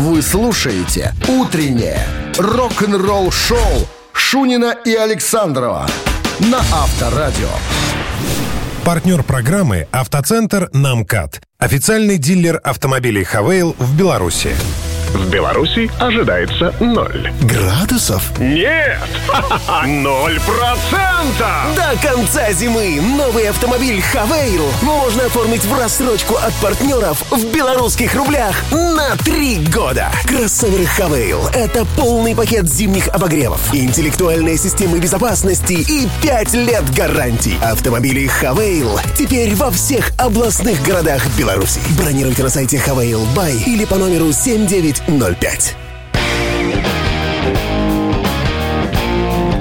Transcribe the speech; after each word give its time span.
Вы 0.00 0.22
слушаете 0.22 1.12
«Утреннее 1.28 2.00
рок-н-ролл-шоу» 2.38 3.86
Шунина 4.14 4.74
и 4.86 4.94
Александрова 4.94 5.86
на 6.38 6.56
Авторадио. 6.72 7.50
Партнер 8.82 9.22
программы 9.22 9.88
«Автоцентр 9.92 10.70
Намкат». 10.72 11.42
Официальный 11.58 12.16
дилер 12.16 12.62
автомобилей 12.64 13.24
«Хавейл» 13.24 13.76
в 13.78 13.94
Беларуси. 13.94 14.56
В 15.14 15.28
Беларуси 15.28 15.90
ожидается 15.98 16.72
ноль. 16.78 17.32
Градусов? 17.42 18.22
Нет! 18.38 18.98
Ноль 19.86 20.38
процентов! 20.40 21.74
До 21.74 22.08
конца 22.08 22.52
зимы 22.52 23.00
новый 23.00 23.48
автомобиль 23.48 24.00
«Хавейл» 24.00 24.66
можно 24.82 25.26
оформить 25.26 25.64
в 25.64 25.76
рассрочку 25.76 26.36
от 26.36 26.54
партнеров 26.54 27.24
в 27.30 27.44
белорусских 27.52 28.14
рублях 28.14 28.54
на 28.70 29.16
три 29.16 29.58
года. 29.66 30.12
Кроссоверы 30.26 30.86
«Хавейл»— 30.86 31.40
это 31.54 31.84
полный 31.96 32.36
пакет 32.36 32.68
зимних 32.68 33.08
обогревов, 33.08 33.74
интеллектуальные 33.74 34.58
системы 34.58 35.00
безопасности 35.00 35.72
и 35.72 36.08
пять 36.22 36.54
лет 36.54 36.88
гарантий. 36.94 37.58
Автомобили 37.62 38.28
«Хавейл» 38.28 39.00
теперь 39.16 39.56
во 39.56 39.70
всех 39.70 40.12
областных 40.18 40.80
городах 40.82 41.26
Беларуси. 41.36 41.80
Бронируйте 41.98 42.44
на 42.44 42.48
сайте 42.50 42.78
«Хавейл 42.78 43.24
Бай» 43.34 43.56
или 43.66 43.84
по 43.84 43.96
номеру 43.96 44.32
7905. 45.06 45.76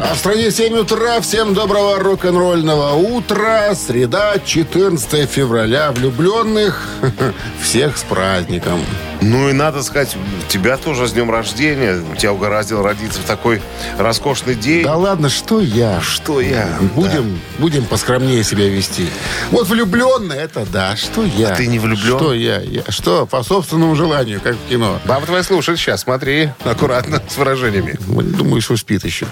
А 0.02 0.14
в 0.14 0.18
стране 0.18 0.52
7 0.52 0.78
утра. 0.78 1.20
Всем 1.22 1.54
доброго 1.54 2.00
рок-н-ролльного 2.00 2.94
утра. 2.96 3.74
Среда, 3.76 4.36
14 4.44 5.30
февраля. 5.30 5.92
Влюбленных 5.92 6.88
всех 7.62 7.98
с 7.98 8.04
праздником. 8.04 8.80
Ну 9.22 9.50
и 9.50 9.54
надо 9.54 9.84
сказать, 9.84 10.16
тебя 10.48 10.78
тоже 10.78 11.08
с 11.08 11.12
днем 11.12 11.30
рождения. 11.30 12.02
Тебя 12.18 12.34
угораздило 12.34 12.84
родиться 12.84 13.20
в 13.20 13.26
такой 13.26 13.62
роскошный 13.98 14.56
день. 14.56 14.84
Да 14.84 14.96
ладно, 14.96 15.30
что 15.30 15.60
я? 15.60 16.00
Что 16.02 16.40
я? 16.40 16.70
Будем, 16.96 17.40
будем 17.58 17.86
поскромнее 17.86 18.44
себя 18.44 18.70
вести. 18.70 19.08
Вот 19.52 19.68
влюбленный, 19.68 20.38
это 20.38 20.66
да. 20.66 20.96
Что 20.96 21.26
я? 21.26 21.50
А 21.50 21.56
ты 21.56 21.68
не 21.68 21.80
влюблен? 21.80 22.18
Что 22.18 22.34
я? 22.34 22.62
я? 22.62 22.84
Что? 22.88 23.26
По 23.26 23.44
собственному 23.44 23.96
желанию, 23.96 24.40
как 24.42 24.56
в 24.56 24.70
кино. 24.70 25.00
Баба 25.06 25.26
твоя 25.26 25.44
слушает 25.44 25.80
сейчас, 25.80 26.02
смотри, 26.02 26.52
аккуратно, 26.64 27.22
с 27.28 27.38
выражениями. 27.38 27.98
Думаю, 28.00 28.62
что 28.62 28.78
спит 28.78 29.04
еще. 29.04 29.28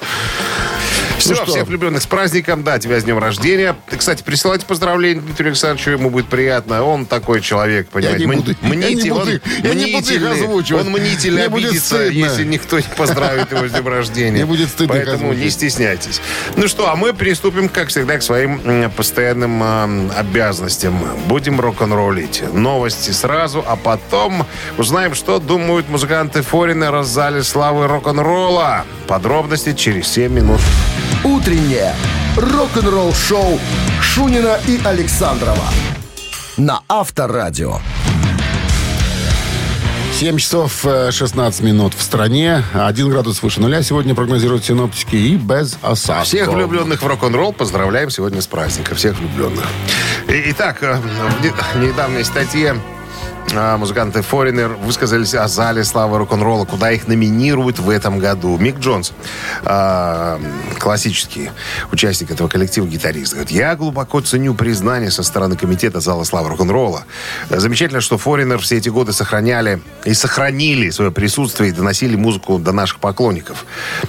Все, 1.35 1.43
что? 1.43 1.51
всех 1.51 1.67
влюбленных 1.67 2.01
с 2.01 2.07
праздником, 2.07 2.63
да, 2.63 2.79
тебя 2.79 2.99
с 2.99 3.03
днем 3.03 3.17
рождения. 3.19 3.75
Ты, 3.89 3.97
кстати, 3.97 4.23
присылайте 4.23 4.65
поздравления 4.65 5.21
Дмитрию 5.21 5.49
Александровичу, 5.51 5.91
ему 5.91 6.09
будет 6.09 6.27
приятно. 6.27 6.83
Он 6.83 7.05
такой 7.05 7.41
человек, 7.41 7.89
понимаете. 7.89 8.25
не 8.25 8.31
Мн- 8.31 8.35
буду- 8.37 8.51
я 8.51 8.69
не 8.69 8.75
мнитель, 8.77 9.09
буду 9.09 9.21
он 9.21 9.29
я 9.63 9.73
не 9.73 9.93
буду 9.93 10.13
их 10.13 10.31
озвучивать. 10.31 10.85
Он 10.85 10.91
мнительно 10.91 11.43
обидится, 11.43 12.03
если 12.05 12.43
никто 12.43 12.77
не 12.79 12.85
поздравит 12.97 13.51
его 13.51 13.67
с 13.67 13.71
днем 13.71 13.87
рождения. 13.87 14.31
Мне 14.31 14.45
будет 14.45 14.69
стыдно 14.69 14.95
Поэтому 14.95 15.33
не 15.33 15.49
стесняйтесь. 15.49 16.21
Ну 16.55 16.67
что, 16.67 16.89
а 16.91 16.95
мы 16.95 17.13
приступим, 17.13 17.69
как 17.69 17.89
всегда, 17.89 18.17
к 18.17 18.23
своим 18.23 18.91
постоянным 18.91 19.61
м, 19.63 20.11
обязанностям. 20.17 20.97
Будем 21.27 21.59
рок-н-роллить. 21.59 22.43
Новости 22.53 23.11
сразу, 23.11 23.63
а 23.65 23.75
потом 23.75 24.45
узнаем, 24.77 25.13
что 25.15 25.39
думают 25.39 25.89
музыканты 25.89 26.41
Форинера 26.41 26.99
в 27.01 27.05
зале 27.05 27.43
славы 27.43 27.87
рок-н-ролла. 27.87 28.85
Подробности 29.07 29.73
через 29.73 30.07
7 30.07 30.31
минут. 30.33 30.59
«Утреннее 31.27 31.93
рок-н-ролл-шоу» 32.37 33.59
Шунина 34.01 34.57
и 34.65 34.79
Александрова 34.85 35.65
на 36.55 36.79
Авторадио. 36.87 37.79
7 40.13 40.37
часов 40.37 40.85
э, 40.85 41.11
16 41.11 41.61
минут 41.63 41.93
в 41.93 42.01
стране. 42.01 42.63
1 42.73 43.09
градус 43.09 43.43
выше 43.43 43.59
нуля 43.59 43.83
сегодня 43.83 44.15
прогнозируют 44.15 44.63
синоптики 44.65 45.15
и 45.17 45.35
без 45.35 45.77
осадков. 45.81 46.27
Всех 46.27 46.47
влюбленных 46.47 47.03
в 47.03 47.05
рок-н-ролл 47.07 47.51
поздравляем 47.51 48.09
сегодня 48.09 48.41
с 48.41 48.47
праздником. 48.47 48.95
Всех 48.95 49.19
влюбленных. 49.19 49.65
Итак, 50.29 50.81
э, 50.81 50.95
в 50.95 51.43
не- 51.43 51.87
недавней 51.87 52.23
статье 52.23 52.75
э, 52.75 52.96
музыканты 53.53 54.19
Foreigner 54.19 54.75
высказались 54.75 55.33
о 55.33 55.47
зале 55.47 55.83
славы 55.83 56.17
рок-н-ролла, 56.17 56.65
куда 56.65 56.91
их 56.91 57.07
номинируют 57.07 57.79
в 57.79 57.89
этом 57.89 58.19
году. 58.19 58.57
Мик 58.57 58.79
Джонс, 58.79 59.13
э, 59.63 60.39
классический 60.79 61.51
участник 61.91 62.31
этого 62.31 62.49
коллектива, 62.49 62.85
гитарист, 62.85 63.33
говорит, 63.33 63.51
я 63.51 63.75
глубоко 63.75 64.19
ценю 64.21 64.53
признание 64.53 65.11
со 65.11 65.23
стороны 65.23 65.55
комитета 65.55 65.99
зала 66.01 66.23
славы 66.23 66.49
рок-н-ролла. 66.49 67.05
Замечательно, 67.49 68.01
что 68.01 68.17
Foreigner 68.17 68.57
все 68.57 68.77
эти 68.77 68.89
годы 68.89 69.13
сохраняли 69.13 69.81
и 70.03 70.13
сохранили 70.13 70.89
свое 70.89 71.11
присутствие 71.11 71.69
и 71.69 71.73
доносили 71.73 72.15
музыку 72.15 72.59
до 72.59 72.73
наших 72.73 72.99
поклонников. 72.99 73.65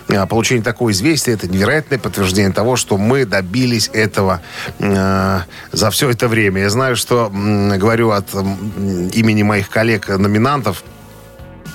А 0.09 0.27
Получение 0.27 0.65
такого 0.65 0.91
известия– 0.91 1.34
это 1.34 1.47
невероятное 1.48 1.98
подтверждение 1.98 2.53
того, 2.53 2.77
что 2.77 2.98
мы 2.98 3.25
добились 3.25 3.88
этого 3.93 4.41
за 4.78 5.91
все 5.91 6.10
это 6.10 6.28
время. 6.28 6.62
Я 6.62 6.71
знаю, 6.71 6.97
что 6.97 7.31
говорю 7.32 8.10
от 8.10 8.34
м, 8.34 9.10
имени 9.28 9.43
моих 9.43 9.69
коллег-номинантов, 9.69 10.83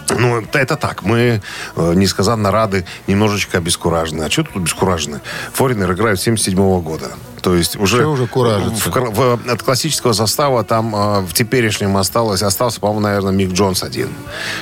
ну, 0.09 0.44
это, 0.53 0.75
так. 0.75 1.03
Мы 1.03 1.41
э, 1.75 1.94
несказанно 1.96 2.52
рады, 2.52 2.86
немножечко 3.08 3.58
обескуражены. 3.58 4.24
А 4.24 4.30
что 4.30 4.44
тут 4.44 4.58
обескуражены? 4.58 5.22
Форинер 5.53 5.94
играет 5.94 6.19
с 6.19 6.24
77 6.24 6.81
года. 6.81 7.12
То 7.43 7.55
есть 7.55 7.75
уже, 7.75 7.97
Чего 7.99 8.13
уже 8.13 8.25
куражиться? 8.25 8.89
в 8.89 8.93
кр- 8.93 9.09
в- 9.11 9.39
от 9.51 9.61
классического 9.61 10.13
состава 10.13 10.63
там 10.63 10.95
э, 10.95 11.19
в 11.21 11.33
теперешнем 11.33 11.97
осталось, 11.97 12.41
остался, 12.41 12.79
по-моему, 12.79 13.01
наверное, 13.01 13.33
Мик 13.33 13.51
Джонс 13.51 13.83
один. 13.83 14.07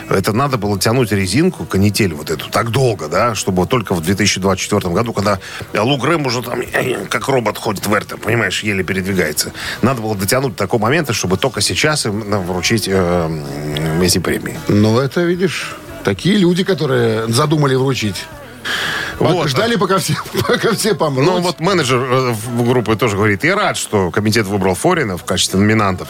Это 0.10 0.34
надо 0.34 0.58
было 0.58 0.80
тянуть 0.80 1.12
резинку, 1.12 1.66
канитель 1.66 2.16
вот 2.16 2.32
эту, 2.32 2.50
так 2.50 2.72
долго, 2.72 3.08
да, 3.08 3.36
чтобы 3.36 3.68
только 3.68 3.94
в 3.94 4.02
2024 4.02 4.94
году, 4.94 5.14
когда 5.14 5.38
Лу 5.78 5.98
Грэм 5.98 6.26
уже 6.26 6.42
там 6.42 6.60
как 7.10 7.28
робот 7.28 7.60
ходит 7.60 7.86
в 7.86 7.94
РТ, 7.94 8.20
понимаешь, 8.20 8.64
еле 8.64 8.84
передвигается. 8.84 9.54
Надо 9.84 10.02
было 10.02 10.16
дотянуть 10.16 10.54
до 10.54 10.58
такого 10.58 10.82
момента, 10.82 11.14
чтобы 11.14 11.38
только 11.38 11.62
сейчас 11.62 12.08
им 12.08 12.34
э, 12.34 12.40
вручить 12.40 12.86
э, 12.88 14.00
эти 14.02 14.18
премии. 14.18 14.60
Ну, 14.68 15.00
это, 15.00 15.22
видишь, 15.22 15.76
такие 16.04 16.36
люди, 16.36 16.64
которые 16.64 17.28
задумали 17.28 17.76
вручить. 17.76 18.26
Вот. 19.20 19.50
Ждали, 19.50 19.76
пока 19.76 19.98
все, 20.00 20.16
пока 20.48 20.74
все 20.74 20.96
помрут. 20.96 21.26
Ну, 21.26 21.42
вот 21.42 21.60
менеджер 21.60 22.00
э, 22.00 22.32
в 22.32 22.64
группы 22.68 22.96
тоже 22.96 23.16
говорит, 23.16 23.44
я 23.44 23.56
рад, 23.56 23.78
что 23.78 24.10
комитет 24.12 24.48
выбрал 24.48 24.76
Форина 24.76 25.18
в 25.18 25.24
качестве 25.24 25.60
номинантов. 25.60 26.10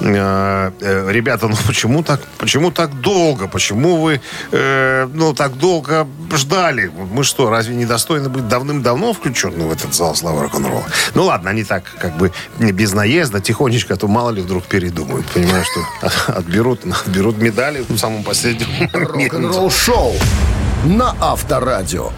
Э, 0.00 0.72
э, 0.80 1.12
Ребята, 1.12 1.48
ну 1.48 1.56
почему 1.66 2.02
так, 2.02 2.20
почему 2.38 2.70
так 2.70 3.00
долго? 3.00 3.48
Почему 3.48 3.96
вы, 3.96 4.20
э, 4.50 5.08
ну, 5.12 5.34
так 5.34 5.56
долго 5.56 6.06
ждали? 6.34 6.90
Мы 7.12 7.24
что, 7.24 7.48
разве 7.50 7.76
не 7.76 7.86
достойны 7.86 8.28
быть 8.28 8.48
давным-давно 8.48 9.12
включены 9.12 9.66
в 9.66 9.72
этот 9.72 9.94
зал 9.94 10.14
славы 10.14 10.42
рок-н-ролла? 10.42 10.84
Ну, 11.14 11.24
ладно, 11.24 11.50
они 11.50 11.64
так, 11.64 11.84
как 11.98 12.16
бы, 12.16 12.32
не 12.58 12.72
без 12.72 12.92
наезда, 12.92 13.40
тихонечко, 13.40 13.94
а 13.94 13.96
то 13.96 14.08
мало 14.08 14.30
ли 14.30 14.42
вдруг 14.42 14.64
передумают. 14.64 15.26
Понимаешь, 15.26 15.66
что 15.66 16.32
отберут, 16.32 16.80
отберут 16.84 17.38
медали 17.38 17.84
в 17.88 17.98
самом 17.98 18.24
последнем 18.24 18.68
моменте. 18.92 19.36
Рок-н-ролл-шоу 19.36 20.14
на 20.84 21.14
Авторадио. 21.20 22.10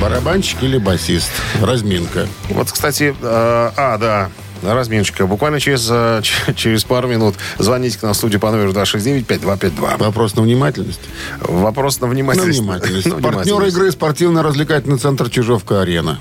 Барабанщик 0.00 0.62
или 0.62 0.78
басист? 0.78 1.30
Разминка. 1.60 2.26
Вот, 2.48 2.70
кстати, 2.72 3.14
э, 3.20 3.70
а, 3.76 3.98
да, 3.98 4.30
разминочка. 4.62 5.26
Буквально 5.26 5.60
через, 5.60 5.86
э, 5.90 6.22
через 6.56 6.84
пару 6.84 7.06
минут 7.08 7.34
звоните 7.58 7.98
к 7.98 8.02
нам 8.02 8.12
в 8.12 8.16
студию 8.16 8.40
по 8.40 8.50
номеру 8.50 8.72
269-5252. 8.72 9.98
Вопрос 9.98 10.36
на 10.36 10.42
внимательность. 10.42 11.00
Вопрос 11.40 12.00
на 12.00 12.06
На 12.06 12.12
внимательность. 12.14 12.58
внимательность. 12.60 13.06
На 13.08 13.14
Партнер 13.14 13.42
внимательность. 13.42 13.76
игры 13.76 13.92
спортивно-развлекательный 13.92 14.98
центр 14.98 15.28
Чижовка-Арена. 15.28 16.18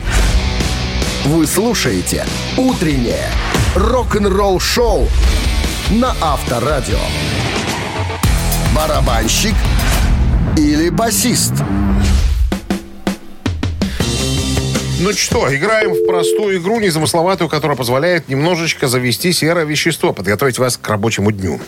Вы 1.26 1.48
слушаете 1.48 2.26
«Утреннее 2.58 3.30
рок-н-ролл-шоу» 3.76 5.08
на 5.92 6.16
Авторадио. 6.22 7.00
Барабанщик 8.76 9.56
или 10.60 10.90
басист? 10.90 11.54
Ну 15.02 15.14
что, 15.14 15.56
играем 15.56 15.94
в 15.94 16.06
простую 16.06 16.60
игру, 16.60 16.82
незамысловатую, 16.82 17.48
которая 17.50 17.78
позволяет 17.78 18.28
немножечко 18.28 18.88
завести 18.90 19.32
серое 19.32 19.64
вещество, 19.64 20.12
подготовить 20.12 20.60
вас 20.60 20.76
к 20.76 20.86
рабочему 20.90 21.32
дню. 21.32 21.62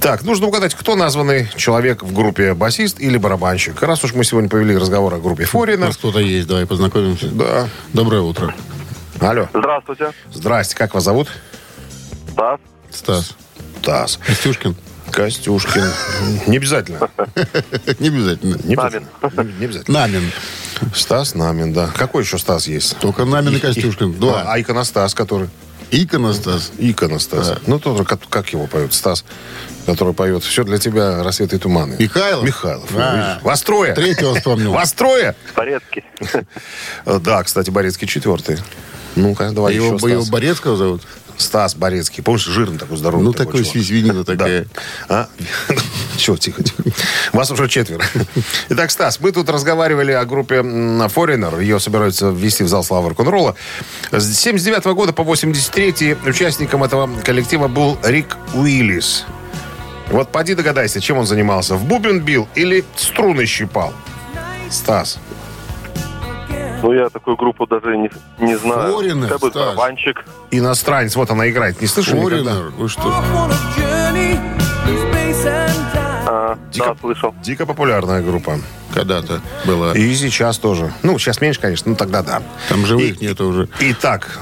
Так, 0.00 0.22
нужно 0.22 0.48
угадать, 0.48 0.74
кто 0.74 0.94
названный 0.94 1.48
человек 1.56 2.02
в 2.02 2.12
группе 2.12 2.52
басист 2.52 3.00
или 3.00 3.16
барабанщик. 3.16 3.80
Раз 3.82 4.04
уж 4.04 4.12
мы 4.12 4.24
сегодня 4.24 4.50
повели 4.50 4.76
разговор 4.76 5.14
о 5.14 5.18
группе 5.18 5.44
У 5.44 5.46
Форина. 5.46 5.86
нас 5.86 5.96
кто-то 5.96 6.18
есть, 6.18 6.46
давай 6.46 6.66
познакомимся. 6.66 7.28
Да. 7.28 7.68
Доброе 7.94 8.20
утро. 8.20 8.54
Алло. 9.20 9.48
Здравствуйте. 9.54 10.10
Здрасте, 10.30 10.76
как 10.76 10.92
вас 10.92 11.04
зовут? 11.04 11.28
Стас. 12.32 12.60
Стас. 12.90 13.36
Тас. 13.82 14.18
Костюшкин. 14.26 14.76
Костюшкин. 15.12 15.84
Не 16.46 16.56
обязательно. 16.56 17.08
Не 17.98 18.08
обязательно. 18.08 18.56
Не 18.64 18.74
обязательно. 18.74 19.08
Не- 19.58 19.64
обязательно. 19.64 19.98
Намин. 20.00 20.32
Стас 20.94 21.34
Намин, 21.34 21.72
да. 21.72 21.90
Какой 21.96 22.22
еще 22.24 22.38
Стас 22.38 22.66
есть? 22.66 22.96
Только 22.98 23.24
Намин 23.24 23.56
и 23.56 23.60
Костюшкин. 23.60 24.14
Два. 24.14 24.42
А, 24.42 24.54
а 24.54 24.60
иконостас, 24.60 25.14
который? 25.14 25.48
Иконостас. 25.90 26.72
Иконостас. 26.78 27.48
Да. 27.48 27.58
Ну, 27.66 27.78
тот 27.78 27.98
же, 27.98 28.04
как, 28.04 28.20
как 28.30 28.48
его 28.54 28.66
поет 28.66 28.94
Стас, 28.94 29.24
который 29.84 30.14
поет 30.14 30.42
«Все 30.42 30.64
для 30.64 30.78
тебя, 30.78 31.22
рассветы 31.22 31.56
и 31.56 31.58
туманы». 31.58 31.96
Михайлов? 31.98 32.46
Михайлов. 32.46 32.88
А. 32.94 33.14
видишь? 33.14 33.42
Востроя. 33.44 33.94
Третьего 33.94 34.34
вспомнил. 34.34 34.72
Востроя? 34.72 35.36
Порядки. 35.54 36.04
Да, 37.04 37.42
кстати, 37.44 37.68
Борецкий 37.68 38.08
четвертый. 38.08 38.58
Ну-ка, 39.16 39.50
давай 39.50 39.74
Его, 39.74 39.96
еще 39.96 40.08
его 40.08 40.22
Стас. 40.22 40.30
Борецкого 40.30 40.76
зовут? 40.76 41.02
Стас 41.42 41.74
Борецкий. 41.74 42.22
Помнишь, 42.22 42.44
жирный 42.44 42.78
такой, 42.78 42.96
здоровый. 42.96 43.24
Ну, 43.24 43.32
такой 43.32 43.64
чувак. 43.64 43.86
свинина 43.86 44.24
такая. 44.24 44.66
Да. 45.08 45.28
А? 45.68 45.74
Чего, 46.16 46.36
тихо, 46.36 46.62
тихо. 46.62 46.82
Вас 47.32 47.50
уже 47.50 47.68
четверо. 47.68 48.04
Итак, 48.70 48.90
Стас, 48.90 49.20
мы 49.20 49.32
тут 49.32 49.48
разговаривали 49.48 50.12
о 50.12 50.24
группе 50.24 50.56
Foreigner. 50.56 51.60
Ее 51.60 51.80
собираются 51.80 52.30
ввести 52.30 52.64
в 52.64 52.68
зал 52.68 52.84
славы 52.84 53.10
рок-н-ролла. 53.10 53.54
С 54.10 54.34
79 54.34 54.84
года 54.94 55.12
по 55.12 55.22
83 55.22 56.16
участником 56.26 56.84
этого 56.84 57.08
коллектива 57.22 57.68
был 57.68 57.98
Рик 58.02 58.36
Уиллис. 58.54 59.24
Вот 60.08 60.30
поди 60.30 60.54
догадайся, 60.54 61.00
чем 61.00 61.18
он 61.18 61.26
занимался. 61.26 61.74
В 61.76 61.84
бубен 61.84 62.20
бил 62.20 62.48
или 62.54 62.84
струны 62.96 63.46
щипал? 63.46 63.92
Стас. 64.70 65.18
Ну, 66.82 66.92
я 66.92 67.08
такую 67.10 67.36
группу 67.36 67.66
даже 67.66 67.96
не, 67.96 68.10
не 68.38 68.56
знаю. 68.56 68.92
Foreigner, 68.94 69.28
Хотя 69.28 69.38
бы 69.38 69.50
барабанщик. 69.50 70.24
Иностранец. 70.50 71.14
Вот 71.16 71.30
она 71.30 71.48
играет. 71.48 71.80
Не 71.80 71.86
слышали 71.86 72.18
никогда? 72.18 72.50
Форинер, 72.52 72.70
вы 72.76 72.88
что? 72.88 73.12
А, 76.26 76.58
Дико- 76.72 76.86
да, 76.86 76.96
слышал. 77.00 77.34
Дико 77.42 77.66
популярная 77.66 78.22
группа. 78.22 78.58
Когда-то 78.94 79.40
было. 79.64 79.92
И 79.94 80.14
сейчас 80.14 80.58
тоже. 80.58 80.92
Ну, 81.02 81.18
сейчас 81.18 81.40
меньше, 81.40 81.60
конечно, 81.60 81.90
но 81.90 81.96
тогда 81.96 82.22
да. 82.22 82.42
Там 82.68 82.84
живых 82.84 83.20
И- 83.22 83.26
нету 83.26 83.46
уже. 83.46 83.68
Итак, 83.80 84.38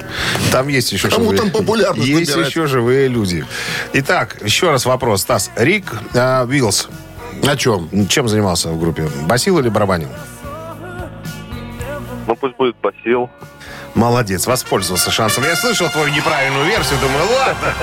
там 0.52 0.68
есть 0.68 0.92
еще 0.92 1.08
Кому 1.08 1.24
живые... 1.32 1.38
там 1.40 1.50
популярность 1.50 2.06
Есть 2.08 2.30
набирать? 2.30 2.50
еще 2.50 2.66
живые 2.66 3.08
люди. 3.08 3.44
Итак, 3.92 4.38
еще 4.42 4.70
раз 4.70 4.86
вопрос. 4.86 5.22
Стас, 5.22 5.50
Рик 5.56 5.92
э, 6.14 6.44
Уиллс 6.46 6.88
На 7.42 7.56
чем? 7.56 7.88
чем 8.08 8.28
занимался 8.28 8.68
в 8.70 8.80
группе? 8.80 9.08
Басил 9.26 9.58
или 9.58 9.68
барабанил? 9.68 10.08
Ну, 12.30 12.36
пусть 12.36 12.54
будет 12.56 12.76
Басил. 12.76 13.28
Молодец, 13.96 14.46
воспользовался 14.46 15.10
шансом. 15.10 15.42
Я 15.42 15.56
слышал 15.56 15.88
твою 15.88 16.14
неправильную 16.14 16.64
версию, 16.64 17.00
думаю, 17.00 17.24
ладно. 17.28 17.74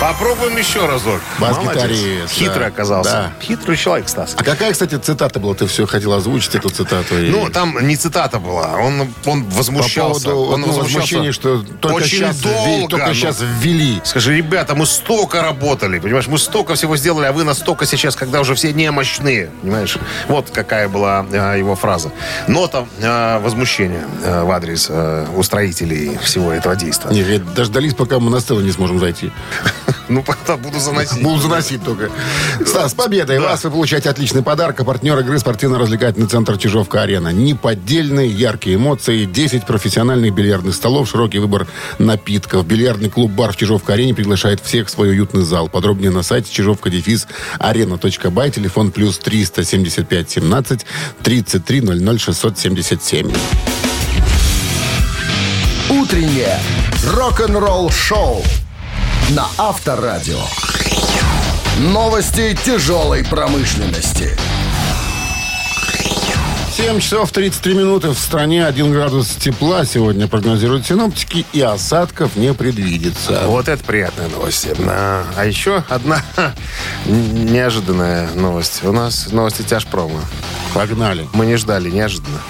Попробуем 0.00 0.56
еще 0.56 0.86
разок. 0.86 1.20
Бас-гитарист. 1.38 2.32
Хитрый 2.32 2.60
да. 2.60 2.66
оказался. 2.66 3.10
Да. 3.10 3.32
Хитрый 3.42 3.76
человек, 3.76 4.08
Стас. 4.08 4.34
А 4.34 4.42
какая, 4.42 4.72
кстати, 4.72 4.94
цитата 4.94 5.38
была? 5.38 5.54
Ты 5.54 5.66
все 5.66 5.86
хотел 5.86 6.14
озвучить 6.14 6.54
эту 6.54 6.70
цитату. 6.70 7.18
и- 7.18 7.30
Ну, 7.30 7.50
там 7.50 7.86
не 7.86 7.96
цитата 7.96 8.38
была. 8.38 8.78
Он, 8.78 9.02
он 9.26 9.44
по 9.44 9.56
возмущался. 9.56 10.30
поводу 10.30 10.52
он 10.54 10.60
ну, 10.62 10.72
возмущения, 10.72 11.32
что 11.32 11.62
только 11.80 11.96
Очень 11.96 12.08
сейчас, 12.08 12.40
долго, 12.40 12.88
только 12.88 13.08
ну. 13.08 13.14
сейчас 13.14 13.40
ввели. 13.60 14.00
Скажи, 14.04 14.34
ребята, 14.34 14.74
мы 14.74 14.86
столько 14.86 15.42
работали, 15.42 15.98
понимаешь, 15.98 16.28
мы 16.28 16.38
столько 16.38 16.76
всего 16.76 16.96
сделали, 16.96 17.26
а 17.26 17.32
вы 17.32 17.44
настолько 17.44 17.84
сейчас, 17.84 18.16
когда 18.16 18.40
уже 18.40 18.54
все 18.54 18.72
немощные, 18.72 19.50
понимаешь? 19.60 19.98
Вот 20.28 20.48
какая 20.50 20.88
была 20.88 21.26
э, 21.30 21.58
его 21.58 21.76
фраза. 21.76 22.10
Нота 22.48 22.86
э, 23.00 23.38
возмущения 23.40 24.06
э, 24.24 24.44
в 24.44 24.50
адрес 24.50 24.86
э, 24.88 25.26
устроителей 25.36 26.16
всего 26.22 26.52
этого 26.52 26.74
действия. 26.74 27.10
Не, 27.10 27.22
ведь 27.22 27.52
дождались, 27.52 27.92
пока 27.92 28.18
мы 28.18 28.30
на 28.30 28.40
сцену 28.40 28.60
не 28.60 28.72
сможем 28.72 28.98
зайти. 28.98 29.30
Ну, 30.08 30.22
потом 30.22 30.60
буду 30.60 30.78
заносить. 30.80 31.22
Будут 31.22 31.42
заносить 31.42 31.84
только. 31.84 32.10
Стас, 32.66 32.92
с 32.92 32.94
победой 32.94 33.38
вас 33.40 33.64
вы 33.64 33.70
получаете 33.70 34.10
отличный 34.10 34.42
подарок. 34.42 34.80
А 34.80 34.84
партнер 34.84 35.18
игры 35.18 35.38
спортивно-развлекательный 35.38 36.26
центр 36.26 36.58
Чижовка-Арена. 36.58 37.32
Неподдельные 37.32 38.28
яркие 38.28 38.76
эмоции, 38.76 39.24
10 39.24 39.66
профессиональных 39.66 40.34
бильярдных 40.34 40.74
столов, 40.74 41.08
широкий 41.08 41.38
выбор 41.38 41.66
напитков. 41.98 42.66
Бильярдный 42.66 43.10
клуб-бар 43.10 43.52
в 43.52 43.56
Чижовка-Арене 43.56 44.14
приглашает 44.14 44.60
всех 44.60 44.88
в 44.88 44.90
свой 44.90 45.10
уютный 45.10 45.42
зал. 45.42 45.68
Подробнее 45.68 46.10
на 46.10 46.22
сайте 46.22 46.52
чижовка-арена.бай, 46.52 48.50
телефон 48.50 48.90
плюс 48.90 49.18
375 49.18 50.30
17 50.30 50.86
33 51.22 51.80
00 51.80 52.18
677. 52.18 53.32
Утреннее 55.90 56.58
рок-н-ролл-шоу 57.04 58.44
на 59.30 59.46
Авторадио. 59.58 60.40
Новости 61.78 62.56
тяжелой 62.64 63.24
промышленности. 63.24 64.36
7 66.72 66.98
часов 66.98 67.30
33 67.30 67.74
минуты 67.74 68.08
в 68.08 68.18
стране, 68.18 68.66
1 68.66 68.92
градус 68.92 69.28
тепла 69.28 69.84
сегодня 69.84 70.26
прогнозируют 70.26 70.86
синоптики, 70.86 71.46
и 71.52 71.60
осадков 71.60 72.34
не 72.36 72.54
предвидится. 72.54 73.42
Вот 73.46 73.68
это 73.68 73.84
приятная 73.84 74.28
новость. 74.28 74.66
А, 74.80 75.24
а 75.36 75.44
еще 75.44 75.84
одна 75.88 76.22
неожиданная 77.06 78.30
новость. 78.34 78.82
У 78.82 78.92
нас 78.92 79.30
новости 79.30 79.62
тяжпрома. 79.62 80.22
Погнали. 80.74 81.28
Мы 81.34 81.46
не 81.46 81.56
ждали, 81.56 81.90
неожиданно. 81.90 82.40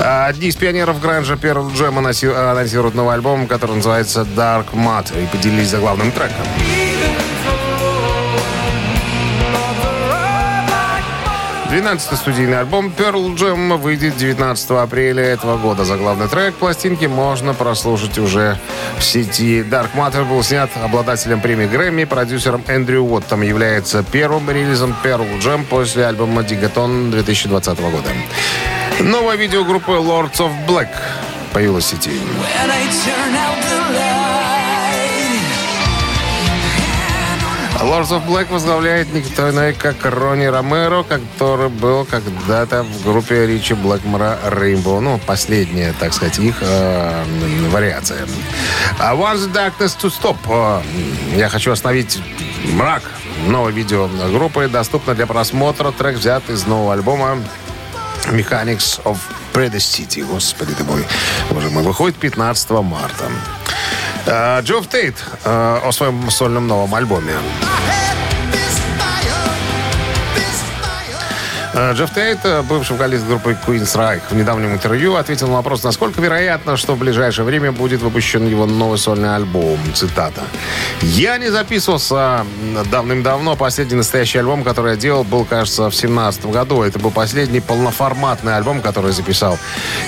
А, 0.00 0.26
Одни 0.26 0.48
из 0.48 0.56
пионеров 0.56 1.00
Гранжа 1.00 1.34
Jam 1.34 1.98
анаси- 1.98 2.32
анонсируют 2.32 2.94
новый 2.94 3.14
альбом, 3.14 3.46
который 3.46 3.76
называется 3.76 4.22
Dark 4.36 4.72
Matter, 4.72 5.22
и 5.22 5.26
поделились 5.26 5.68
за 5.68 5.78
главным 5.78 6.10
треком. 6.12 6.46
12-й 11.70 12.16
студийный 12.18 12.58
альбом 12.60 12.92
Pearl 12.94 13.34
Jam 13.34 13.78
выйдет 13.78 14.18
19 14.18 14.70
апреля 14.72 15.22
этого 15.24 15.56
года. 15.56 15.84
Заглавный 15.86 16.28
трек 16.28 16.54
пластинки 16.56 17.06
можно 17.06 17.54
прослушать 17.54 18.18
уже 18.18 18.58
в 18.98 19.02
сети. 19.02 19.62
Dark 19.62 19.88
Matter 19.96 20.28
был 20.28 20.42
снят 20.42 20.68
обладателем 20.84 21.40
премии 21.40 21.66
Грэмми, 21.66 22.04
продюсером 22.04 22.62
Эндрю 22.68 23.00
Уоттом. 23.04 23.40
Является 23.40 24.02
первым 24.02 24.50
релизом 24.50 24.94
Pearl 25.02 25.26
Jam 25.40 25.64
после 25.64 26.04
альбома 26.04 26.42
Digaton 26.42 27.10
2020 27.10 27.78
года. 27.80 28.10
Новое 29.02 29.34
видео 29.34 29.64
группы 29.64 29.90
Lords 29.92 30.36
of 30.36 30.52
Black 30.64 30.88
появилось 31.52 31.86
в 31.86 31.88
сети. 31.88 32.10
Lords 37.80 38.10
of 38.10 38.24
Black 38.28 38.52
возглавляет 38.52 39.12
никто 39.12 39.50
иной, 39.50 39.72
как 39.72 39.96
Ронни 40.04 40.44
Ромеро, 40.44 41.02
который 41.02 41.68
был 41.68 42.04
когда-то 42.04 42.84
в 42.84 43.02
группе 43.04 43.44
Ричи 43.44 43.74
Блэкмора 43.74 44.38
Rainbow. 44.46 45.00
Ну, 45.00 45.18
последняя, 45.26 45.92
так 45.98 46.12
сказать, 46.14 46.38
их 46.38 46.58
э, 46.60 47.24
вариация. 47.70 48.24
А 49.00 49.16
Once 49.16 49.52
Darkness 49.52 49.98
to 50.00 50.12
Stop. 50.12 50.36
Э, 50.48 50.80
я 51.36 51.48
хочу 51.48 51.72
остановить 51.72 52.20
мрак. 52.72 53.02
Новое 53.48 53.72
видео 53.72 54.08
группы 54.32 54.68
доступно 54.68 55.16
для 55.16 55.26
просмотра. 55.26 55.90
Трек 55.90 56.18
взят 56.18 56.48
из 56.48 56.64
нового 56.66 56.92
альбома 56.92 57.38
Mechanics 58.32 59.00
of 59.04 59.18
Predestinity. 59.52 60.22
Господи 60.24 60.72
ты 60.74 60.84
мой. 60.84 61.04
Боже 61.50 61.70
мой. 61.70 61.82
Выходит 61.82 62.16
15 62.16 62.70
марта. 62.70 63.30
Э, 64.26 64.60
Джофф 64.62 64.88
Тейт 64.88 65.16
э, 65.44 65.80
о 65.84 65.92
своем 65.92 66.30
сольном 66.30 66.66
новом 66.66 66.94
альбоме. 66.94 67.34
Джефф 71.74 72.12
Тейт, 72.12 72.40
э, 72.44 72.60
бывший 72.60 72.92
вокалист 72.92 73.26
группы 73.26 73.56
Queen's 73.66 73.96
Reich, 73.96 74.20
в 74.28 74.34
недавнем 74.34 74.74
интервью 74.74 75.14
ответил 75.14 75.48
на 75.48 75.54
вопрос, 75.54 75.82
насколько 75.82 76.20
вероятно, 76.20 76.76
что 76.76 76.94
в 76.94 76.98
ближайшее 76.98 77.46
время 77.46 77.72
будет 77.72 78.02
выпущен 78.02 78.46
его 78.46 78.66
новый 78.66 78.98
сольный 78.98 79.34
альбом. 79.34 79.78
Цитата. 79.94 80.42
«Я 81.00 81.38
не 81.38 81.48
записывался 81.50 82.44
давным-давно. 82.90 83.56
Последний 83.56 83.96
настоящий 83.96 84.38
альбом, 84.38 84.64
который 84.64 84.92
я 84.92 84.96
делал, 84.98 85.24
был, 85.24 85.46
кажется, 85.46 85.88
в 85.88 85.94
семнадцатом 85.94 86.50
году. 86.50 86.82
Это 86.82 86.98
был 86.98 87.10
последний 87.10 87.60
полноформатный 87.60 88.54
альбом, 88.54 88.82
который 88.82 89.06
я 89.06 89.12
записал. 89.12 89.58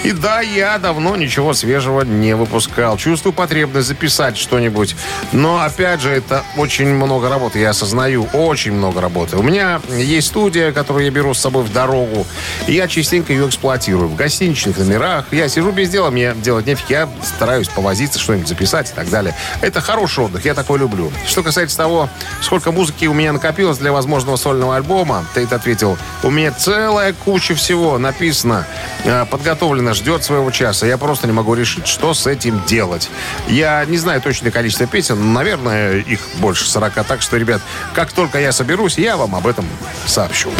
И 0.02 0.12
да, 0.12 0.42
я 0.42 0.76
давно 0.76 1.16
ничего 1.16 1.54
свежего 1.54 2.02
не 2.02 2.36
выпускал. 2.36 2.98
Чувствую 2.98 3.32
потребность 3.32 3.88
записать 3.88 4.36
что-нибудь. 4.36 4.96
Но, 5.32 5.62
опять 5.62 6.02
же, 6.02 6.10
это 6.10 6.44
очень 6.58 6.88
много 6.88 7.30
работы. 7.30 7.58
Я 7.58 7.70
осознаю, 7.70 8.28
очень 8.34 8.72
много 8.72 9.00
работы. 9.00 9.38
У 9.38 9.42
меня 9.42 9.80
есть 9.96 10.26
студия, 10.26 10.70
которую 10.70 11.06
я 11.06 11.10
беру 11.10 11.32
с 11.32 11.38
собой 11.38 11.53
в 11.62 11.72
дорогу. 11.72 12.26
И 12.66 12.74
я 12.74 12.88
частенько 12.88 13.32
ее 13.32 13.46
эксплуатирую. 13.48 14.08
В 14.08 14.16
гостиничных 14.16 14.78
номерах. 14.78 15.26
Я 15.32 15.48
сижу 15.48 15.72
без 15.72 15.90
дела, 15.90 16.10
мне 16.10 16.34
делать 16.34 16.66
нефиг. 16.66 16.90
Я 16.90 17.08
стараюсь 17.22 17.68
повозиться, 17.68 18.18
что-нибудь 18.18 18.48
записать 18.48 18.90
и 18.90 18.94
так 18.94 19.08
далее. 19.10 19.34
Это 19.60 19.80
хороший 19.80 20.24
отдых, 20.24 20.44
я 20.44 20.54
такой 20.54 20.78
люблю. 20.78 21.12
Что 21.26 21.42
касается 21.42 21.76
того, 21.76 22.08
сколько 22.40 22.72
музыки 22.72 23.06
у 23.06 23.14
меня 23.14 23.32
накопилось 23.32 23.78
для 23.78 23.92
возможного 23.92 24.36
сольного 24.36 24.76
альбома, 24.76 25.24
Тейт 25.34 25.52
ответил, 25.52 25.98
у 26.22 26.30
меня 26.30 26.52
целая 26.52 27.12
куча 27.12 27.54
всего 27.54 27.98
написано, 27.98 28.66
э, 29.04 29.24
подготовлено, 29.26 29.94
ждет 29.94 30.24
своего 30.24 30.50
часа. 30.50 30.86
Я 30.86 30.98
просто 30.98 31.26
не 31.26 31.32
могу 31.32 31.54
решить, 31.54 31.86
что 31.86 32.14
с 32.14 32.26
этим 32.26 32.62
делать. 32.66 33.10
Я 33.48 33.84
не 33.84 33.96
знаю 33.96 34.20
точное 34.20 34.50
количество 34.50 34.86
песен, 34.86 35.18
но, 35.18 35.32
наверное, 35.32 35.98
их 35.98 36.20
больше 36.36 36.68
40. 36.68 37.04
Так 37.06 37.22
что, 37.22 37.36
ребят, 37.36 37.60
как 37.94 38.12
только 38.12 38.38
я 38.38 38.52
соберусь, 38.52 38.98
я 38.98 39.16
вам 39.16 39.34
об 39.34 39.46
этом 39.46 39.66
сообщу. 40.06 40.50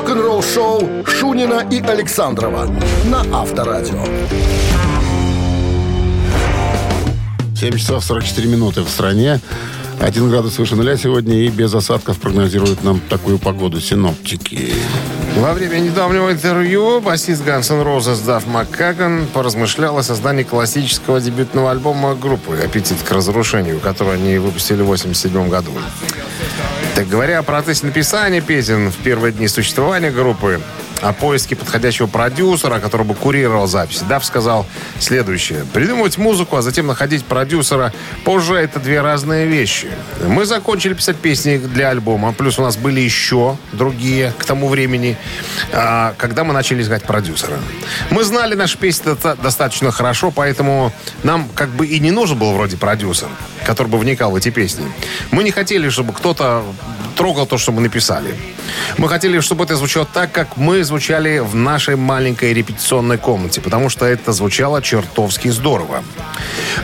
Рок-н-ролл-шоу 0.00 1.04
Шунина 1.04 1.68
и 1.70 1.78
Александрова 1.82 2.66
на 3.04 3.20
Авторадио. 3.38 4.02
7 7.54 7.76
часов 7.76 8.02
44 8.02 8.48
минуты 8.48 8.80
в 8.80 8.88
стране. 8.88 9.40
1 10.00 10.30
градус 10.30 10.56
выше 10.56 10.74
нуля 10.74 10.96
сегодня 10.96 11.42
и 11.44 11.48
без 11.50 11.74
осадков 11.74 12.18
прогнозируют 12.18 12.82
нам 12.82 12.98
такую 13.10 13.38
погоду 13.38 13.78
синоптики. 13.78 14.72
Во 15.36 15.52
время 15.52 15.80
недавнего 15.80 16.32
интервью 16.32 17.02
басист 17.02 17.46
N' 17.46 17.60
Roses 17.60 18.24
Дафф 18.24 18.46
Маккаган 18.46 19.26
поразмышлял 19.34 19.98
о 19.98 20.02
создании 20.02 20.44
классического 20.44 21.20
дебютного 21.20 21.72
альбома 21.72 22.14
группы 22.14 22.56
«Аппетит 22.64 22.96
к 23.06 23.12
разрушению», 23.12 23.80
который 23.80 24.14
они 24.14 24.38
выпустили 24.38 24.80
в 24.80 24.90
1987 24.90 25.50
году. 25.50 25.72
Так 26.94 27.08
говоря 27.08 27.38
о 27.38 27.42
процессе 27.42 27.86
написания 27.86 28.40
песен 28.40 28.90
в 28.90 28.96
первые 28.96 29.32
дни 29.32 29.48
существования 29.48 30.10
группы, 30.10 30.60
о 31.00 31.12
поиске 31.12 31.56
подходящего 31.56 32.06
продюсера, 32.06 32.78
который 32.78 33.06
бы 33.06 33.14
курировал 33.14 33.66
записи. 33.66 34.04
Дав 34.08 34.24
сказал 34.24 34.66
следующее. 34.98 35.64
Придумывать 35.72 36.18
музыку, 36.18 36.56
а 36.56 36.62
затем 36.62 36.86
находить 36.86 37.24
продюсера 37.24 37.92
позже 38.24 38.54
это 38.54 38.80
две 38.80 39.00
разные 39.00 39.46
вещи. 39.46 39.88
Мы 40.26 40.44
закончили 40.44 40.94
писать 40.94 41.16
песни 41.16 41.58
для 41.58 41.90
альбома, 41.90 42.32
плюс 42.32 42.58
у 42.58 42.62
нас 42.62 42.76
были 42.76 43.00
еще 43.00 43.56
другие 43.72 44.32
к 44.38 44.44
тому 44.44 44.68
времени, 44.68 45.16
а, 45.72 46.14
когда 46.18 46.44
мы 46.44 46.52
начали 46.52 46.82
искать 46.82 47.04
продюсера. 47.04 47.58
Мы 48.10 48.24
знали 48.24 48.54
наши 48.54 48.76
песни 48.78 49.04
доста- 49.04 49.36
достаточно 49.36 49.90
хорошо, 49.90 50.30
поэтому 50.30 50.92
нам 51.22 51.48
как 51.54 51.70
бы 51.70 51.86
и 51.86 51.98
не 52.00 52.10
нужен 52.10 52.38
был 52.38 52.52
вроде 52.52 52.76
продюсер, 52.76 53.28
который 53.64 53.88
бы 53.88 53.98
вникал 53.98 54.30
в 54.32 54.36
эти 54.36 54.50
песни. 54.50 54.84
Мы 55.30 55.42
не 55.42 55.50
хотели, 55.50 55.88
чтобы 55.88 56.12
кто-то 56.12 56.64
трогал 57.20 57.46
то, 57.46 57.58
что 57.58 57.70
мы 57.70 57.82
написали. 57.82 58.34
Мы 58.96 59.06
хотели, 59.06 59.40
чтобы 59.40 59.64
это 59.64 59.76
звучало 59.76 60.06
так, 60.06 60.32
как 60.32 60.56
мы 60.56 60.82
звучали 60.84 61.40
в 61.40 61.54
нашей 61.54 61.94
маленькой 61.96 62.54
репетиционной 62.54 63.18
комнате, 63.18 63.60
потому 63.60 63.90
что 63.90 64.06
это 64.06 64.32
звучало 64.32 64.80
чертовски 64.80 65.48
здорово. 65.48 66.02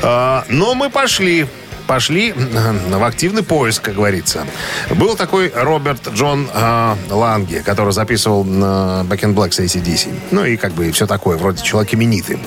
А, 0.03 0.45
Но 0.51 0.75
мы 0.75 0.91
пошли 0.91 1.47
пошли 1.87 2.35
в 2.35 3.05
активный 3.05 3.45
поиск, 3.45 3.81
как 3.81 3.95
говорится. 3.95 4.45
Был 4.91 5.17
такой 5.17 5.53
Роберт 5.55 6.09
Джон 6.09 6.49
э, 6.53 6.97
Ланге, 7.11 7.63
который 7.63 7.93
записывал 7.93 8.45
на 8.45 9.07
Back 9.09 9.21
in 9.21 9.35
Black 9.35 9.53
с 9.53 9.61
ACDC. 9.61 10.13
Ну 10.33 10.45
и 10.45 10.57
как 10.57 10.73
бы 10.73 10.91
все 10.91 11.07
такое, 11.07 11.39
вроде 11.39 11.63
человек 11.63 11.95
именитый. 11.95 12.39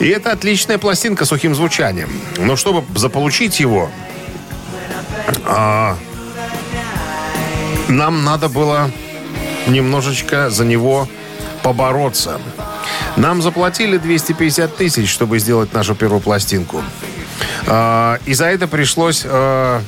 И 0.00 0.08
это 0.08 0.32
отличная 0.32 0.78
пластинка 0.78 1.26
с 1.26 1.28
сухим 1.28 1.54
звучанием. 1.54 2.08
Но 2.38 2.56
чтобы 2.56 2.82
заполучить 2.98 3.60
его, 3.60 3.90
а, 5.44 5.98
нам 7.88 8.24
надо 8.24 8.48
было 8.48 8.90
немножечко 9.66 10.50
за 10.50 10.64
него 10.64 11.08
побороться. 11.62 12.40
Нам 13.16 13.42
заплатили 13.42 13.98
250 13.98 14.76
тысяч, 14.76 15.10
чтобы 15.10 15.38
сделать 15.38 15.72
нашу 15.72 15.94
первую 15.94 16.20
пластинку. 16.20 16.82
А, 17.66 18.18
И 18.26 18.34
за 18.34 18.46
это 18.46 18.68
пришлось 18.68 19.22
а, 19.24 19.82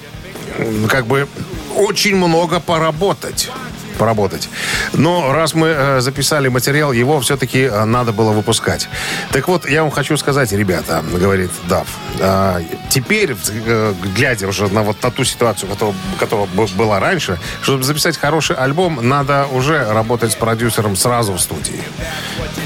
как 0.88 1.06
бы 1.06 1.28
очень 1.76 2.16
много 2.16 2.60
поработать 2.60 3.50
поработать. 3.98 4.48
Но 4.92 5.32
раз 5.32 5.54
мы 5.54 5.68
э, 5.68 6.00
записали 6.00 6.48
материал, 6.48 6.92
его 6.92 7.20
все-таки 7.20 7.62
э, 7.62 7.84
надо 7.84 8.12
было 8.12 8.32
выпускать. 8.32 8.88
Так 9.32 9.48
вот, 9.48 9.68
я 9.68 9.82
вам 9.82 9.90
хочу 9.90 10.16
сказать, 10.16 10.52
ребята, 10.52 11.02
говорит 11.12 11.50
Дав, 11.68 11.86
э, 12.18 12.62
теперь, 12.88 13.36
э, 13.48 13.94
глядя 14.14 14.48
уже 14.48 14.68
на 14.68 14.82
вот 14.82 15.02
на 15.02 15.10
ту 15.10 15.24
ситуацию, 15.24 15.68
которая, 15.70 15.94
которая 16.18 16.48
была 16.76 17.00
раньше, 17.00 17.38
чтобы 17.62 17.82
записать 17.82 18.16
хороший 18.16 18.56
альбом, 18.56 19.00
надо 19.08 19.46
уже 19.52 19.84
работать 19.84 20.32
с 20.32 20.34
продюсером 20.34 20.96
сразу 20.96 21.32
в 21.32 21.40
студии. 21.40 21.80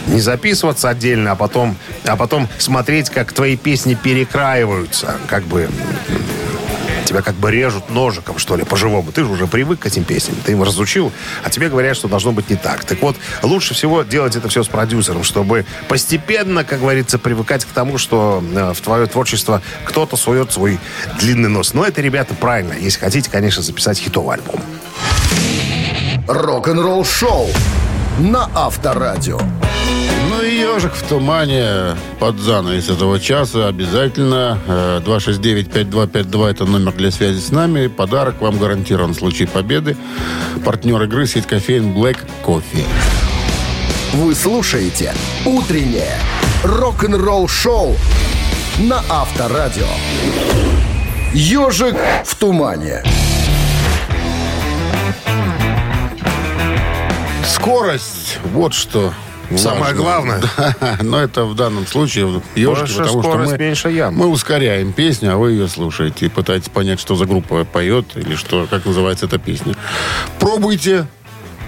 Не 0.06 0.20
записываться 0.20 0.88
отдельно, 0.88 1.32
а 1.32 1.36
потом, 1.36 1.76
а 2.04 2.16
потом 2.16 2.48
смотреть, 2.58 3.10
как 3.10 3.32
твои 3.32 3.56
песни 3.56 3.94
перекраиваются, 3.94 5.16
как 5.28 5.44
бы 5.44 5.68
тебя 7.04 7.22
как 7.22 7.34
бы 7.34 7.50
режут 7.50 7.90
ножиком, 7.90 8.38
что 8.38 8.56
ли, 8.56 8.64
по-живому. 8.64 9.12
Ты 9.12 9.24
же 9.24 9.30
уже 9.30 9.46
привык 9.46 9.80
к 9.80 9.86
этим 9.86 10.04
песням, 10.04 10.36
ты 10.44 10.52
им 10.52 10.62
разучил, 10.62 11.12
а 11.42 11.50
тебе 11.50 11.68
говорят, 11.68 11.96
что 11.96 12.08
должно 12.08 12.32
быть 12.32 12.50
не 12.50 12.56
так. 12.56 12.84
Так 12.84 13.00
вот, 13.02 13.16
лучше 13.42 13.74
всего 13.74 14.02
делать 14.02 14.36
это 14.36 14.48
все 14.48 14.62
с 14.62 14.68
продюсером, 14.68 15.24
чтобы 15.24 15.64
постепенно, 15.88 16.64
как 16.64 16.80
говорится, 16.80 17.18
привыкать 17.18 17.64
к 17.64 17.68
тому, 17.68 17.98
что 17.98 18.42
э, 18.54 18.72
в 18.74 18.80
твое 18.80 19.06
творчество 19.06 19.62
кто-то 19.84 20.16
сует 20.16 20.52
свой 20.52 20.78
длинный 21.20 21.48
нос. 21.48 21.74
Но 21.74 21.84
это, 21.84 22.00
ребята, 22.00 22.34
правильно. 22.34 22.74
Если 22.74 23.00
хотите, 23.00 23.30
конечно, 23.30 23.62
записать 23.62 23.98
хитовый 23.98 24.36
альбом. 24.36 24.60
Рок-н-ролл 26.26 27.04
шоу 27.04 27.48
на 28.18 28.48
Авторадио. 28.54 29.38
Ну 30.36 30.42
и 30.42 30.56
ежик 30.58 30.94
в 30.94 31.02
тумане 31.08 31.96
под 32.18 32.38
занавес 32.40 32.88
этого 32.88 33.20
часа 33.20 33.68
обязательно. 33.68 34.58
Э, 34.66 35.00
269-5252 35.04 36.50
это 36.50 36.64
номер 36.64 36.92
для 36.92 37.12
связи 37.12 37.38
с 37.38 37.52
нами. 37.52 37.86
Подарок 37.86 38.40
вам 38.40 38.58
гарантирован 38.58 39.12
в 39.12 39.16
случае 39.16 39.46
победы. 39.46 39.96
Партнер 40.64 41.00
игры 41.04 41.28
сеть 41.28 41.46
кофеин 41.46 41.94
Black 41.94 42.18
Coffee. 42.44 42.84
Вы 44.14 44.34
слушаете 44.34 45.14
«Утреннее 45.46 46.18
рок-н-ролл 46.64 47.46
шоу» 47.46 47.94
на 48.78 49.04
Авторадио. 49.08 49.86
«Ежик 51.32 51.96
в 52.24 52.34
тумане». 52.34 53.04
Скорость, 57.46 58.40
вот 58.52 58.74
что. 58.74 59.14
Самое 59.56 59.94
важно. 59.94 59.96
главное. 59.96 60.42
Да, 60.56 60.98
но 61.02 61.20
это 61.20 61.44
в 61.44 61.54
данном 61.54 61.86
случае 61.86 62.26
Больше 62.56 62.98
потому 62.98 63.22
что 63.22 63.36
мы, 63.38 63.58
меньше 63.58 63.90
ям. 63.90 64.14
мы 64.14 64.26
ускоряем 64.28 64.92
песню, 64.92 65.32
а 65.34 65.36
вы 65.36 65.52
ее 65.52 65.68
слушаете 65.68 66.26
и 66.26 66.28
пытаетесь 66.28 66.68
понять, 66.68 67.00
что 67.00 67.14
за 67.16 67.26
группа 67.26 67.64
поет 67.64 68.16
или 68.16 68.34
что, 68.34 68.66
как 68.68 68.84
называется 68.84 69.26
эта 69.26 69.38
песня. 69.38 69.74
Пробуйте. 70.38 71.06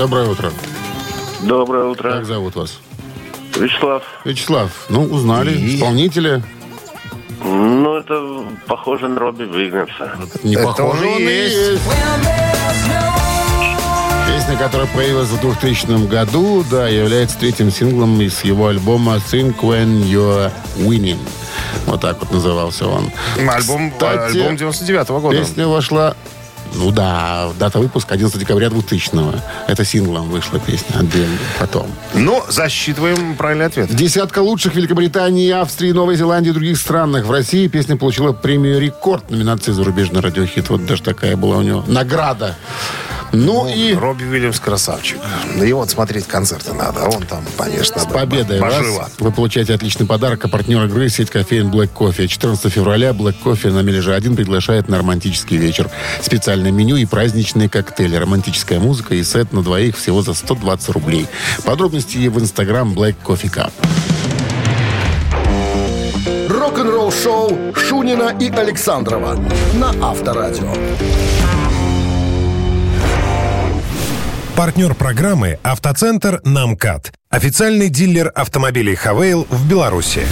Доброе 0.06 0.28
утро. 0.28 0.52
Доброе 1.42 1.84
утро. 1.86 2.12
Как 2.12 2.26
зовут 2.26 2.54
вас? 2.54 2.78
Вячеслав. 3.56 4.04
Вячеслав. 4.24 4.70
Ну, 4.88 5.02
узнали. 5.02 5.50
Исполнителя. 5.74 6.44
Ну, 7.42 7.96
это 7.96 8.44
похоже 8.68 9.08
на 9.08 9.18
Робби 9.18 9.42
Вигнерса. 9.42 10.12
Не 10.44 10.54
Это 10.54 10.62
похоже, 10.62 11.06
он 11.06 11.12
и 11.12 11.16
он 11.16 11.22
и 11.22 11.24
есть. 11.24 11.56
есть. 11.56 11.82
Песня, 14.28 14.56
которая 14.56 14.86
появилась 14.94 15.28
в 15.28 15.40
2000 15.40 16.06
году, 16.06 16.64
да, 16.70 16.86
является 16.86 17.36
третьим 17.40 17.72
синглом 17.72 18.20
из 18.20 18.44
его 18.44 18.68
альбома 18.68 19.16
«Think 19.16 19.56
When 19.58 20.04
You're 20.04 20.52
Winning». 20.76 21.18
Вот 21.86 22.00
так 22.00 22.20
вот 22.20 22.30
назывался 22.30 22.86
он. 22.86 23.10
Альбом, 23.36 23.90
Кстати, 23.90 24.38
альбом 24.38 24.54
99-го 24.54 25.18
года. 25.18 25.36
Песня 25.36 25.66
вошла... 25.66 26.14
Ну 26.86 26.92
да, 26.92 27.50
дата 27.58 27.80
выпуска 27.80 28.14
11 28.14 28.38
декабря 28.38 28.68
2000-го. 28.68 29.32
Это 29.66 29.84
синглом 29.84 30.30
вышла 30.30 30.60
песня 30.60 31.00
отдельно 31.00 31.36
потом. 31.58 31.88
Ну, 32.14 32.44
засчитываем 32.48 33.34
правильный 33.34 33.66
ответ. 33.66 33.92
Десятка 33.92 34.38
лучших 34.38 34.76
Великобритании, 34.76 35.50
Австрии, 35.50 35.90
Новой 35.90 36.14
Зеландии 36.14 36.50
и 36.50 36.52
других 36.52 36.78
странах. 36.78 37.24
В 37.26 37.30
России 37.32 37.66
песня 37.66 37.96
получила 37.96 38.32
премию 38.32 38.78
«Рекорд» 38.78 39.32
номинации 39.32 39.72
«Зарубежный 39.72 40.20
радиохит». 40.20 40.70
Вот 40.70 40.86
даже 40.86 41.02
такая 41.02 41.36
была 41.36 41.56
у 41.56 41.62
него 41.62 41.82
награда. 41.88 42.54
Ну 43.32 43.68
и 43.68 43.94
Робби 43.94 44.24
Уильямс 44.24 44.60
красавчик. 44.60 45.18
Его 45.62 45.80
вот 45.80 45.90
смотреть 45.90 46.26
концерты 46.26 46.72
надо. 46.72 47.04
а 47.04 47.08
Он 47.08 47.22
там, 47.22 47.44
конечно, 47.56 47.98
с 48.00 48.06
победой 48.06 48.60
поживо. 48.60 48.98
вас. 49.00 49.12
Вы 49.18 49.30
получаете 49.32 49.74
отличный 49.74 50.06
подарок. 50.06 50.44
А 50.44 50.48
партнер 50.48 50.84
игры 50.84 51.08
сеть 51.08 51.30
кофеин 51.30 51.70
Black 51.70 51.90
Coffee. 51.94 52.26
14 52.26 52.72
февраля 52.72 53.10
Black 53.10 53.36
Coffee 53.44 53.70
на 53.70 53.80
Мележе 53.80 54.14
1 54.14 54.36
приглашает 54.36 54.88
на 54.88 54.98
романтический 54.98 55.56
вечер. 55.56 55.90
Специальное 56.22 56.70
меню 56.70 56.96
и 56.96 57.04
праздничные 57.04 57.68
коктейли. 57.68 58.16
Романтическая 58.16 58.78
музыка 58.80 59.14
и 59.14 59.22
сет 59.22 59.52
на 59.52 59.62
двоих 59.62 59.96
всего 59.96 60.22
за 60.22 60.34
120 60.34 60.88
рублей. 60.90 61.26
Подробности 61.64 62.28
в 62.28 62.38
инстаграм 62.40 62.92
Black 62.92 63.16
Coffee 63.24 63.52
Cup. 63.52 63.72
Рок-н-ролл 66.48 67.12
шоу 67.12 67.56
Шунина 67.74 68.34
и 68.40 68.50
Александрова 68.50 69.38
на 69.74 69.90
Авторадио. 70.02 70.72
Партнер 74.56 74.94
программы 74.94 75.58
«Автоцентр 75.62 76.40
Намкат». 76.42 77.12
Официальный 77.28 77.90
дилер 77.90 78.32
автомобилей 78.34 78.94
«Хавейл» 78.94 79.46
в 79.50 79.68
Беларуси. 79.68 80.22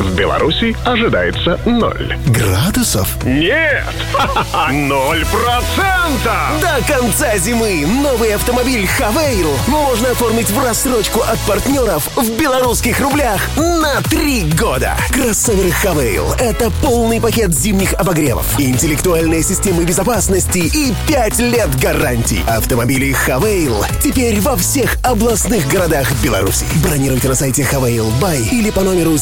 В 0.00 0.14
Беларуси 0.14 0.74
ожидается 0.86 1.60
ноль. 1.66 2.16
Градусов? 2.28 3.22
Нет! 3.22 3.84
Ноль 4.72 5.26
процентов! 5.26 6.58
До 6.62 6.82
конца 6.90 7.36
зимы 7.36 7.84
новый 7.86 8.34
автомобиль 8.34 8.86
«Хавейл» 8.86 9.50
можно 9.66 10.12
оформить 10.12 10.48
в 10.48 10.64
рассрочку 10.64 11.20
от 11.20 11.38
партнеров 11.40 12.08
в 12.16 12.30
белорусских 12.40 12.98
рублях 13.00 13.42
на 13.58 14.00
три 14.08 14.44
года. 14.58 14.96
Кроссовер 15.10 15.70
«Хавейл»— 15.70 16.32
это 16.38 16.70
полный 16.82 17.20
пакет 17.20 17.52
зимних 17.52 17.92
обогревов, 17.92 18.46
интеллектуальные 18.58 19.42
системы 19.42 19.84
безопасности 19.84 20.60
и 20.60 20.94
пять 21.06 21.38
лет 21.38 21.78
гарантий. 21.78 22.42
Автомобили 22.48 23.12
«Хавейл» 23.12 23.84
теперь 24.02 24.40
во 24.40 24.56
всех 24.56 24.96
областных 25.04 25.68
городах 25.68 26.10
Беларуси. 26.22 26.64
Бронируйте 26.82 27.28
на 27.28 27.34
сайте 27.34 27.64
«Хавейл 27.64 28.10
Бай» 28.18 28.40
или 28.50 28.70
по 28.70 28.80
номеру 28.80 29.18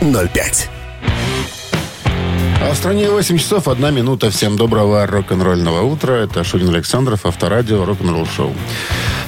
7905. 0.00 0.68
А 2.60 2.72
в 2.72 2.76
стране 2.76 3.10
8 3.10 3.38
часов 3.38 3.68
1 3.68 3.94
минута. 3.94 4.30
Всем 4.30 4.56
доброго 4.56 5.06
рок-н-ролльного 5.06 5.82
утра. 5.82 6.12
Это 6.12 6.44
Шунин 6.44 6.74
Александров, 6.74 7.26
Авторадио, 7.26 7.84
рок-н-ролл 7.84 8.26
шоу. 8.26 8.54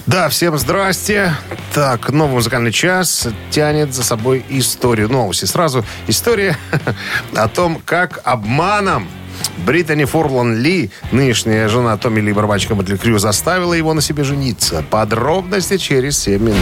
Да, 0.07 0.29
всем 0.29 0.59
здрасте. 0.59 1.35
Так, 1.75 2.11
новый 2.11 2.35
музыкальный 2.35 2.73
час 2.73 3.29
тянет 3.51 3.95
за 3.95 4.03
собой 4.03 4.45
историю. 4.49 5.09
Новости 5.09 5.45
сразу. 5.45 5.85
История 6.07 6.57
о 7.35 7.49
том, 7.49 7.81
как 7.85 8.21
обманом 8.25 9.09
Британи 9.65 10.05
Форлан 10.05 10.61
Ли, 10.61 10.91
нынешняя 11.13 11.69
жена 11.69 11.97
Томми 11.97 12.21
Ли 12.21 12.33
барабанщика 12.33 12.75
Мотли 12.75 12.97
Крю, 12.97 13.19
заставила 13.19 13.75
его 13.75 13.95
на 13.95 14.01
себе 14.01 14.25
жениться. 14.25 14.85
Подробности 14.91 15.77
через 15.77 16.19
7 16.19 16.43
минут. 16.43 16.59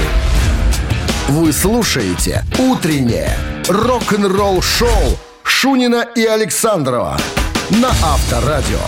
Вы 1.29 1.53
слушаете 1.53 2.43
«Утреннее 2.59 3.37
рок-н-ролл-шоу» 3.69 5.19
Шунина 5.43 6.07
и 6.17 6.25
Александрова 6.25 7.19
на 7.69 7.89
Авторадио. 7.89 8.79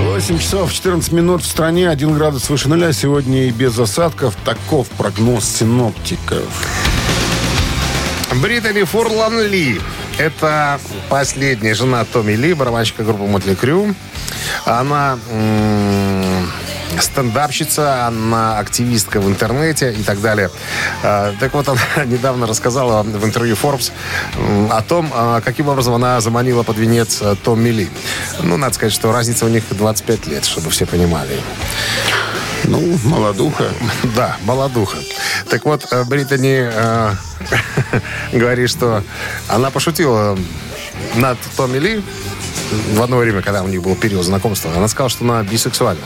8 0.00 0.38
часов 0.38 0.70
14 0.70 1.12
минут 1.12 1.42
в 1.42 1.46
стране, 1.46 1.88
1 1.88 2.12
градус 2.12 2.50
выше 2.50 2.68
нуля. 2.68 2.92
Сегодня 2.92 3.46
и 3.46 3.50
без 3.50 3.78
осадков. 3.78 4.36
Таков 4.44 4.88
прогноз 4.88 5.46
синоптиков. 5.46 6.44
Британи 8.34 8.82
Форлан 8.82 9.40
Ли. 9.40 9.80
Это 10.18 10.78
последняя 11.08 11.74
жена 11.74 12.04
Томми 12.04 12.32
Ли, 12.32 12.52
барабанщика 12.52 13.02
группы 13.02 13.22
Мотли 13.22 13.54
Крю. 13.54 13.94
Она 14.66 15.18
м, 15.30 16.05
стендапщица, 17.00 18.06
она 18.06 18.58
активистка 18.58 19.20
в 19.20 19.28
интернете 19.28 19.92
и 19.92 20.02
так 20.02 20.20
далее. 20.20 20.50
А, 21.02 21.34
Так 21.40 21.54
вот, 21.54 21.68
она 21.94 22.04
недавно 22.04 22.46
рассказала 22.46 23.02
в 23.02 23.24
интервью 23.24 23.56
Forbes 23.60 23.92
о 24.70 24.82
том, 24.82 25.10
а, 25.14 25.40
каким 25.40 25.68
образом 25.68 25.94
она 25.94 26.20
заманила 26.20 26.62
под 26.62 26.78
венец 26.78 27.20
а, 27.22 27.36
Томми 27.36 27.70
Ли. 27.70 27.90
Ну, 28.42 28.56
надо 28.56 28.74
сказать, 28.74 28.92
что 28.92 29.12
разница 29.12 29.46
у 29.46 29.48
них 29.48 29.64
25 29.70 30.26
лет, 30.26 30.44
чтобы 30.44 30.70
все 30.70 30.86
понимали. 30.86 31.40
Ну, 32.64 32.98
молодуха. 33.04 33.64
Да, 34.16 34.36
молодуха. 34.44 34.98
Так 35.48 35.64
вот, 35.64 35.86
э, 35.90 36.04
Британи 36.04 36.68
э, 36.72 37.12
говорит, 38.32 38.70
что 38.70 39.02
она 39.48 39.70
пошутила 39.70 40.38
над 41.14 41.38
Томми 41.56 41.78
Ли 41.78 42.02
в 42.94 43.02
одно 43.02 43.18
время, 43.18 43.42
когда 43.42 43.62
у 43.62 43.68
них 43.68 43.82
был 43.82 43.94
период 43.94 44.24
знакомства. 44.24 44.72
Она 44.74 44.88
сказала, 44.88 45.10
что 45.10 45.24
она 45.24 45.42
бисексуальна. 45.42 46.02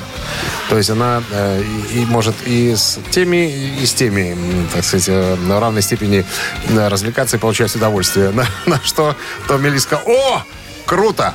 То 0.68 0.76
есть 0.76 0.90
она 0.90 1.22
э, 1.30 1.62
и, 1.92 2.02
и 2.02 2.04
может 2.06 2.34
и 2.46 2.74
с 2.74 2.98
теми, 3.10 3.80
и 3.80 3.86
с 3.86 3.92
теми, 3.92 4.36
так 4.72 4.84
сказать, 4.84 5.08
э, 5.08 5.36
на 5.36 5.60
равной 5.60 5.82
степени 5.82 6.24
э, 6.68 6.88
развлекаться 6.88 7.36
и 7.36 7.40
получать 7.40 7.74
удовольствие. 7.74 8.30
На, 8.40 8.46
на 8.66 8.80
что 8.82 9.16
Томми 9.48 9.68
Ли 9.68 9.78
сказал, 9.78 10.04
о, 10.06 10.44
круто! 10.86 11.34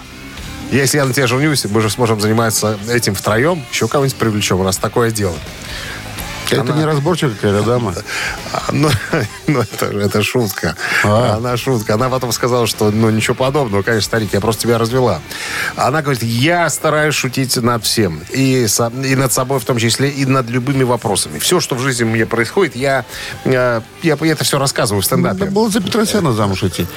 Если 0.71 0.97
я 0.97 1.05
на 1.05 1.13
тебя 1.13 1.27
женюсь, 1.27 1.63
мы 1.65 1.81
же 1.81 1.89
сможем 1.89 2.19
заниматься 2.19 2.79
этим 2.89 3.13
втроем, 3.13 3.63
еще 3.71 3.87
кого-нибудь 3.87 4.17
привлечем, 4.17 4.63
раз 4.63 4.77
такое 4.77 5.11
дело. 5.11 5.35
Это 6.51 6.61
Она- 6.61 6.75
неразборчивая 6.81 7.33
какая-то 7.33 7.63
дама. 7.63 7.93
Ну, 8.71 8.89
ну, 9.47 9.61
это, 9.61 9.85
это 9.85 10.23
шутка. 10.23 10.75
А. 11.03 11.35
Она 11.37 11.55
шутка. 11.57 11.93
Она 11.95 12.09
потом 12.09 12.31
сказала, 12.31 12.67
что 12.67 12.89
ну 12.91 13.09
ничего 13.09 13.35
подобного, 13.35 13.83
конечно, 13.83 14.05
старик, 14.05 14.33
я 14.33 14.41
просто 14.41 14.63
тебя 14.63 14.77
развела. 14.77 15.21
Она 15.75 16.01
говорит, 16.01 16.23
я 16.23 16.69
стараюсь 16.69 17.15
шутить 17.15 17.55
над 17.57 17.83
всем. 17.83 18.21
И, 18.31 18.67
со- 18.67 18.91
и 19.03 19.15
над 19.15 19.31
собой 19.31 19.59
в 19.59 19.65
том 19.65 19.77
числе, 19.77 20.09
и 20.09 20.25
над 20.25 20.49
любыми 20.49 20.83
вопросами. 20.83 21.39
Все, 21.39 21.59
что 21.59 21.75
в 21.75 21.79
жизни 21.79 22.03
мне 22.05 22.25
происходит, 22.25 22.75
я, 22.75 23.05
я, 23.45 23.81
я 24.01 24.15
это 24.21 24.43
все 24.43 24.57
рассказываю 24.57 25.01
в 25.01 25.05
стендапе. 25.05 25.39
Надо 25.39 25.51
было 25.51 25.69
за 25.69 25.79
Петросяна 25.81 26.33
замуж 26.33 26.63
идти. 26.63 26.87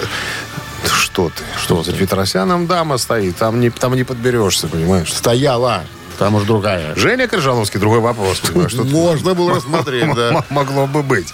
Что 0.86 1.28
ты? 1.30 1.42
Что 1.60 1.82
за 1.82 1.92
Петросяном 1.92 2.66
дама 2.66 2.98
стоит? 2.98 3.36
Там 3.36 3.60
не, 3.60 3.70
там 3.70 3.94
не 3.94 4.04
подберешься, 4.04 4.68
понимаешь? 4.68 5.12
Стояла. 5.12 5.84
Там 6.18 6.34
уж 6.34 6.44
другая. 6.44 6.94
Женя 6.96 7.28
Крыжановский, 7.28 7.78
другой 7.78 8.00
вопрос. 8.00 8.38
что- 8.38 8.52
Можно 8.84 9.34
было 9.34 9.54
рассмотреть, 9.54 10.12
да. 10.14 10.44
Могло 10.50 10.86
бы 10.86 11.02
быть. 11.02 11.32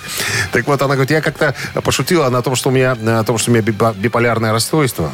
Так 0.52 0.66
вот, 0.66 0.80
она 0.82 0.94
говорит, 0.94 1.10
я 1.10 1.20
как-то 1.20 1.54
пошутила 1.82 2.28
на 2.28 2.42
том, 2.42 2.54
что 2.54 2.68
у 2.68 2.72
меня, 2.72 2.92
о 2.92 3.24
том, 3.24 3.38
что 3.38 3.50
у 3.50 3.54
меня 3.54 3.62
бипо- 3.62 3.94
биполярное 3.96 4.52
расстройство. 4.52 5.10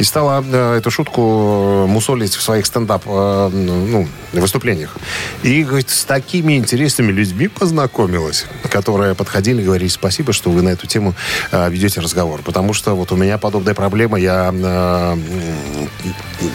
И 0.00 0.02
стала 0.02 0.42
э, 0.42 0.78
эту 0.78 0.90
шутку 0.90 1.86
мусолить 1.86 2.34
в 2.34 2.40
своих 2.40 2.64
стендап 2.64 3.02
э, 3.04 3.50
ну, 3.52 4.08
выступлениях. 4.32 4.96
И, 5.42 5.62
говорит, 5.62 5.90
с 5.90 6.04
такими 6.06 6.56
интересными 6.56 7.12
людьми 7.12 7.48
познакомилась, 7.48 8.46
которые 8.70 9.14
подходили 9.14 9.62
говорили, 9.62 9.88
спасибо, 9.88 10.32
что 10.32 10.48
вы 10.48 10.62
на 10.62 10.70
эту 10.70 10.86
тему 10.86 11.14
э, 11.52 11.68
ведете 11.68 12.00
разговор. 12.00 12.40
Потому 12.40 12.72
что 12.72 12.94
вот 12.94 13.12
у 13.12 13.16
меня 13.16 13.36
подобная 13.36 13.74
проблема, 13.74 14.18
я, 14.18 14.50
э, 14.54 15.16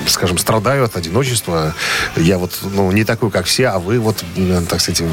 скажем, 0.07 0.39
страдаю 0.39 0.83
от 0.83 0.97
одиночества. 0.97 1.75
Я 2.15 2.39
вот, 2.39 2.57
ну, 2.63 2.91
не 2.91 3.03
такой, 3.03 3.29
как 3.29 3.45
все, 3.45 3.67
а 3.67 3.77
вы 3.77 3.99
вот, 3.99 4.25
так 4.67 4.81
сказать, 4.81 5.03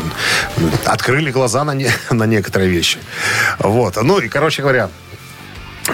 открыли 0.87 1.31
глаза 1.31 1.65
на, 1.65 1.75
не- 1.75 1.91
на 2.11 2.25
некоторые 2.25 2.71
вещи. 2.71 2.99
Вот. 3.59 4.03
Ну, 4.03 4.21
и, 4.21 4.29
короче 4.29 4.63
говоря, 4.63 4.89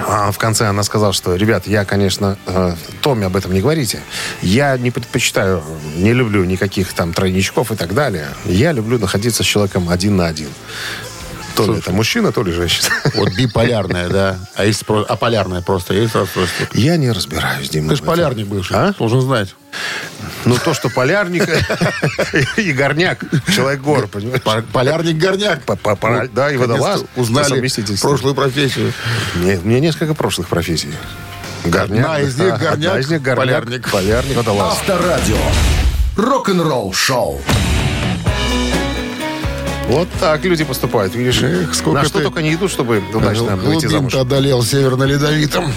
а 0.06 0.30
в 0.30 0.38
конце 0.38 0.66
она 0.66 0.82
сказала, 0.82 1.12
что, 1.12 1.34
ребят, 1.34 1.66
я, 1.66 1.84
конечно, 1.84 2.38
э, 2.46 2.74
Томми 3.00 3.24
об 3.24 3.36
этом 3.36 3.52
не 3.52 3.60
говорите. 3.60 4.00
Я 4.42 4.76
не 4.76 4.90
предпочитаю, 4.90 5.62
не 5.96 6.12
люблю 6.12 6.44
никаких 6.44 6.92
там 6.92 7.12
тройничков 7.12 7.72
и 7.72 7.76
так 7.76 7.94
далее. 7.94 8.28
Я 8.44 8.72
люблю 8.72 8.98
находиться 8.98 9.42
с 9.42 9.46
человеком 9.46 9.88
один 9.88 10.16
на 10.16 10.26
один. 10.26 10.48
То 11.66 11.72
ли 11.72 11.78
это 11.78 11.92
мужчина, 11.92 12.32
то 12.32 12.42
ли 12.42 12.52
женщина. 12.52 12.88
Вот 13.14 13.34
биполярная, 13.34 14.08
да. 14.08 14.38
А 14.54 14.64
есть 14.64 14.84
а 14.86 15.16
полярная 15.16 15.60
просто 15.60 15.94
есть 15.94 16.14
расстройство. 16.14 16.66
Я 16.72 16.96
не 16.96 17.10
разбираюсь, 17.10 17.68
Дима. 17.68 17.90
Ты 17.90 17.96
же 17.96 18.02
полярник 18.02 18.46
бывший. 18.46 18.76
А? 18.76 18.92
Должен 18.98 19.20
знать. 19.20 19.54
Ну, 20.44 20.56
то, 20.64 20.72
что 20.72 20.88
полярник 20.88 21.48
и 22.56 22.72
горняк, 22.72 23.24
человек 23.54 23.80
гор, 23.80 24.06
понимаешь? 24.08 24.42
Пар- 24.42 24.64
Полярник-горняк. 24.72 25.62
По- 25.62 25.76
по- 25.76 25.96
пора- 25.96 26.28
да, 26.28 26.50
и 26.50 26.56
водолаз. 26.56 27.04
Узнали 27.16 27.68
прошлую 28.00 28.34
профессию. 28.34 28.92
Мне, 29.34 29.56
у 29.56 29.66
меня 29.66 29.80
несколько 29.80 30.14
прошлых 30.14 30.48
профессий. 30.48 30.94
Горняк. 31.64 32.04
Одна 32.04 32.20
из 32.20 32.38
них 32.38 32.50
горняк, 32.58 32.72
одна 32.72 32.98
из 33.00 33.10
них 33.10 33.22
горняк, 33.22 33.46
полярник. 33.46 33.90
полярник, 33.90 34.36
водолаз. 34.36 34.78
Авторадио. 34.78 35.36
Рок-н-ролл 36.16 36.92
шоу. 36.92 37.40
Вот 39.88 40.08
так 40.20 40.44
люди 40.44 40.64
поступают, 40.64 41.14
видишь? 41.14 41.40
Эх, 41.42 41.74
сколько 41.74 42.02
На 42.02 42.04
что 42.04 42.18
ты- 42.18 42.24
только 42.24 42.42
не 42.42 42.54
идут, 42.54 42.70
чтобы 42.70 43.02
удачно 43.14 43.56
выйти 43.56 43.86
замуж. 43.86 44.12
Глубин-то 44.12 44.20
одолел 44.20 44.62
северно-ледовитым. 44.62 45.72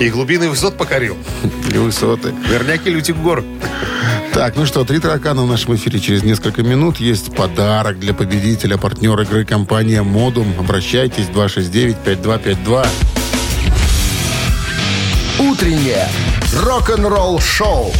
И 0.00 0.08
глубины 0.08 0.48
высот 0.48 0.76
покорил. 0.78 1.16
И 1.72 1.76
высоты. 1.76 2.32
Верняки 2.48 2.88
лютик 2.90 3.16
гор. 3.16 3.44
Так, 4.32 4.56
ну 4.56 4.64
что, 4.64 4.84
три 4.84 4.98
таракана 4.98 5.42
в 5.42 5.46
нашем 5.46 5.74
эфире 5.76 6.00
через 6.00 6.22
несколько 6.22 6.62
минут. 6.62 6.96
Есть 6.98 7.34
подарок 7.36 7.98
для 8.00 8.14
победителя, 8.14 8.78
партнер 8.78 9.20
игры 9.20 9.44
компания 9.44 10.02
«Модум». 10.02 10.54
Обращайтесь, 10.58 11.26
269-5252. 11.26 12.86
Утреннее 15.38 16.08
рок-н-ролл 16.56 17.38
шоу 17.40 17.92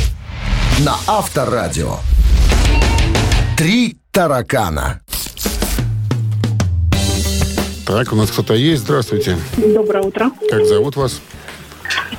на 0.78 0.96
Авторадио. 1.06 1.98
Три 3.58 3.98
таракана. 4.10 5.00
Так, 7.92 8.10
у 8.10 8.16
нас 8.16 8.30
кто-то 8.30 8.54
есть. 8.54 8.84
Здравствуйте. 8.84 9.36
Доброе 9.58 10.02
утро, 10.02 10.30
Как 10.48 10.64
зовут 10.64 10.96
вас? 10.96 11.20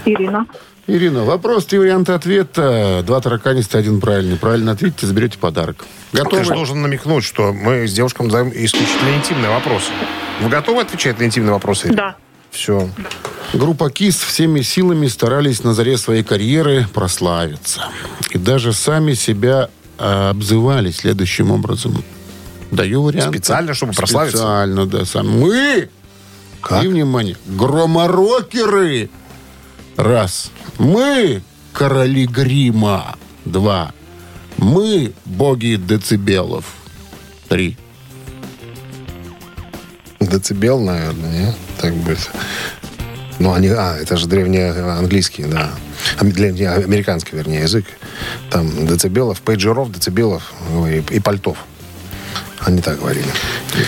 Ирина. 0.06 0.46
Ирина, 0.86 1.24
вопрос, 1.24 1.66
три 1.66 1.80
варианта 1.80 2.14
ответа. 2.14 3.02
Два 3.04 3.20
тараканиста, 3.22 3.80
один 3.80 4.00
правильный. 4.00 4.38
Правильно 4.38 4.74
ответите, 4.74 5.08
заберете 5.08 5.40
подарок. 5.40 5.84
Ты 6.12 6.18
же 6.20 6.24
Готовы? 6.26 6.46
должен 6.46 6.84
намекнуть, 6.84 7.24
что 7.24 7.52
мы 7.54 7.88
с 7.88 7.92
девушками 7.92 8.30
задаем 8.30 8.50
исключительно 8.50 9.16
интимные 9.18 9.50
вопросы. 9.50 9.90
Вы 10.42 10.50
готовы 10.50 10.82
отвечать 10.82 11.18
на 11.18 11.24
интимные 11.24 11.54
вопросы? 11.54 11.92
Да. 11.92 12.18
Все. 12.52 12.88
Группа 13.54 13.90
КИС 13.90 14.18
всеми 14.22 14.62
силами 14.62 15.08
старались 15.08 15.64
на 15.64 15.74
заре 15.74 15.98
своей 15.98 16.22
карьеры 16.22 16.86
прославиться. 16.94 17.86
И 18.30 18.38
даже 18.38 18.74
сами 18.74 19.16
себя 19.16 19.70
а, 19.98 20.30
обзывали 20.30 20.92
следующим 20.92 21.50
образом. 21.50 22.04
Даю 22.74 23.04
вариант. 23.04 23.36
Специально, 23.36 23.74
чтобы 23.74 23.94
прославиться? 23.94 24.38
Специально, 24.38 24.86
да. 24.88 25.06
Сам. 25.06 25.30
Мы, 25.40 25.90
Как? 26.62 26.84
и 26.84 26.88
внимание, 26.88 27.38
громорокеры. 27.46 29.10
Раз. 29.96 30.50
Мы, 30.80 31.44
короли 31.72 32.26
грима. 32.26 33.16
Два. 33.46 33.94
Мы, 34.58 35.14
боги 35.26 35.76
децибелов. 35.76 36.66
Три. 37.48 37.78
Децибел, 40.20 40.80
наверное, 40.80 41.32
не? 41.32 41.54
Так 41.80 41.94
будет. 41.94 42.32
Ну, 43.40 43.54
они, 43.54 43.68
а, 43.68 43.98
это 43.98 44.18
же 44.18 44.28
древнеанглийский, 44.28 45.44
да. 45.46 45.72
Ам- 46.20 46.32
Древне, 46.32 46.70
американский, 46.70 47.36
вернее, 47.36 47.62
язык. 47.62 47.86
Там 48.50 48.88
децибелов, 48.88 49.42
пейджеров, 49.42 49.92
децибелов 49.92 50.54
ой, 50.76 51.04
и, 51.12 51.20
пальтов. 51.20 51.58
Они 52.66 52.82
так 52.82 53.00
говорили. 53.00 53.28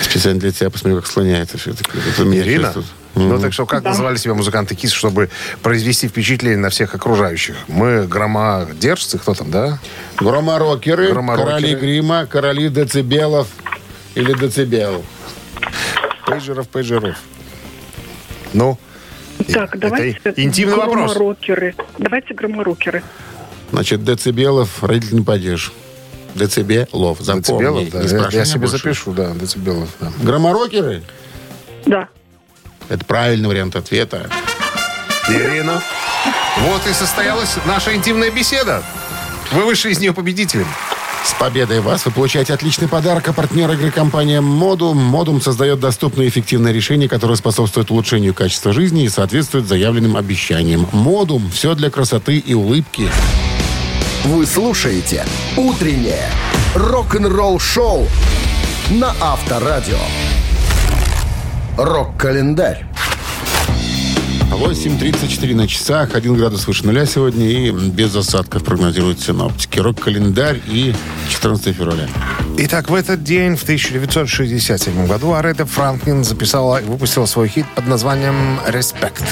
Специально 0.01 0.39
для 0.39 0.51
тебя 0.51 0.69
посмотрю, 0.69 1.01
как 1.01 1.07
слоняется 1.09 1.57
все-таки. 1.57 1.91
Ирина? 2.19 2.73
тут. 2.73 2.85
Ну, 3.15 3.39
так 3.39 3.53
что, 3.53 3.65
как 3.65 3.83
называли 3.83 4.17
себя 4.17 4.33
музыканты 4.33 4.75
КИС, 4.75 4.91
чтобы 4.91 5.29
произвести 5.61 6.09
впечатление 6.09 6.57
на 6.57 6.69
всех 6.69 6.93
окружающих? 6.95 7.55
Мы 7.69 8.05
громодержцы, 8.05 9.17
кто 9.17 9.33
там, 9.33 9.51
да? 9.51 9.79
Громорокеры, 10.17 11.11
Громорокеры. 11.11 11.51
короли 11.51 11.75
грима, 11.75 12.25
короли 12.25 12.67
децибелов 12.67 13.47
или 14.15 14.33
децибел. 14.33 15.05
Пейджеров, 16.25 16.67
пейджеров. 16.67 17.15
Ну, 18.51 18.77
Так, 19.53 19.75
это 19.75 19.87
давайте... 19.87 20.19
интимный 20.35 20.75
вопрос. 20.75 21.13
Громорокеры. 21.13 21.75
Давайте 21.97 22.33
громорокеры. 22.33 23.01
Значит, 23.71 24.03
децибелов 24.03 24.83
родитель 24.83 25.15
не 25.15 25.21
падеж. 25.23 25.71
Децибелов. 26.35 27.19
Запомни. 27.21 27.41
децибелов, 27.41 27.89
да. 27.89 28.03
не 28.03 28.09
Я, 28.33 28.39
я 28.39 28.45
себе 28.45 28.59
больше. 28.59 28.77
запишу, 28.77 29.13
да, 29.13 29.31
децибелов, 29.31 29.89
да. 29.99 30.11
Громорокеры? 30.21 31.01
Да. 31.85 32.09
Это 32.89 33.03
правильный 33.05 33.47
вариант 33.47 33.75
ответа. 33.75 34.29
Ирина. 35.29 35.81
Вот 36.59 36.81
и 36.87 36.93
состоялась 36.93 37.55
наша 37.65 37.95
интимная 37.95 38.29
беседа. 38.31 38.83
Вы 39.51 39.65
вышли 39.65 39.91
из 39.91 39.99
нее 39.99 40.13
победителем. 40.13 40.67
С 41.25 41.33
победой 41.33 41.79
вас! 41.79 42.05
Вы 42.05 42.11
получаете 42.11 42.53
отличный 42.53 42.87
подарок. 42.87 43.27
А 43.27 43.33
партнер 43.33 43.71
игры 43.71 43.89
компания 43.89 44.41
«Модум». 44.41 44.97
«Модум» 44.97 45.41
создает 45.41 45.79
доступные 45.79 46.27
и 46.27 46.29
эффективные 46.29 46.71
решения, 46.71 47.09
которые 47.09 47.35
способствуют 47.35 47.89
улучшению 47.89 48.35
качества 48.35 48.73
жизни 48.73 49.05
и 49.05 49.09
соответствуют 49.09 49.67
заявленным 49.67 50.17
обещаниям. 50.17 50.87
«Модум»– 50.91 51.49
все 51.53 51.73
для 51.73 51.89
красоты 51.89 52.37
и 52.37 52.53
улыбки. 52.53 53.09
Вы 54.25 54.47
слушаете 54.47 55.23
«Утреннее 55.55 56.27
рок-н-ролл-шоу» 56.73 58.07
на 58.89 59.13
Авторадио. 59.21 59.99
Рок-календарь. 61.77 62.87
8.34 64.49 65.53
на 65.55 65.67
часах, 65.67 66.15
1 66.15 66.33
градус 66.37 66.65
выше 66.65 66.87
нуля 66.87 67.05
сегодня 67.05 67.45
и 67.45 67.69
без 67.69 68.15
осадков 68.15 68.63
прогнозируют 68.63 69.21
синоптики. 69.21 69.77
Рок-календарь 69.77 70.59
и 70.65 70.95
14 71.29 71.75
февраля. 71.75 72.07
Итак, 72.57 72.89
в 72.89 72.95
этот 72.95 73.23
день, 73.23 73.55
в 73.55 73.61
1967 73.61 75.05
году, 75.05 75.33
Аретта 75.33 75.67
Франклин 75.67 76.23
записала 76.23 76.81
и 76.81 76.85
выпустила 76.85 77.27
свой 77.27 77.47
хит 77.47 77.67
под 77.75 77.85
названием 77.85 78.59
«Респект». 78.65 79.23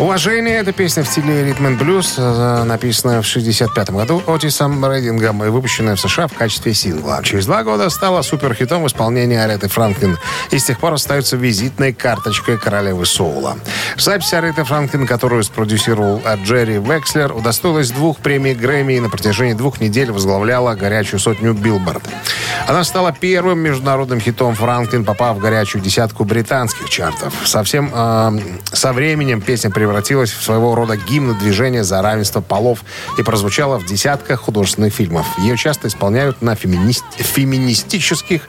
«Уважение»— 0.00 0.54
это 0.58 0.70
песня 0.70 1.02
в 1.02 1.08
стиле 1.08 1.44
ритм-энд-блюз, 1.44 2.14
э, 2.18 2.62
написанная 2.62 3.20
в 3.20 3.26
1965 3.26 3.90
году 3.90 4.22
Отисом 4.28 4.86
Рейдингом 4.86 5.42
и 5.42 5.48
выпущенная 5.48 5.96
в 5.96 6.00
США 6.00 6.28
в 6.28 6.34
качестве 6.34 6.72
сингла. 6.72 7.20
Через 7.24 7.46
два 7.46 7.64
года 7.64 7.90
стала 7.90 8.22
суперхитом 8.22 8.84
в 8.84 8.86
исполнении 8.86 9.36
Ареты 9.36 9.66
Франклин 9.66 10.16
и 10.52 10.58
с 10.60 10.64
тех 10.66 10.78
пор 10.78 10.92
остается 10.92 11.36
визитной 11.36 11.92
карточкой 11.92 12.58
королевы 12.58 13.06
соула. 13.06 13.58
Запись 13.96 14.32
Ареты 14.34 14.62
Франклин, 14.62 15.04
которую 15.04 15.42
спродюсировал 15.42 16.22
э, 16.24 16.36
Джерри 16.44 16.78
Векслер, 16.78 17.34
удостоилась 17.34 17.90
двух 17.90 18.18
премий 18.18 18.54
Грэмми 18.54 18.92
и 18.92 19.00
на 19.00 19.10
протяжении 19.10 19.54
двух 19.54 19.80
недель 19.80 20.12
возглавляла 20.12 20.76
горячую 20.76 21.18
сотню 21.18 21.54
Билборд. 21.54 22.04
Она 22.68 22.84
стала 22.84 23.10
первым 23.10 23.58
международным 23.58 24.20
хитом 24.20 24.54
Франклин, 24.54 25.04
попав 25.04 25.38
в 25.38 25.40
горячую 25.40 25.82
десятку 25.82 26.22
британских 26.22 26.88
чартов. 26.88 27.34
Совсем 27.44 27.90
э, 27.92 28.38
со 28.72 28.92
временем 28.92 29.40
песня 29.40 29.70
превратилась 29.70 29.87
в 29.92 30.42
своего 30.42 30.74
рода 30.74 30.96
гимн 30.96 31.38
движения 31.38 31.84
за 31.84 32.02
равенство 32.02 32.40
полов 32.40 32.84
и 33.18 33.22
прозвучала 33.22 33.78
в 33.78 33.86
десятках 33.86 34.40
художественных 34.40 34.92
фильмов. 34.94 35.26
Ее 35.38 35.56
часто 35.56 35.88
исполняют 35.88 36.42
на 36.42 36.54
феминист- 36.54 37.04
феминистических 37.16 38.42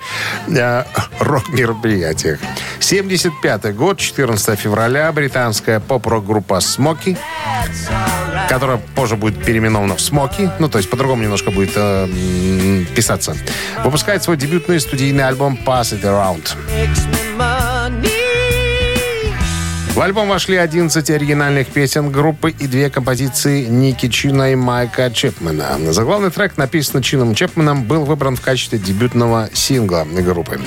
э, 0.47 0.83
рок-мероприятиях. 1.19 2.39
75 2.79 3.75
год, 3.75 3.99
14 3.99 4.59
февраля, 4.59 5.11
британская 5.11 5.79
поп-рок-группа 5.79 6.59
«Смоки», 6.59 7.17
которая 8.47 8.77
позже 8.95 9.15
будет 9.15 9.43
переименована 9.43 9.95
в 9.95 10.01
«Смоки», 10.01 10.49
ну, 10.59 10.69
то 10.69 10.77
есть 10.77 10.89
по-другому 10.89 11.23
немножко 11.23 11.51
будет 11.51 11.71
э, 11.75 12.85
писаться, 12.95 13.35
выпускает 13.83 14.23
свой 14.23 14.37
дебютный 14.37 14.79
студийный 14.79 15.27
альбом 15.27 15.57
«Pass 15.65 15.93
It 15.93 16.03
Around». 16.03 17.18
В 19.99 20.01
альбом 20.01 20.29
вошли 20.29 20.55
11 20.55 21.09
оригинальных 21.09 21.67
песен 21.67 22.09
группы 22.09 22.51
и 22.51 22.67
две 22.67 22.89
композиции 22.89 23.65
Ники 23.65 24.07
Чина 24.07 24.53
и 24.53 24.55
Майка 24.55 25.11
Чепмена. 25.11 25.77
Заглавный 25.91 26.31
трек, 26.31 26.55
написанный 26.55 27.03
Чином 27.03 27.35
Чепменом, 27.35 27.83
был 27.83 28.05
выбран 28.05 28.37
в 28.37 28.41
качестве 28.41 28.79
дебютного 28.79 29.49
сингла 29.51 30.07
группы. 30.09 30.57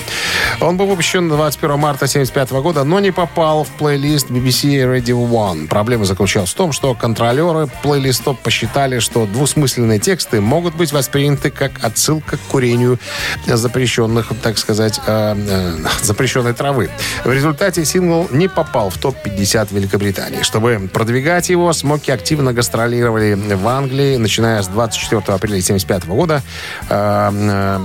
Он 0.61 0.77
был 0.77 0.85
выпущен 0.85 1.31
21 1.31 1.79
марта 1.79 2.05
1975 2.05 2.63
года, 2.63 2.85
но 2.85 3.01
не 3.01 3.11
попал 3.11 3.65
в 3.65 3.71
плейлист 3.71 4.29
BBC 4.29 4.85
Radio 4.85 5.27
One. 5.27 5.67
Проблема 5.67 6.05
заключалась 6.05 6.51
в 6.51 6.55
том, 6.55 6.73
что 6.73 6.95
контролеры 6.95 7.69
плейлистов 7.83 8.39
посчитали, 8.39 8.99
что 8.99 9.25
двусмысленные 9.25 9.99
тексты 9.99 10.43
могут 10.43 10.75
быть 10.75 10.93
восприняты 10.93 11.51
как 11.51 11.83
отсылка 11.83 12.37
к 12.37 12.41
курению 12.51 12.99
запрещенных, 13.47 14.31
так 14.43 14.59
сказать, 14.59 15.01
э, 15.07 15.35
э, 15.39 15.77
запрещенной 16.03 16.53
травы. 16.53 16.91
В 17.25 17.33
результате 17.33 17.87
сингл 17.87 18.29
не 18.31 18.47
попал 18.47 18.91
в 18.91 18.99
топ-50 19.23 19.75
Великобритании. 19.75 20.43
Чтобы 20.43 20.89
продвигать 20.93 21.49
его, 21.49 21.73
Смоки 21.73 22.11
активно 22.11 22.53
гастролировали 22.53 23.35
в 23.35 23.69
Англии, 23.69 24.17
начиная 24.17 24.63
с 24.63 24.69
24 24.69 25.21
апреля 25.21 25.61
1975 25.61 26.07
года. 26.07 26.43
Э, 26.89 27.31
э, 27.33 27.81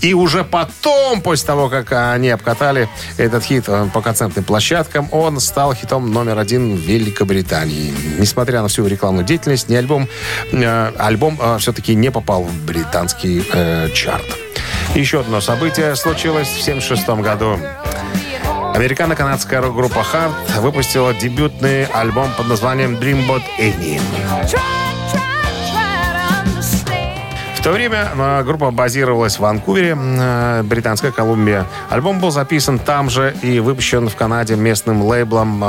И 0.00 0.14
уже 0.14 0.44
потом, 0.44 1.20
после 1.20 1.46
того, 1.46 1.68
как 1.68 1.92
они 1.92 2.30
обкатали 2.30 2.88
этот 3.16 3.44
хит 3.44 3.64
э, 3.68 3.88
по 3.92 4.00
концертным 4.00 4.44
площадкам, 4.44 5.08
он 5.12 5.40
стал 5.40 5.74
хитом 5.74 6.12
номер 6.12 6.38
один 6.38 6.76
в 6.76 6.80
Великобритании. 6.80 7.92
Несмотря 8.18 8.62
на 8.62 8.68
всю 8.68 8.86
рекламную 8.86 9.24
деятельность, 9.24 9.68
ни 9.68 9.74
альбом, 9.74 10.08
э, 10.52 10.92
альбом 10.98 11.38
все-таки 11.58 11.94
не 11.94 12.10
попал 12.10 12.42
в 12.44 12.64
британский 12.64 13.42
чарт. 13.94 14.24
Еще 14.94 15.20
одно 15.20 15.40
событие 15.40 15.94
случилось 15.96 16.48
в 16.48 16.62
1976 16.62 17.22
году. 17.22 17.58
Американо-канадская 18.80 19.60
рок-группа 19.60 19.98
Hard 19.98 20.60
выпустила 20.62 21.12
дебютный 21.12 21.84
альбом 21.84 22.30
под 22.38 22.48
названием 22.48 22.94
Dreambot 22.94 23.42
Annie. 23.58 24.00
В 27.60 27.62
то 27.62 27.72
время 27.72 28.08
э, 28.16 28.42
группа 28.42 28.70
базировалась 28.70 29.36
в 29.36 29.40
Ванкувере, 29.40 29.94
э, 29.94 30.62
Британская 30.62 31.12
Колумбия. 31.12 31.66
Альбом 31.90 32.18
был 32.18 32.30
записан 32.30 32.78
там 32.78 33.10
же 33.10 33.36
и 33.42 33.60
выпущен 33.60 34.08
в 34.08 34.16
Канаде 34.16 34.56
местным 34.56 35.02
лейблом 35.02 35.62
э, 35.62 35.66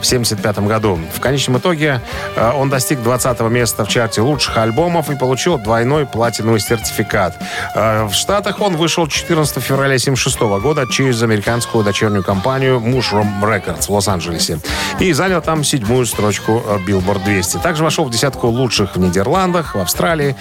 в 0.00 0.06
1975 0.06 0.60
году. 0.60 0.98
В 1.14 1.20
конечном 1.20 1.58
итоге 1.58 2.00
э, 2.34 2.52
он 2.52 2.70
достиг 2.70 3.02
20 3.02 3.40
места 3.40 3.84
в 3.84 3.88
чарте 3.88 4.22
лучших 4.22 4.56
альбомов 4.56 5.10
и 5.10 5.14
получил 5.14 5.58
двойной 5.58 6.06
платиновый 6.06 6.60
сертификат. 6.60 7.36
В 7.74 8.12
Штатах 8.14 8.62
он 8.62 8.76
вышел 8.76 9.06
14 9.06 9.62
февраля 9.62 9.96
1976 9.96 10.62
года 10.62 10.86
через 10.90 11.22
американскую 11.22 11.84
дочернюю 11.84 12.24
компанию 12.24 12.80
Mushroom 12.80 13.42
Records 13.42 13.82
в 13.82 13.90
Лос-Анджелесе 13.90 14.60
и 14.98 15.12
занял 15.12 15.42
там 15.42 15.62
седьмую 15.62 16.06
строчку 16.06 16.62
Billboard 16.86 17.22
200. 17.22 17.58
Также 17.58 17.84
вошел 17.84 18.06
в 18.06 18.10
десятку 18.10 18.46
лучших 18.46 18.96
в 18.96 18.98
Нидерландах, 18.98 19.74
в 19.74 19.78
Австралии. 19.78 20.36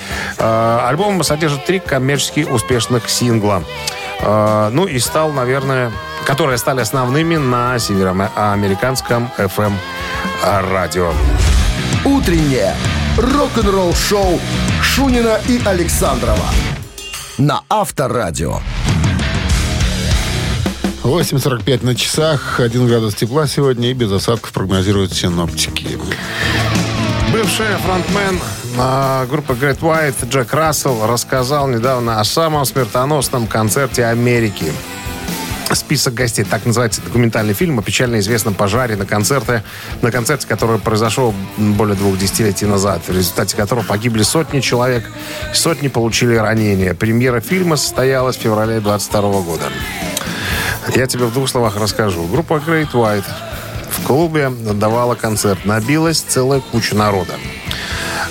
Э, 0.61 0.87
Альбом 0.87 1.23
содержит 1.23 1.65
три 1.65 1.79
коммерчески 1.79 2.41
успешных 2.41 3.09
сингла. 3.09 3.63
Э, 4.19 4.69
Ну 4.71 4.85
и 4.85 4.99
стал, 4.99 5.31
наверное, 5.31 5.91
которые 6.25 6.57
стали 6.57 6.81
основными 6.81 7.37
на 7.37 7.79
североамериканском 7.79 9.29
FM 9.37 9.73
радио. 10.43 11.11
Утреннее 12.05 12.75
рок-н-ролл-шоу 13.17 14.39
Шунина 14.81 15.39
и 15.47 15.59
Александрова 15.65 16.45
на 17.37 17.61
Авторадио. 17.69 18.59
8.45 21.03 21.83
на 21.83 21.95
часах, 21.95 22.59
1 22.59 22.87
градус 22.87 23.15
тепла 23.15 23.47
сегодня 23.47 23.89
и 23.89 23.93
без 23.93 24.11
осадков 24.11 24.51
прогнозируют 24.51 25.13
синоптики. 25.13 25.97
Бывший 27.31 27.77
фронтмен 27.77 28.39
а, 28.77 29.25
группы 29.25 29.53
Great 29.53 29.79
White 29.79 30.29
Джек 30.29 30.53
Рассел 30.53 31.07
рассказал 31.07 31.69
недавно 31.69 32.19
о 32.19 32.25
самом 32.25 32.65
смертоносном 32.65 33.47
концерте 33.47 34.05
Америки. 34.05 34.65
Список 35.71 36.15
гостей. 36.15 36.43
Так 36.43 36.65
называется 36.65 37.01
документальный 37.01 37.53
фильм 37.53 37.79
о 37.79 37.81
печально 37.81 38.19
известном 38.19 38.53
пожаре 38.53 38.97
на, 38.97 39.05
концерте, 39.05 39.63
на 40.01 40.11
концерте, 40.11 40.45
который 40.45 40.77
произошел 40.77 41.33
более 41.57 41.95
двух 41.95 42.17
десятилетий 42.17 42.65
назад, 42.65 43.01
в 43.07 43.15
результате 43.15 43.55
которого 43.55 43.85
погибли 43.85 44.23
сотни 44.23 44.59
человек, 44.59 45.05
сотни 45.53 45.87
получили 45.87 46.35
ранения. 46.35 46.93
Премьера 46.93 47.39
фильма 47.39 47.77
состоялась 47.77 48.35
в 48.35 48.41
феврале 48.41 48.81
22 48.81 49.21
года. 49.41 49.63
Я 50.95 51.07
тебе 51.07 51.25
в 51.25 51.33
двух 51.33 51.47
словах 51.47 51.77
расскажу. 51.77 52.25
Группа 52.27 52.55
Great 52.55 52.91
White 52.91 53.23
клубе 54.05 54.49
давала 54.49 55.15
концерт. 55.15 55.65
Набилась 55.65 56.21
целая 56.21 56.59
куча 56.59 56.95
народа. 56.95 57.33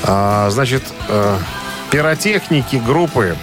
А, 0.03 0.49
значит, 0.51 0.83
э, 1.09 1.39
пиротехники 1.91 2.77
группы 2.77 3.37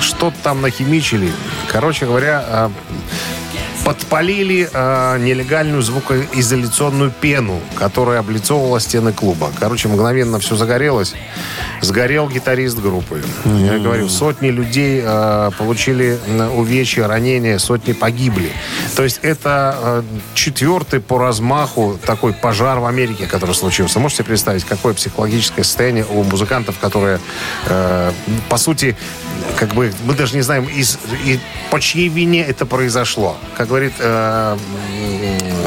что-то 0.00 0.36
там 0.42 0.60
нахимичили. 0.60 1.30
Короче 1.68 2.06
говоря, 2.06 2.44
э, 2.46 2.70
подпалили 3.84 4.68
э, 4.72 5.18
нелегальную 5.18 5.82
звукоизоляционную 5.82 7.10
пену, 7.10 7.60
которая 7.74 8.20
облицовывала 8.20 8.80
стены 8.80 9.12
клуба. 9.12 9.50
Короче, 9.60 9.88
мгновенно 9.88 10.38
все 10.38 10.56
загорелось. 10.56 11.14
Сгорел 11.82 12.28
гитарист 12.28 12.78
группы. 12.78 13.22
Я 13.44 13.78
говорю, 13.78 14.08
сотни 14.08 14.48
людей 14.48 15.02
э, 15.04 15.50
получили 15.58 16.18
увечья, 16.56 17.06
ранения, 17.06 17.58
сотни 17.58 17.92
погибли. 17.92 18.50
То 18.96 19.02
есть 19.02 19.20
это 19.22 19.76
э, 19.78 20.02
четвертый 20.34 21.00
по 21.00 21.18
размаху 21.18 21.98
такой 22.04 22.32
пожар 22.32 22.78
в 22.78 22.86
Америке, 22.86 23.26
который 23.26 23.54
случился. 23.54 23.98
Можете 24.00 24.22
себе 24.22 24.28
представить, 24.28 24.64
какое 24.64 24.94
психологическое 24.94 25.62
состояние 25.62 26.06
у 26.08 26.22
музыкантов, 26.22 26.78
которые, 26.78 27.20
э, 27.66 28.12
по 28.48 28.56
сути, 28.56 28.96
как 29.58 29.74
бы 29.74 29.92
мы 30.04 30.14
даже 30.14 30.36
не 30.36 30.42
знаем, 30.42 30.64
из, 30.64 30.98
и 31.24 31.38
по 31.70 31.80
чьей 31.80 32.08
вине 32.08 32.42
это 32.42 32.66
произошло. 32.66 33.36
Как 33.56 33.68
говорит 33.74 33.94
э, 33.98 34.56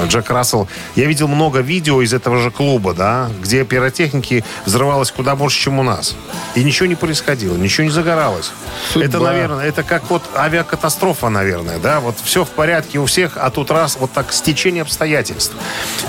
Джек 0.05 0.29
Рассел, 0.29 0.67
я 0.95 1.05
видел 1.05 1.27
много 1.27 1.59
видео 1.59 2.01
из 2.01 2.13
этого 2.13 2.39
же 2.39 2.51
клуба, 2.51 2.93
да, 2.93 3.29
где 3.41 3.65
пиротехники 3.65 4.43
взрывалось 4.65 5.11
куда 5.11 5.35
больше, 5.35 5.59
чем 5.59 5.79
у 5.79 5.83
нас. 5.83 6.15
И 6.55 6.63
ничего 6.63 6.87
не 6.87 6.95
происходило, 6.95 7.55
ничего 7.55 7.85
не 7.85 7.89
загоралось. 7.89 8.51
Судьба. 8.91 9.07
Это, 9.07 9.19
наверное, 9.19 9.65
это 9.65 9.83
как 9.83 10.09
вот 10.09 10.23
авиакатастрофа, 10.35 11.29
наверное, 11.29 11.79
да, 11.79 11.99
вот 11.99 12.15
все 12.23 12.43
в 12.43 12.49
порядке 12.49 12.99
у 12.99 13.05
всех, 13.05 13.37
а 13.37 13.49
тут 13.49 13.71
раз 13.71 13.97
вот 13.99 14.11
так 14.11 14.33
стечение 14.33 14.81
обстоятельств. 14.81 15.53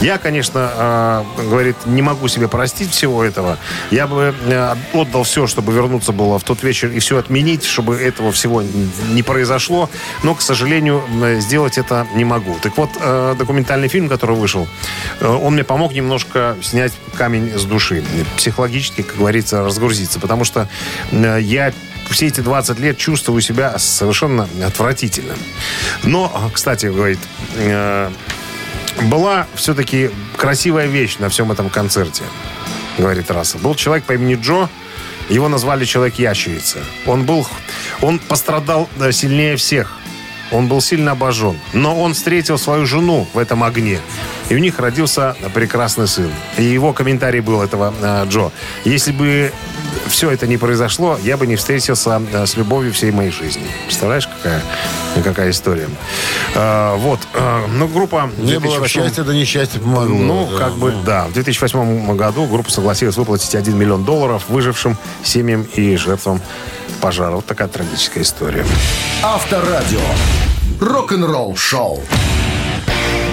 Я, 0.00 0.18
конечно, 0.18 0.70
э, 0.74 1.24
говорит, 1.48 1.76
не 1.86 2.02
могу 2.02 2.28
себе 2.28 2.48
простить 2.48 2.90
всего 2.90 3.22
этого. 3.24 3.58
Я 3.90 4.06
бы 4.06 4.34
э, 4.46 4.74
отдал 4.92 5.22
все, 5.22 5.46
чтобы 5.46 5.72
вернуться 5.72 6.12
было 6.12 6.38
в 6.38 6.44
тот 6.44 6.62
вечер 6.62 6.90
и 6.90 6.98
все 6.98 7.18
отменить, 7.18 7.64
чтобы 7.64 7.96
этого 7.96 8.32
всего 8.32 8.62
не 8.62 9.22
произошло. 9.22 9.88
Но, 10.22 10.34
к 10.34 10.40
сожалению, 10.40 11.02
сделать 11.38 11.78
это 11.78 12.06
не 12.14 12.24
могу. 12.24 12.56
Так 12.62 12.76
вот, 12.76 12.90
э, 13.00 13.34
документальный 13.38 13.77
фильм, 13.86 14.08
который 14.08 14.34
вышел, 14.34 14.66
э, 15.20 15.26
он 15.26 15.54
мне 15.54 15.62
помог 15.62 15.92
немножко 15.92 16.56
снять 16.60 16.92
камень 17.16 17.56
с 17.56 17.62
души. 17.64 18.02
Психологически, 18.36 19.02
как 19.02 19.16
говорится, 19.16 19.62
разгрузиться. 19.62 20.18
Потому 20.18 20.42
что 20.42 20.68
э, 21.12 21.38
я 21.40 21.72
все 22.10 22.26
эти 22.26 22.40
20 22.40 22.80
лет 22.80 22.98
чувствую 22.98 23.40
себя 23.40 23.78
совершенно 23.78 24.48
отвратительно. 24.66 25.34
Но, 26.02 26.50
кстати, 26.52 26.86
говорит, 26.86 27.20
э, 27.54 28.10
была 29.02 29.46
все-таки 29.54 30.10
красивая 30.36 30.86
вещь 30.86 31.18
на 31.18 31.28
всем 31.28 31.52
этом 31.52 31.70
концерте, 31.70 32.24
говорит 32.98 33.30
Рассел. 33.30 33.60
Был 33.60 33.74
человек 33.76 34.04
по 34.04 34.14
имени 34.14 34.34
Джо, 34.34 34.68
его 35.28 35.48
назвали 35.48 35.84
Человек-ящерица. 35.84 36.78
Он 37.06 37.24
был, 37.24 37.46
он 38.00 38.18
пострадал 38.18 38.88
сильнее 39.12 39.56
всех. 39.56 39.97
Он 40.50 40.68
был 40.68 40.80
сильно 40.80 41.12
обожжен. 41.12 41.58
Но 41.72 41.98
он 42.00 42.14
встретил 42.14 42.58
свою 42.58 42.86
жену 42.86 43.26
в 43.32 43.38
этом 43.38 43.62
огне. 43.62 44.00
И 44.48 44.54
у 44.54 44.58
них 44.58 44.78
родился 44.78 45.36
прекрасный 45.54 46.08
сын. 46.08 46.30
И 46.56 46.64
его 46.64 46.92
комментарий 46.92 47.40
был 47.40 47.62
этого 47.62 47.92
э, 48.00 48.24
Джо. 48.28 48.50
Если 48.84 49.12
бы 49.12 49.52
все 50.08 50.30
это 50.30 50.46
не 50.46 50.56
произошло, 50.56 51.18
я 51.22 51.36
бы 51.36 51.46
не 51.46 51.56
встретился 51.56 52.20
э, 52.32 52.46
с 52.46 52.56
любовью 52.56 52.92
всей 52.92 53.10
моей 53.10 53.30
жизни. 53.30 53.66
Представляешь, 53.84 54.26
какая, 54.26 54.62
какая 55.22 55.50
история? 55.50 55.88
Э, 56.54 56.96
вот. 56.96 57.20
Э, 57.34 57.66
ну, 57.68 57.86
группа... 57.88 58.30
Не 58.38 58.58
было 58.58 58.78
2008 58.78 58.88
счастья, 58.88 59.24
да 59.24 59.34
несчастье 59.34 59.80
помогло. 59.80 60.16
ну, 60.16 60.48
Да, 60.50 60.58
как 60.58 60.72
бы, 60.74 60.94
да. 61.04 61.26
В 61.26 61.32
2008 61.34 62.16
году 62.16 62.46
группа 62.46 62.70
согласилась 62.70 63.16
выплатить 63.16 63.54
1 63.54 63.76
миллион 63.76 64.04
долларов 64.04 64.44
выжившим 64.48 64.96
семьям 65.22 65.66
и 65.74 65.96
жертвам 65.96 66.40
пожара. 66.98 67.36
Вот 67.36 67.46
такая 67.46 67.68
трагическая 67.68 68.22
история. 68.22 68.64
Авторадио. 69.22 70.00
Рок-н-ролл 70.80 71.56
шоу. 71.56 72.02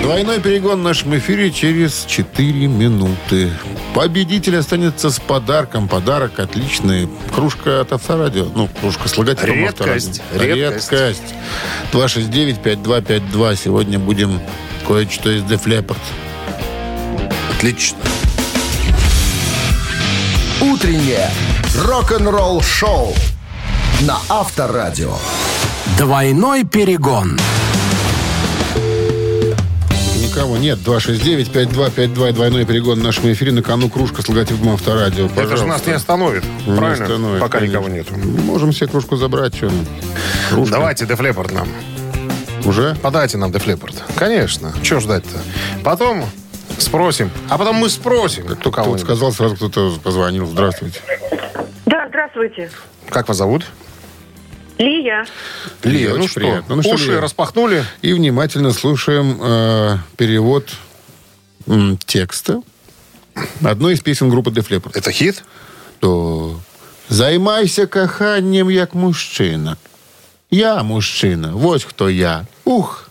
Двойной 0.02 0.40
перегон 0.40 0.82
в 0.82 0.84
нашем 0.84 1.18
эфире 1.18 1.52
через 1.52 2.06
4 2.08 2.68
минуты. 2.68 3.52
Победитель 3.96 4.58
останется 4.58 5.10
с 5.10 5.20
подарком. 5.20 5.88
Подарок 5.88 6.40
отличный. 6.40 7.10
Кружка 7.34 7.82
от 7.82 7.92
Авторадио. 7.92 8.46
Ну, 8.54 8.70
кружка 8.80 9.08
с 9.08 9.18
логотипом 9.18 9.56
Редкость. 9.56 10.22
Авторадио. 10.32 10.56
Редкость. 10.56 10.92
Редкость. 10.92 11.36
269-5252. 11.92 13.56
Сегодня 13.56 13.98
будем 13.98 14.40
кое-что 14.88 15.32
из 15.32 15.42
Def 15.42 15.64
Leppard. 15.66 15.98
Отлично. 17.56 17.98
Утреннее 20.62 21.32
рок-н-ролл 21.84 22.62
шоу 22.62 23.16
на 24.02 24.18
Авторадио. 24.30 25.14
Двойной 25.98 26.64
перегон. 26.66 27.40
Никого 30.22 30.58
нет. 30.58 30.80
269-5252. 30.80 32.32
Двойной 32.34 32.66
перегон 32.66 33.00
в 33.00 33.04
нашем 33.04 33.32
эфире. 33.32 33.52
На 33.54 33.62
кону 33.64 33.90
кружка 33.90 34.22
с 34.22 34.28
логотипом 34.28 34.70
Авторадио. 34.70 35.26
Это 35.28 35.34
же 35.34 35.42
Пожалуйста. 35.50 35.66
нас 35.68 35.86
не 35.86 35.94
остановит. 35.94 36.44
Не 36.68 36.76
правильно? 36.78 37.06
остановит, 37.06 37.40
Пока 37.42 37.60
конечно. 37.60 37.78
никого 37.78 37.90
нету. 37.96 38.14
Можем 38.18 38.74
себе 38.74 38.88
кружку 38.88 39.16
забрать. 39.16 39.56
Что? 39.56 39.72
Кружка. 40.50 40.76
Давайте 40.76 41.06
Leppard 41.06 41.54
нам. 41.54 41.68
Уже? 42.66 42.96
Подайте 43.02 43.38
нам 43.38 43.52
Leppard. 43.52 43.96
Конечно. 44.16 44.74
Чего 44.84 45.00
ждать-то? 45.00 45.40
Потом 45.84 46.26
спросим. 46.78 47.32
А 47.50 47.58
потом 47.58 47.78
мы 47.78 47.90
спросим. 47.90 48.46
Кто 48.46 48.56
Тут 48.56 48.76
кого 48.76 48.98
сказал, 48.98 49.32
сразу 49.32 49.56
кто-то 49.56 49.94
позвонил. 50.04 50.46
Здравствуйте. 50.48 51.00
Да, 51.86 52.08
здравствуйте. 52.10 52.70
Как 53.10 53.28
вас 53.30 53.38
зовут? 53.38 53.66
Лия. 54.78 55.26
Лия, 55.84 56.14
ну 56.16 56.28
что, 56.28 56.40
приятно. 56.40 56.76
Ну 56.76 56.82
что, 56.82 56.94
уши 56.96 57.12
Лия? 57.12 57.22
распахнули. 57.22 57.84
И 58.02 58.14
внимательно 58.14 58.72
слушаем 58.72 59.40
э, 59.42 59.98
перевод 60.18 60.70
м, 61.68 61.98
текста 62.06 62.62
одной 63.64 63.94
из 63.94 64.02
песен 64.02 64.30
группы 64.30 64.50
Def 64.52 64.70
Leppard. 64.70 64.92
Это 64.94 65.12
хит? 65.12 65.44
То 66.00 66.60
«Займайся 67.08 67.88
коханням, 67.88 68.70
як 68.70 68.94
мужчина». 68.94 69.78
Я 70.52 70.84
мужчина, 70.84 71.52
вот 71.54 71.84
хто 71.84 72.08
я. 72.08 72.46
Ух! 72.66 73.05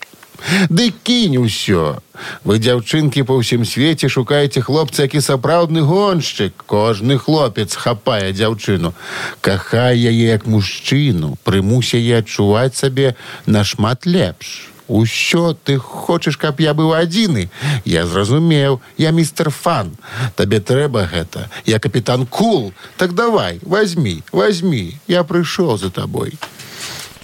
Ды 0.69 0.93
кінь 1.03 1.39
усё. 1.39 1.99
Ви, 2.45 2.59
дзяўчынкі, 2.59 3.25
па 3.27 3.39
ўсім 3.39 3.65
свеце 3.65 4.09
шукаеце 4.09 4.61
хлопца, 4.61 5.07
які 5.07 5.21
сапраўдны 5.21 5.83
гоншчык. 5.83 6.53
Кожны 6.67 7.19
хлопец 7.19 7.75
хапае 7.75 8.33
дзяўчыну. 8.33 8.95
Кахай 9.41 9.99
яе 9.99 10.31
як 10.31 10.47
мужчыну, 10.47 11.35
прымусь 11.43 11.95
яе 11.95 12.23
адчуваць 12.23 12.77
сабе 12.77 13.17
нашмат 13.47 14.07
лепш. 14.07 14.75
Усё 14.87 15.57
ты 15.65 15.79
хочаш, 15.79 16.37
каб 16.37 16.61
я 16.61 16.75
быў 16.75 16.93
адзіны. 16.93 17.49
Я 17.85 18.05
зразумеў, 18.07 18.81
я 18.99 19.11
містер 19.11 19.49
фан. 19.51 19.97
Табе 20.37 20.61
трэба 20.61 21.09
гэта. 21.09 21.49
Я 21.65 21.79
капітан 21.79 22.27
Кул. 22.27 22.73
Так 22.97 23.15
давай, 23.15 23.61
возьми, 23.63 24.23
возьми. 24.33 24.99
Я 25.09 25.25
прыйшоў 25.25 25.79
за 25.79 25.91
табой. 25.91 26.37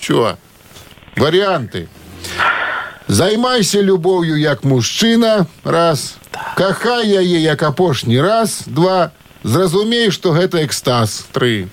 Чё? 0.01 0.37
Варианты. 1.17 1.89
Займайся 3.11 3.83
любов'ю 3.83 4.37
як 4.37 4.63
мужчына, 4.65 5.47
раз. 5.65 6.17
Кахай 6.57 7.09
яе 7.09 7.41
як 7.43 7.63
апошні 7.63 8.21
раз, 8.23 8.63
два. 8.67 9.11
Зразумей, 9.43 10.13
што 10.13 10.31
гэта 10.31 10.63
экстаз, 10.65 11.27
тры. 11.35 11.67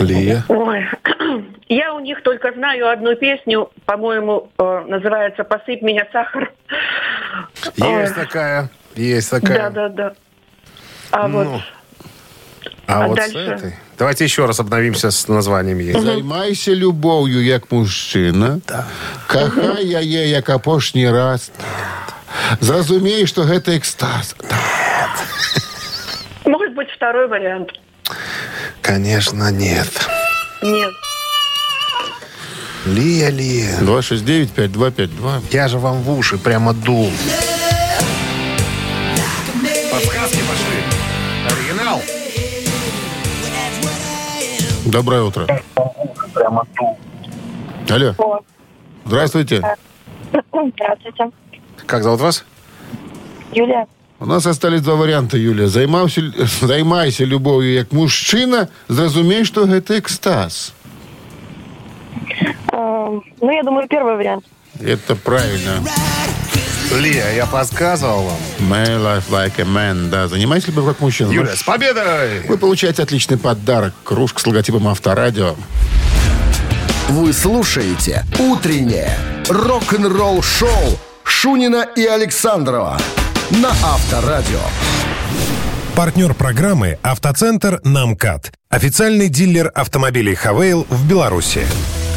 Лия. 0.00 0.44
Ой. 0.48 0.84
Я 1.70 1.94
у 1.94 2.00
них 2.00 2.22
только 2.22 2.52
знаю 2.52 2.90
одну 2.90 3.16
песню, 3.16 3.70
по-моему, 3.86 4.50
э, 4.58 4.84
называется 4.86 5.44
«Посыпь 5.44 5.80
меня 5.80 6.06
сахар». 6.12 6.52
Есть 7.76 8.14
такая. 8.14 8.68
Есть 8.96 9.30
такая. 9.30 9.70
Да, 9.70 9.70
да, 9.70 9.88
да. 9.88 10.12
А 11.10 11.26
Ну, 11.26 11.44
вот 11.44 11.62
А, 12.86 13.04
А 13.04 13.06
вот 13.08 13.16
дальше? 13.16 13.32
с 13.32 13.62
этой. 13.62 13.74
Давайте 14.00 14.24
еще 14.24 14.46
раз 14.46 14.58
обновимся 14.58 15.10
с 15.10 15.28
названиями. 15.28 15.92
Займайся 15.92 16.72
любов'ю 16.72 17.44
як 17.44 17.70
мужчына. 17.70 18.60
Кахай 19.26 19.86
яе 19.86 20.28
як 20.30 20.48
апошні 20.48 21.10
раз. 21.10 21.50
Зразумей, 22.60 23.26
што 23.26 23.42
гэта 23.42 23.76
экстаз. 23.76 24.34
второй 26.96 27.28
вариант. 27.28 27.70
Конечно, 28.80 29.50
нет. 29.50 30.08
Нет. 30.62 30.94
Лия, 32.86 33.30
Лия. 33.30 33.78
269-5252. 33.80 35.42
Я 35.50 35.68
же 35.68 35.78
вам 35.78 36.02
в 36.02 36.18
уши 36.18 36.38
прямо 36.38 36.72
дул. 36.72 37.10
Подсказки 39.92 40.38
пошли. 40.38 40.69
Доброе 44.89 45.21
утро. 45.23 45.47
Алло. 47.89 48.39
Здравствуйте. 49.05 49.61
Здравствуйте. 50.29 51.31
Как 51.85 52.03
зовут 52.03 52.21
вас? 52.21 52.45
Юлия. 53.53 53.85
У 54.19 54.25
нас 54.25 54.45
остались 54.45 54.81
два 54.81 54.95
варіанти, 54.95 55.39
Юлія. 55.39 55.67
Займався, 55.67 56.21
займайся 56.61 57.25
любов'ю 57.25 57.73
як 57.73 57.93
мужчина, 57.93 58.67
зрозумій, 58.89 59.45
що 59.45 59.81
це 59.81 59.97
екстаз. 59.97 60.73
Э, 62.71 63.21
ну, 63.41 63.51
я 63.51 63.63
думаю, 63.63 63.87
первый 63.87 64.15
вариант. 64.15 64.45
Это 64.81 65.15
правильно. 65.15 65.83
Лия, 66.92 67.32
я 67.32 67.46
подсказывал 67.46 68.24
вам. 68.24 68.38
My 68.58 68.86
life 68.86 69.24
like 69.30 69.60
a 69.60 69.64
man. 69.64 70.10
Да, 70.10 70.26
занимайся 70.26 70.68
любовью 70.68 70.92
как 70.92 71.00
мужчина. 71.00 71.30
Юля, 71.30 71.54
с 71.54 71.62
победой! 71.62 72.40
Вы 72.48 72.58
получаете 72.58 73.02
отличный 73.02 73.38
подарок. 73.38 73.94
Кружка 74.02 74.40
с 74.40 74.46
логотипом 74.46 74.88
Авторадио. 74.88 75.54
Вы 77.08 77.32
слушаете 77.32 78.24
«Утреннее 78.38 79.16
рок-н-ролл-шоу» 79.48 80.98
Шунина 81.24 81.86
и 81.96 82.04
Александрова 82.06 82.98
на 83.50 83.70
Авторадио. 83.70 84.60
Партнер 85.94 86.34
программы 86.34 86.98
«Автоцентр 87.02 87.80
Намкат». 87.84 88.52
Официальный 88.68 89.28
дилер 89.28 89.70
автомобилей 89.74 90.34
«Хавейл» 90.34 90.86
в 90.88 91.08
Беларуси. 91.08 91.66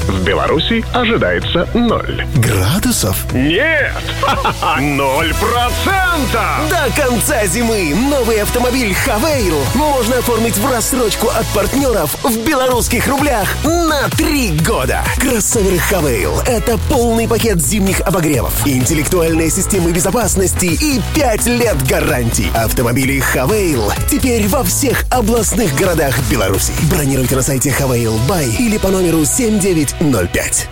В 0.07 0.21
Беларуси 0.25 0.83
ожидается 0.93 1.65
ноль. 1.73 2.25
Градусов? 2.35 3.15
Нет! 3.31 3.93
Ноль 4.79 5.33
процентов! 5.35 6.69
До 6.69 7.01
конца 7.01 7.45
зимы 7.45 7.95
новый 7.95 8.41
автомобиль 8.41 8.93
«Хавейл» 8.93 9.55
можно 9.75 10.17
оформить 10.17 10.57
в 10.57 10.69
рассрочку 10.69 11.29
от 11.29 11.45
партнеров 11.47 12.17
в 12.23 12.37
белорусских 12.45 13.07
рублях 13.07 13.47
на 13.63 14.09
три 14.09 14.51
года. 14.51 15.03
Кроссоверы 15.19 15.77
«Хавейл»— 15.77 16.37
это 16.47 16.77
полный 16.89 17.27
пакет 17.27 17.61
зимних 17.61 18.01
обогревов, 18.01 18.67
интеллектуальные 18.67 19.49
системы 19.49 19.91
безопасности 19.91 20.65
и 20.65 21.01
5 21.15 21.47
лет 21.47 21.81
гарантий. 21.87 22.51
Автомобили 22.55 23.19
«Хавейл» 23.21 23.91
теперь 24.09 24.47
во 24.49 24.63
всех 24.63 25.05
областных 25.11 25.73
городах 25.75 26.13
Беларуси. 26.29 26.73
Бронируйте 26.91 27.37
на 27.37 27.41
сайте 27.41 27.71
«Хавейл 27.71 28.17
Бай» 28.27 28.49
или 28.59 28.77
по 28.77 28.89
номеру 28.89 29.23
7905. 29.99 30.69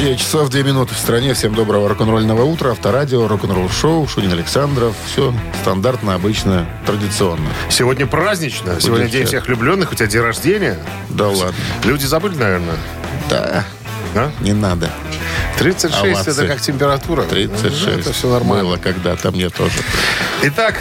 9 0.00 0.18
часов 0.18 0.50
2 0.50 0.62
минуты 0.62 0.94
в 0.94 0.98
стране. 0.98 1.32
Всем 1.34 1.54
доброго 1.54 1.88
рок-н-ролльного 1.88 2.42
утра. 2.44 2.70
Авторадио, 2.72 3.26
рок-н-ролл 3.26 3.70
шоу, 3.70 4.06
Шунин 4.06 4.32
Александров. 4.32 4.94
Все 5.06 5.34
стандартно, 5.62 6.14
обычно, 6.14 6.66
традиционно. 6.84 7.48
Сегодня 7.70 8.06
празднично. 8.06 8.78
Сегодня 8.80 9.08
день 9.08 9.24
всех 9.26 9.46
влюбленных. 9.46 9.92
У 9.92 9.94
тебя 9.94 10.06
день 10.06 10.20
рождения. 10.20 10.78
Да 11.08 11.28
ладно. 11.28 11.54
Люди 11.84 12.04
забыли, 12.04 12.36
наверное. 12.36 12.76
Да, 13.30 13.64
А? 14.14 14.30
не 14.40 14.52
надо. 14.52 14.90
36 15.58 16.04
Овации. 16.04 16.32
это 16.32 16.46
как 16.46 16.60
температура. 16.60 17.22
36. 17.22 17.86
Ну, 17.86 17.92
Это 17.92 18.12
все 18.12 18.28
нормально. 18.30 18.64
Было 18.64 18.76
когда-то 18.76 19.30
мне 19.30 19.48
тоже. 19.48 19.78
Итак, 20.42 20.74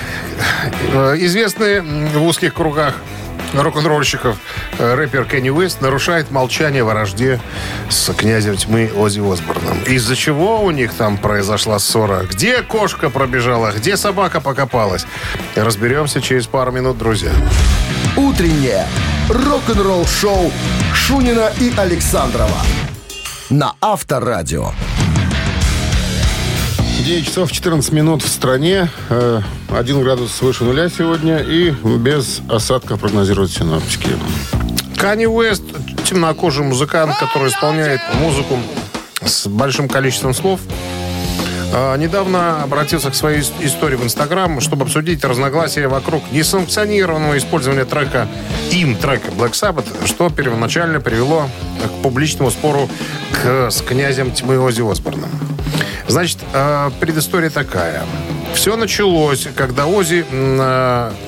э, 0.93 1.15
известный 1.19 1.79
в 1.81 2.21
узких 2.23 2.53
кругах 2.53 2.95
рок-н-ролльщиков 3.53 4.38
э, 4.77 4.95
рэпер 4.95 5.25
Кенни 5.25 5.49
Уэст 5.49 5.81
нарушает 5.81 6.31
молчание 6.31 6.84
во 6.84 6.91
вражде 6.91 7.39
с 7.89 8.13
князем 8.13 8.55
тьмы 8.58 8.91
Оззи 8.95 9.19
Осборном. 9.19 9.84
Из-за 9.84 10.15
чего 10.15 10.63
у 10.63 10.71
них 10.71 10.93
там 10.93 11.17
произошла 11.17 11.79
ссора? 11.79 12.23
Где 12.23 12.62
кошка 12.62 13.10
пробежала? 13.10 13.71
Где 13.71 13.97
собака 13.97 14.41
покопалась? 14.41 15.05
Разберемся 15.55 16.21
через 16.21 16.47
пару 16.47 16.71
минут, 16.71 16.97
друзья. 16.97 17.31
Утреннее 18.15 18.88
рок-н-ролл-шоу 19.29 20.51
Шунина 20.93 21.51
и 21.60 21.73
Александрова 21.77 22.62
на 23.49 23.73
Авторадио. 23.81 24.71
9 27.05 27.25
часов 27.25 27.51
14 27.51 27.91
минут 27.91 28.23
в 28.23 28.27
стране. 28.27 28.89
Э, 29.69 29.78
1 29.80 30.01
градус 30.04 30.41
выше 30.41 30.63
нуля 30.63 30.89
сегодня. 30.89 31.39
И 31.39 31.71
без 31.71 32.41
осадков 32.49 32.99
прогнозируют 32.99 33.51
синоптики. 33.51 34.10
Канни 34.97 35.25
Уэст– 35.25 35.63
темнокожий 36.10 36.63
музыкант, 36.63 37.15
который 37.19 37.49
исполняет 37.49 37.99
музыку 38.21 38.58
с 39.23 39.47
большим 39.47 39.88
количеством 39.89 40.34
слов. 40.34 40.60
А, 41.73 41.97
Недавно 41.97 42.63
обратился 42.63 43.12
к 43.12 43.15
своей 43.15 43.39
ис- 43.41 43.51
истории 43.60 43.97
в 43.97 44.04
Инстаграм, 44.04 44.62
чтобы 44.62 44.84
обсудить 44.86 45.23
разногласия 45.25 45.88
вокруг 45.89 46.23
несанкционированного 46.32 47.38
использования 47.38 47.84
трека 47.86 48.28
им 48.71 48.95
трека 48.95 49.32
Black 49.32 49.51
Sabbath, 49.51 49.86
что 50.08 50.30
первоначально 50.30 51.01
привело 51.01 51.49
к 51.84 52.01
публичному 52.01 52.49
спору 52.51 52.89
к- 53.34 53.69
с 53.69 53.82
князем 53.82 54.32
тьмы 54.32 54.58
Оззи 54.60 54.89
Осборном. 54.89 55.30
Значит, 56.08 56.38
э, 56.54 56.91
предыстория 57.01 57.49
такая. 57.49 58.04
Все 58.55 58.75
началось, 58.77 59.47
когда 59.55 59.85
Ози 59.85 60.25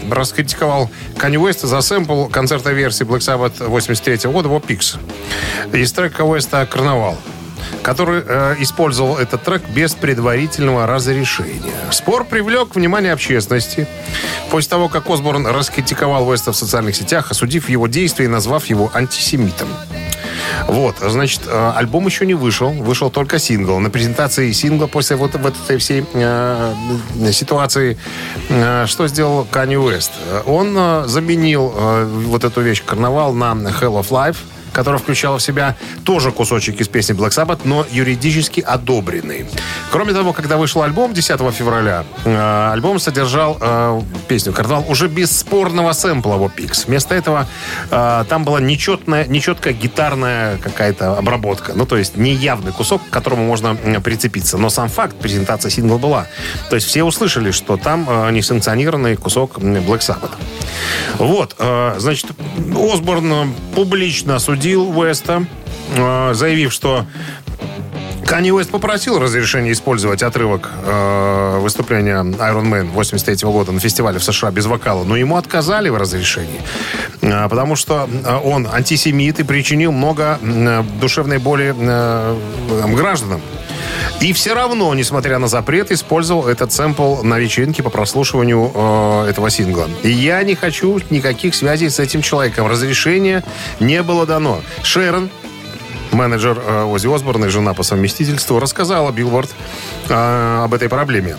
раскритиковал 0.09 0.89
Канни 1.17 1.37
Уэста 1.37 1.67
за 1.67 1.81
сэмпл 1.81 2.25
концертной 2.27 2.73
версии 2.73 3.05
Black 3.05 3.19
Sabbath 3.19 3.67
83 3.67 4.31
года 4.31 4.49
«Во 4.49 4.59
Пикс» 4.59 4.95
из 5.71 5.91
трека 5.91 6.23
Уэста 6.23 6.65
«Карнавал» 6.65 7.17
который 7.83 8.21
э, 8.25 8.55
использовал 8.59 9.17
этот 9.17 9.43
трек 9.43 9.61
без 9.69 9.93
предварительного 9.93 10.87
разрешения. 10.87 11.73
Спор 11.91 12.25
привлек 12.25 12.75
внимание 12.75 13.13
общественности. 13.13 13.87
После 14.51 14.69
того, 14.69 14.89
как 14.89 15.09
Осборн 15.09 15.47
раскритиковал 15.47 16.27
Уэста 16.27 16.51
в 16.51 16.57
социальных 16.57 16.95
сетях, 16.95 17.31
осудив 17.31 17.69
его 17.69 17.87
действия 17.87 18.25
и 18.25 18.27
назвав 18.27 18.65
его 18.65 18.91
антисемитом. 18.93 19.69
Вот, 20.67 20.97
значит, 20.99 21.41
э, 21.47 21.71
альбом 21.75 22.05
еще 22.05 22.25
не 22.25 22.33
вышел, 22.33 22.71
вышел 22.71 23.09
только 23.09 23.39
сингл. 23.39 23.79
На 23.79 23.89
презентации 23.89 24.51
сингла 24.51 24.87
после 24.87 25.15
вот, 25.15 25.35
вот 25.35 25.53
этой 25.63 25.77
всей 25.77 26.03
э, 26.13 26.73
ситуации, 27.31 27.97
э, 28.49 28.85
что 28.85 29.07
сделал 29.07 29.47
Канни 29.49 29.77
Уэст? 29.77 30.11
Он 30.45 30.75
э, 30.77 31.03
заменил 31.07 31.73
э, 31.75 32.05
вот 32.05 32.43
эту 32.43 32.61
вещь 32.61 32.83
«Карнавал» 32.85 33.33
на 33.33 33.53
«Hell 33.53 33.99
of 33.99 34.09
Life», 34.09 34.37
которая 34.77 34.99
включала 34.99 35.39
в 35.39 35.41
себя 35.41 35.75
тоже 36.03 36.31
кусочек 36.31 36.79
из 36.79 36.87
песни 36.87 37.15
Black 37.15 37.31
Sabbath, 37.31 37.61
но 37.63 37.83
юридически 37.89 38.61
одобренный. 38.61 39.47
Кроме 39.91 40.13
того, 40.13 40.33
когда 40.33 40.57
вышел 40.57 40.83
альбом 40.83 41.15
10 41.15 41.51
февраля, 41.51 42.05
э, 42.25 42.69
альбом 42.73 42.99
содержал 42.99 43.57
э, 43.59 44.01
песню 44.27 44.53
«Карнавал» 44.53 44.85
уже 44.87 45.07
без 45.07 45.35
спорного 45.35 45.93
сэмпла 45.93 46.47
Пикс. 46.49 46.85
Вместо 46.85 47.15
этого 47.15 47.47
э, 47.89 48.25
там 48.29 48.43
была 48.43 48.61
нечетная, 48.61 49.25
нечеткая 49.25 49.73
гитарная 49.73 50.57
какая-то 50.57 51.17
обработка. 51.17 51.71
Ну, 51.73 51.87
то 51.87 51.97
есть 51.97 52.15
неявный 52.15 52.71
кусок, 52.71 53.01
к 53.01 53.09
которому 53.09 53.45
можно 53.47 53.75
прицепиться. 54.03 54.59
Но 54.59 54.69
сам 54.69 54.89
факт 54.89 55.15
презентации 55.15 55.69
сингла 55.69 55.97
была. 55.97 56.27
То 56.69 56.75
есть 56.75 56.87
все 56.87 57.03
услышали, 57.03 57.49
что 57.49 57.77
там 57.77 58.05
э, 58.07 58.29
несанкционированный 58.31 59.15
кусок 59.15 59.57
Black 59.57 60.01
Sabbath. 60.01 60.35
Вот, 61.17 61.55
э, 61.57 61.95
значит, 61.97 62.27
Осборн 62.75 63.55
публично 63.73 64.39
осудил 64.67 64.99
Уэста, 64.99 65.45
э, 65.95 66.33
заявив, 66.33 66.73
что 66.73 67.05
Канни 68.25 68.51
Уэст 68.51 68.69
попросил 68.69 69.17
разрешения 69.17 69.71
использовать 69.71 70.21
отрывок 70.21 70.69
э, 70.83 71.59
выступления 71.59 72.15
Iron 72.15 72.65
Man 72.65 72.91
83 72.91 73.49
года 73.49 73.71
на 73.71 73.79
фестивале 73.79 74.19
в 74.19 74.23
США 74.23 74.51
без 74.51 74.65
вокала, 74.65 75.05
но 75.05 75.15
ему 75.15 75.37
отказали 75.37 75.87
в 75.87 75.95
разрешении, 75.95 76.61
э, 77.21 77.47
потому 77.47 77.77
что 77.77 78.09
э, 78.11 78.35
он 78.43 78.67
антисемит 78.67 79.39
и 79.39 79.43
причинил 79.43 79.93
много 79.93 80.37
э, 80.41 80.83
душевной 80.99 81.37
боли 81.37 81.73
э, 81.77 82.37
гражданам. 82.93 83.41
И 84.21 84.33
все 84.33 84.53
равно, 84.53 84.93
несмотря 84.93 85.37
на 85.39 85.47
запрет, 85.47 85.91
использовал 85.91 86.47
этот 86.47 86.71
сэмпл 86.71 87.23
на 87.23 87.39
вечеринке 87.39 87.83
по 87.83 87.89
прослушиванию 87.89 88.71
э, 88.73 89.29
этого 89.29 89.49
сингла. 89.49 89.87
И 90.03 90.09
я 90.09 90.41
не 90.43 90.55
хочу 90.55 90.99
никаких 91.09 91.55
связей 91.55 91.89
с 91.89 91.99
этим 91.99 92.21
человеком. 92.21 92.67
Разрешение 92.67 93.43
не 93.79 94.01
было 94.03 94.25
дано. 94.25 94.61
Шерон, 94.83 95.29
менеджер 96.11 96.59
э, 96.65 96.83
Ози 96.83 97.13
Осборна 97.13 97.45
и 97.45 97.49
жена 97.49 97.73
по 97.73 97.83
совместительству, 97.83 98.59
рассказала 98.59 99.11
Билборд 99.11 99.49
э, 100.09 100.61
об 100.63 100.73
этой 100.73 100.89
проблеме. 100.89 101.37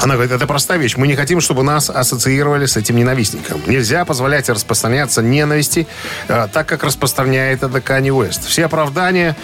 Она 0.00 0.14
говорит, 0.14 0.32
это 0.32 0.46
простая 0.46 0.78
вещь. 0.78 0.96
Мы 0.96 1.06
не 1.06 1.16
хотим, 1.16 1.40
чтобы 1.40 1.62
нас 1.62 1.90
ассоциировали 1.90 2.66
с 2.66 2.76
этим 2.76 2.96
ненавистником. 2.96 3.60
Нельзя 3.66 4.04
позволять 4.04 4.48
распространяться 4.48 5.22
ненависти, 5.22 5.86
э, 6.28 6.48
так 6.52 6.66
как 6.66 6.84
распространяет 6.84 7.62
это 7.62 7.80
Канни 7.80 8.10
Уэст. 8.10 8.46
Все 8.46 8.66
оправдания 8.66 9.36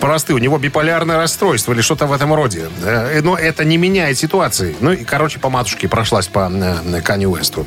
просты. 0.00 0.34
У 0.34 0.38
него 0.38 0.58
биполярное 0.58 1.16
расстройство 1.16 1.72
или 1.72 1.80
что-то 1.80 2.06
в 2.06 2.12
этом 2.12 2.34
роде. 2.34 2.68
Э, 2.82 3.20
Но 3.22 3.36
это 3.36 3.64
не 3.64 3.76
меняет 3.76 4.18
ситуации. 4.18 4.76
Ну 4.80 4.92
и, 4.92 5.04
короче, 5.04 5.38
по 5.38 5.50
матушке 5.50 5.88
прошлась 5.88 6.26
по 6.26 6.50
э, 6.52 7.00
Канни 7.02 7.26
Уэсту. 7.26 7.66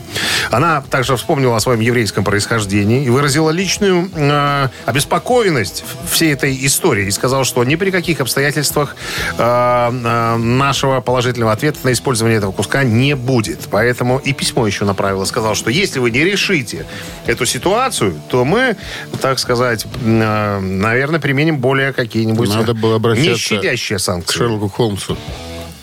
Она 0.52 0.82
также 0.90 1.16
вспомнила 1.16 1.56
о 1.56 1.60
своем 1.60 1.80
еврейском 1.80 2.24
происхождении 2.24 3.04
и 3.04 3.10
выразила 3.10 3.50
личную 3.50 4.10
э, 4.14 4.70
обеспокоенность 4.86 5.84
всей 6.10 6.34
этой 6.34 6.66
истории. 6.66 7.08
И 7.08 7.12
сказала, 7.12 7.44
что 7.46 7.64
ни 7.64 7.76
при 7.76 7.92
каких 7.92 8.22
обстоятельствах 8.22 8.96
э, 9.38 9.42
э, 9.42 10.38
нашего 10.38 11.02
положительного 11.02 11.52
ответа 11.52 11.80
на 11.84 11.94
использование 12.08 12.38
этого 12.38 12.52
куска 12.54 12.84
не 12.84 13.16
будет. 13.16 13.68
Поэтому 13.70 14.18
и 14.20 14.32
письмо 14.32 14.66
еще 14.66 14.86
направила. 14.86 15.26
Сказала, 15.26 15.56
что 15.56 15.70
если 15.70 16.00
вы 16.00 16.10
не 16.12 16.20
решите 16.24 16.86
эту 17.26 17.46
ситуацию, 17.46 18.20
то 18.30 18.46
мы, 18.46 18.78
так 19.22 19.40
сказать, 19.40 19.86
э, 20.06 20.60
наверное, 20.60 21.20
применим 21.20 21.58
более 21.58 21.92
какие-нибудь 21.92 22.48
Надо 22.50 22.74
было 22.74 22.96
обращаться 22.96 23.30
не 23.32 23.36
щадящие 23.38 23.98
К 23.98 24.02
санкции. 24.02 24.38
Шерлоку 24.38 24.70
Холмсу. 24.70 25.18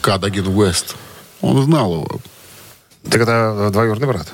Кадагин 0.01 0.47
Уэст. 0.49 0.97
Он 1.43 1.62
знал 1.62 1.93
его. 1.95 2.09
Так 3.11 3.20
это 3.20 3.55
э, 3.68 3.70
двоюродный 3.70 4.09
брат. 4.09 4.27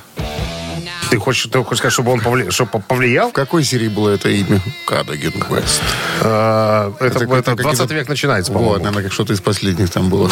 Ты 1.11 1.18
хочешь, 1.18 1.49
ты 1.51 1.59
хочешь 1.64 1.78
сказать, 1.78 1.93
чтобы 1.93 2.12
он 2.12 2.20
повли- 2.20 2.53
чтобы 2.53 2.80
повлиял? 2.86 3.30
В 3.30 3.32
какой 3.32 3.64
серии 3.64 3.88
было 3.88 4.11
это 4.11 4.28
имя? 4.28 4.61
Кадагин 4.86 5.32
Уэст. 5.51 5.82
Э, 6.20 6.93
Это, 7.01 7.05
Это 7.07 7.24
это, 7.24 7.26
как-то 7.26 7.55
20 7.57 7.78
какие-то- 7.80 7.95
век 7.95 8.09
начинается, 8.09 8.53
Вот, 8.53 8.59
по-моему. 8.61 8.84
наверное, 8.84 9.03
как 9.03 9.12
что-то 9.12 9.32
из 9.32 9.41
последних 9.41 9.91
там 9.91 10.09
было. 10.09 10.30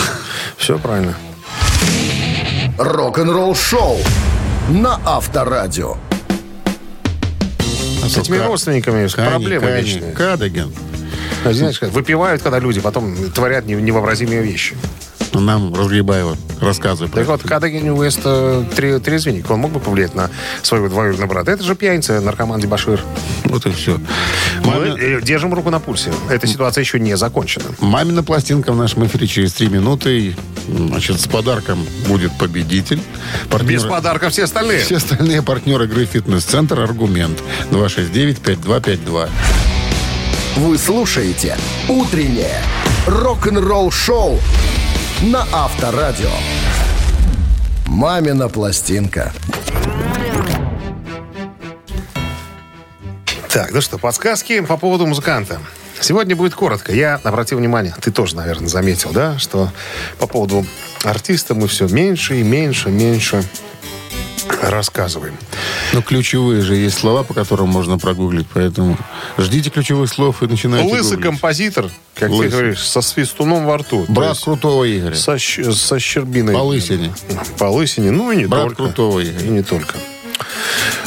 Все 0.56 0.78
правильно. 0.78 1.14
Рок-н-ролл 2.78 3.56
шоу 3.56 3.98
на 4.68 5.00
Авторадио. 5.04 5.96
С 8.06 8.16
этими 8.16 8.36
родственниками 8.38 9.08
Кани, 9.08 9.28
проблемы 9.30 9.66
Кани, 9.66 9.82
вечные. 9.82 10.12
Кадагин. 10.12 10.72
Знаешь, 11.44 11.80
выпивают, 11.82 12.42
когда 12.42 12.58
люди 12.60 12.80
потом 12.80 13.16
творят 13.32 13.66
не- 13.66 13.74
невообразимые 13.74 14.42
вещи. 14.42 14.76
Нам 15.34 15.74
Разгребаева 15.74 16.36
рассказывай. 16.60 17.08
про 17.10 17.18
Так 17.20 17.28
вот, 17.28 17.40
это. 17.40 17.48
Кадагин 17.48 17.90
Уэст 17.90 18.20
э, 18.24 18.64
тре- 18.74 18.98
трезвенник, 18.98 19.50
он 19.50 19.60
мог 19.60 19.70
бы 19.72 19.78
повлиять 19.80 20.14
на 20.14 20.30
своего 20.62 20.88
двоюродного 20.88 21.28
брата. 21.28 21.50
Это 21.52 21.62
же 21.62 21.74
пьяница, 21.76 22.20
наркоман 22.20 22.60
Дебашир. 22.60 23.00
Вот 23.44 23.64
и 23.66 23.70
все. 23.70 23.98
Мы 24.64 24.72
Мамин- 24.74 24.96
э, 24.98 25.20
держим 25.22 25.54
руку 25.54 25.70
на 25.70 25.78
пульсе. 25.80 26.10
Эта 26.28 26.46
ситуация 26.46 26.82
еще 26.82 26.98
не 26.98 27.16
закончена. 27.16 27.66
Мамина 27.80 28.22
пластинка 28.22 28.72
в 28.72 28.76
нашем 28.76 29.06
эфире 29.06 29.26
через 29.26 29.52
три 29.52 29.68
минуты. 29.68 30.34
Значит, 30.66 31.20
с 31.20 31.26
подарком 31.26 31.86
будет 32.08 32.32
победитель. 32.38 32.98
Без 32.98 33.48
Партнеры- 33.50 33.88
подарка 33.88 34.28
все 34.30 34.44
остальные. 34.44 34.80
Все 34.80 34.96
остальные 34.96 35.42
партнеры 35.42 35.84
игры 35.84 36.04
«Фитнес-центр» 36.06 36.80
«Аргумент». 36.80 37.38
269-5252. 37.70 39.28
Вы 40.56 40.76
слушаете 40.78 41.56
«Утреннее 41.88 42.60
рок-н-ролл-шоу» 43.06 44.40
на 45.22 45.44
Авторадио. 45.52 46.30
«Мамина 47.86 48.48
пластинка». 48.48 49.32
Так, 53.48 53.72
ну 53.72 53.80
что, 53.80 53.98
подсказки 53.98 54.60
по 54.60 54.76
поводу 54.76 55.06
музыканта. 55.06 55.58
Сегодня 56.00 56.36
будет 56.36 56.54
коротко. 56.54 56.92
Я 56.92 57.16
обратил 57.24 57.58
внимание, 57.58 57.92
ты 58.00 58.12
тоже, 58.12 58.36
наверное, 58.36 58.68
заметил, 58.68 59.10
да, 59.10 59.36
что 59.38 59.72
по 60.18 60.28
поводу 60.28 60.64
артиста 61.02 61.56
мы 61.56 61.66
все 61.66 61.88
меньше 61.88 62.38
и 62.38 62.44
меньше, 62.44 62.90
меньше 62.90 63.42
рассказываем. 64.62 65.36
Но 65.92 66.02
ключевые 66.02 66.62
же 66.62 66.74
есть 66.76 66.98
слова, 66.98 67.22
по 67.22 67.34
которым 67.34 67.68
можно 67.68 67.98
прогуглить, 67.98 68.46
поэтому 68.52 68.96
ждите 69.38 69.70
ключевых 69.70 70.08
слов 70.10 70.42
и 70.42 70.46
начинайте 70.46 70.88
Лысый 70.92 71.16
гуглить. 71.16 71.24
композитор, 71.24 71.90
как 72.14 72.30
Лысый. 72.30 72.46
ты 72.50 72.56
говоришь, 72.56 72.80
со 72.86 73.00
свистуном 73.00 73.66
во 73.66 73.78
рту. 73.78 74.04
Брат 74.08 74.38
крутого 74.38 74.84
Игоря. 74.90 75.14
со, 75.14 75.38
со 75.38 75.98
щербиной. 75.98 76.54
По 76.54 76.58
лысине. 76.62 77.12
По 77.58 77.64
лысине, 77.64 78.10
ну 78.10 78.32
и 78.32 78.36
не 78.36 78.46
Брат 78.46 78.64
только. 78.68 78.76
крутого 78.84 79.22
Игоря. 79.24 79.46
И 79.46 79.48
не 79.48 79.62
только. 79.62 79.94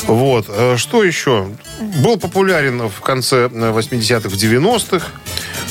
Вот. 0.08 0.46
э, 0.50 0.78
Что 0.78 1.04
еще? 1.04 1.48
Был 2.04 2.18
популярен 2.18 2.90
в 2.90 3.02
конце 3.02 3.46
э, 3.46 3.50
80-х, 3.50 4.30
в 4.30 4.34
90-х. 4.34 5.08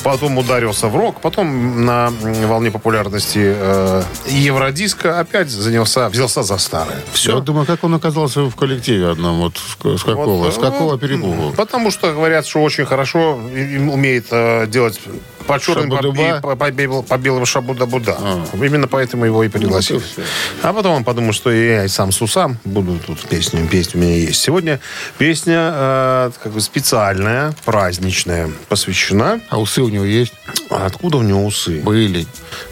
Потом 0.03 0.37
ударился 0.37 0.87
в 0.87 0.95
рок. 0.95 1.21
Потом 1.21 1.85
на 1.85 2.11
волне 2.47 2.71
популярности 2.71 3.39
э, 3.55 4.03
Евродиска 4.27 5.19
опять 5.19 5.49
занялся, 5.49 6.09
взялся 6.09 6.43
за 6.43 6.57
старое. 6.57 6.97
Я 6.97 7.13
Все. 7.13 7.39
думаю, 7.39 7.65
как 7.65 7.83
он 7.83 7.93
оказался 7.93 8.41
в 8.41 8.55
коллективе 8.55 9.09
одном? 9.09 9.39
Вот 9.39 9.57
с, 9.57 10.03
какого? 10.03 10.37
Вот, 10.37 10.53
с 10.53 10.57
какого 10.57 10.95
э, 10.95 10.99
перепугу? 10.99 11.53
Потому 11.55 11.91
что 11.91 12.13
говорят, 12.13 12.47
что 12.47 12.63
очень 12.63 12.85
хорошо 12.85 13.35
умеет 13.35 14.27
э, 14.31 14.67
делать 14.67 14.99
по 15.47 15.59
черным 15.59 15.91
Шабу-дуба? 15.91 16.37
и 16.37 16.41
по, 16.41 16.55
по 16.55 17.01
по 17.03 17.17
белым 17.17 17.45
шабу-да-буда. 17.45 18.17
А. 18.19 18.45
Именно 18.55 18.87
поэтому 18.87 19.25
его 19.25 19.43
и 19.43 19.47
пригласили. 19.49 19.97
И 19.97 20.01
всё. 20.01 20.21
а 20.61 20.73
потом 20.73 20.95
он 20.95 21.03
подумал, 21.03 21.33
что 21.33 21.51
я 21.51 21.85
и 21.85 21.87
сам 21.87 22.11
с 22.11 22.21
усам 22.21 22.57
буду 22.63 22.99
тут 23.05 23.19
песню. 23.27 23.67
Песня 23.67 23.99
у 23.99 24.03
меня 24.03 24.15
есть. 24.15 24.41
Сегодня 24.41 24.79
песня 25.17 25.71
э, 25.73 26.31
как 26.41 26.51
бы 26.53 26.61
специальная, 26.61 27.53
праздничная, 27.65 28.49
посвящена. 28.69 29.39
А 29.49 29.59
усы 29.59 29.81
у 29.81 29.89
него 29.89 30.05
есть? 30.05 30.33
А 30.69 30.85
откуда 30.85 31.17
у 31.17 31.21
него 31.23 31.45
усы? 31.45 31.79
Были. 31.81 32.25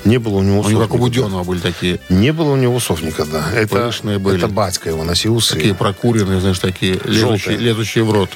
Не 0.06 0.18
было 0.18 0.36
у 0.38 0.42
него 0.42 0.58
У 0.58 0.60
усов. 0.62 0.72
него 0.72 0.82
как 0.84 0.94
у. 0.94 0.98
Буденного 0.98 1.44
были 1.44 1.60
такие, 1.60 2.00
Не 2.10 2.32
было 2.34 2.52
у 2.52 2.56
него 2.56 2.76
усов 2.76 3.02
никогда. 3.02 3.44
Это, 3.54 3.88
Пышные 3.88 4.20
были. 4.20 4.38
это 4.38 4.48
батька 4.48 4.90
его 4.90 5.04
носил 5.04 5.36
усы. 5.36 5.56
такие 5.56 5.74
прокуренные, 5.76 6.40
знаешь, 6.40 6.60
такие, 6.60 6.94
лезущие, 6.94 7.20
Желтые. 7.20 7.58
лезущие 7.58 8.04
в 8.04 8.12
рот. 8.12 8.30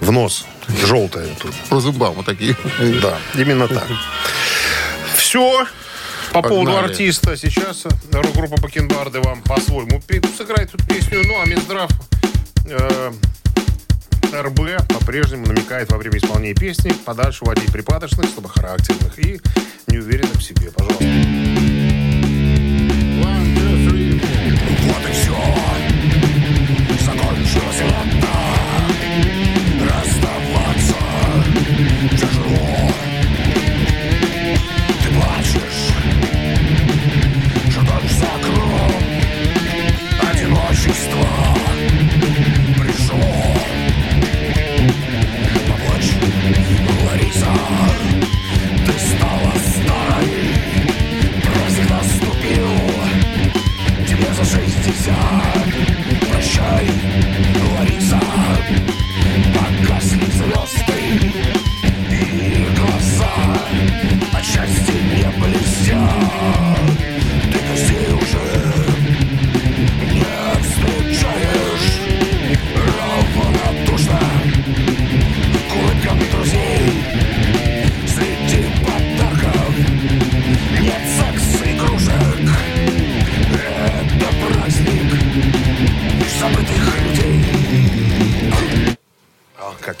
В 0.00 0.10
нос. 0.12 0.44
Желтая 0.86 1.28
тут. 1.40 1.54
По 1.68 1.80
зубам 1.80 2.14
вот 2.14 2.26
такие. 2.26 2.56
Да, 3.02 3.18
именно 3.34 3.68
так. 3.68 3.86
Все. 5.16 5.66
По 6.32 6.42
Погнали. 6.42 6.64
поводу 6.64 6.78
артиста. 6.78 7.36
Сейчас 7.36 7.84
рок-группа 8.12 8.60
Бакенбарды 8.60 9.20
вам 9.20 9.42
по-своему 9.42 10.02
сыграет 10.36 10.72
тут 10.72 10.86
песню. 10.88 11.22
Ну, 11.24 11.40
а 11.40 11.46
Минздрав 11.46 11.90
э, 12.66 13.12
РБ 14.32 14.86
по-прежнему 14.88 15.46
намекает 15.46 15.92
во 15.92 15.98
время 15.98 16.18
исполнения 16.18 16.54
песни 16.54 16.92
подальше 17.04 17.44
уводить 17.44 17.70
припадочных, 17.72 18.28
слабохарактерных 18.30 19.18
и 19.18 19.40
неуверенных 19.86 20.34
в 20.34 20.42
себе. 20.42 20.70
Пожалуйста. 20.72 21.04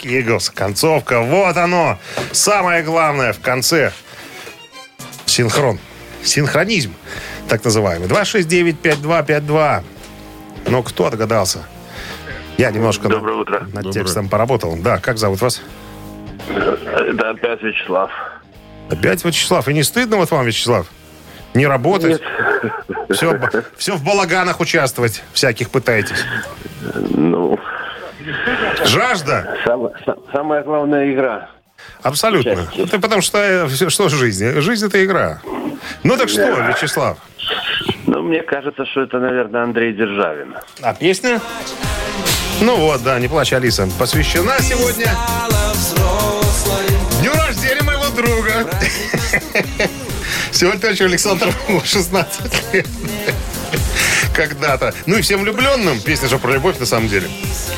Иглс, 0.04 0.50
концовка. 0.50 1.20
Вот 1.20 1.56
оно. 1.56 1.98
Самое 2.32 2.82
главное 2.82 3.32
в 3.32 3.40
конце. 3.40 3.92
Синхрон. 5.26 5.78
Синхронизм, 6.22 6.94
так 7.48 7.64
называемый. 7.64 8.08
269-5252. 8.08 9.82
Но 10.68 10.82
кто 10.82 11.10
догадался? 11.10 11.60
Я 12.56 12.70
немножко 12.70 13.04
над- 13.08 13.18
Доброе 13.18 13.36
утро. 13.38 13.60
над 13.60 13.72
Доброе. 13.72 13.92
текстом 13.92 14.28
поработал. 14.28 14.76
Да, 14.76 14.98
как 14.98 15.18
зовут 15.18 15.40
вас? 15.40 15.60
Это 16.48 17.30
опять 17.30 17.62
Вячеслав. 17.62 18.10
Опять 18.90 19.24
Вячеслав. 19.24 19.68
И 19.68 19.74
не 19.74 19.82
стыдно 19.82 20.16
вот 20.16 20.30
вам, 20.30 20.46
Вячеслав? 20.46 20.86
Не 21.54 21.66
работать? 21.66 22.20
Все, 23.10 23.38
все 23.76 23.96
в 23.96 24.02
балаганах 24.04 24.60
участвовать 24.60 25.22
всяких 25.32 25.70
пытаетесь. 25.70 26.24
Ну, 27.10 27.58
Жажда? 28.84 29.56
сам- 29.64 29.90
сам- 30.04 30.18
самая 30.32 30.62
главная 30.62 31.12
игра. 31.12 31.50
Абсолютно. 32.02 32.66
Это 32.76 32.98
потому 32.98 33.22
что 33.22 33.38
э, 33.38 33.68
что 33.90 34.08
жизнь? 34.08 34.60
Жизнь 34.60 34.86
это 34.86 35.04
игра. 35.04 35.40
Ну 36.02 36.16
так 36.16 36.28
что, 36.28 36.42
Вячеслав? 36.68 37.18
Ну, 38.06 38.22
мне 38.22 38.42
кажется, 38.42 38.84
что 38.86 39.02
это, 39.02 39.18
наверное, 39.18 39.62
Андрей 39.64 39.92
Державин. 39.92 40.54
А 40.82 40.94
песня? 40.94 41.40
Ну 42.60 42.76
вот, 42.76 43.02
да, 43.02 43.18
не 43.18 43.28
плачь, 43.28 43.52
Алиса. 43.52 43.88
Посвящена 43.98 44.58
сегодня 44.60 45.12
дню 47.20 47.32
рождения 47.34 47.82
моего 47.82 48.08
друга. 48.14 48.70
Сегодня 50.50 50.80
точно 50.80 51.06
Александр 51.06 51.48
16 51.84 52.72
лет. 52.74 52.86
Когда-то. 54.34 54.92
Ну 55.06 55.16
и 55.16 55.22
всем 55.22 55.42
влюбленным. 55.42 56.00
Песня 56.00 56.28
же 56.28 56.38
про 56.38 56.52
любовь 56.52 56.78
на 56.80 56.86
самом 56.86 57.08
деле. 57.08 57.28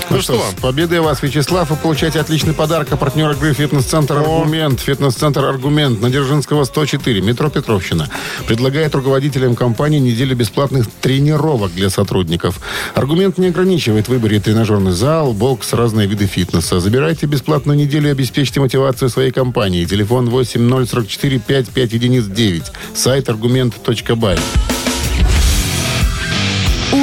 Ну 0.09 0.23
что? 0.23 0.43
С 0.51 0.61
победой 0.61 1.01
вас, 1.01 1.23
Вячеслав, 1.23 1.69
вы 1.69 1.77
получаете 1.77 2.19
отличный 2.19 2.55
подарок. 2.55 2.89
А 2.91 2.97
партнер 2.97 3.31
игры 3.33 3.53
«Фитнес-центр 3.53 4.17
Аргумент». 4.17 4.81
«Фитнес-центр 4.81 5.45
Аргумент» 5.45 6.01
на 6.01 6.09
Дзержинского, 6.09 6.65
104, 6.65 7.21
метро 7.21 7.51
Петровщина. 7.51 8.09
Предлагает 8.47 8.95
руководителям 8.95 9.55
компании 9.55 9.99
неделю 9.99 10.35
бесплатных 10.35 10.87
тренировок 11.03 11.75
для 11.75 11.91
сотрудников. 11.91 12.61
«Аргумент» 12.95 13.37
не 13.37 13.49
ограничивает 13.49 14.07
в 14.07 14.09
выборе 14.09 14.41
тренажерный 14.41 14.93
зал, 14.93 15.35
бокс, 15.35 15.75
разные 15.75 16.07
виды 16.07 16.27
фитнеса. 16.27 16.81
Забирайте 16.81 17.27
бесплатную 17.27 17.77
неделю 17.77 18.09
и 18.09 18.13
обеспечьте 18.13 18.61
мотивацию 18.61 19.11
своей 19.11 19.31
компании. 19.31 19.85
Телефон 19.85 20.31
8044 20.31 21.39
55 21.39 21.93
единиц 21.93 22.25
9. 22.25 22.65
Сайт 22.95 23.29
аргумент.бай. 23.29 24.39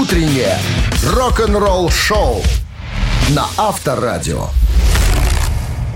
Утреннее 0.01 0.57
рок-н-ролл-шоу 1.05 2.41
на 3.29 3.45
Авторадио. 3.57 4.47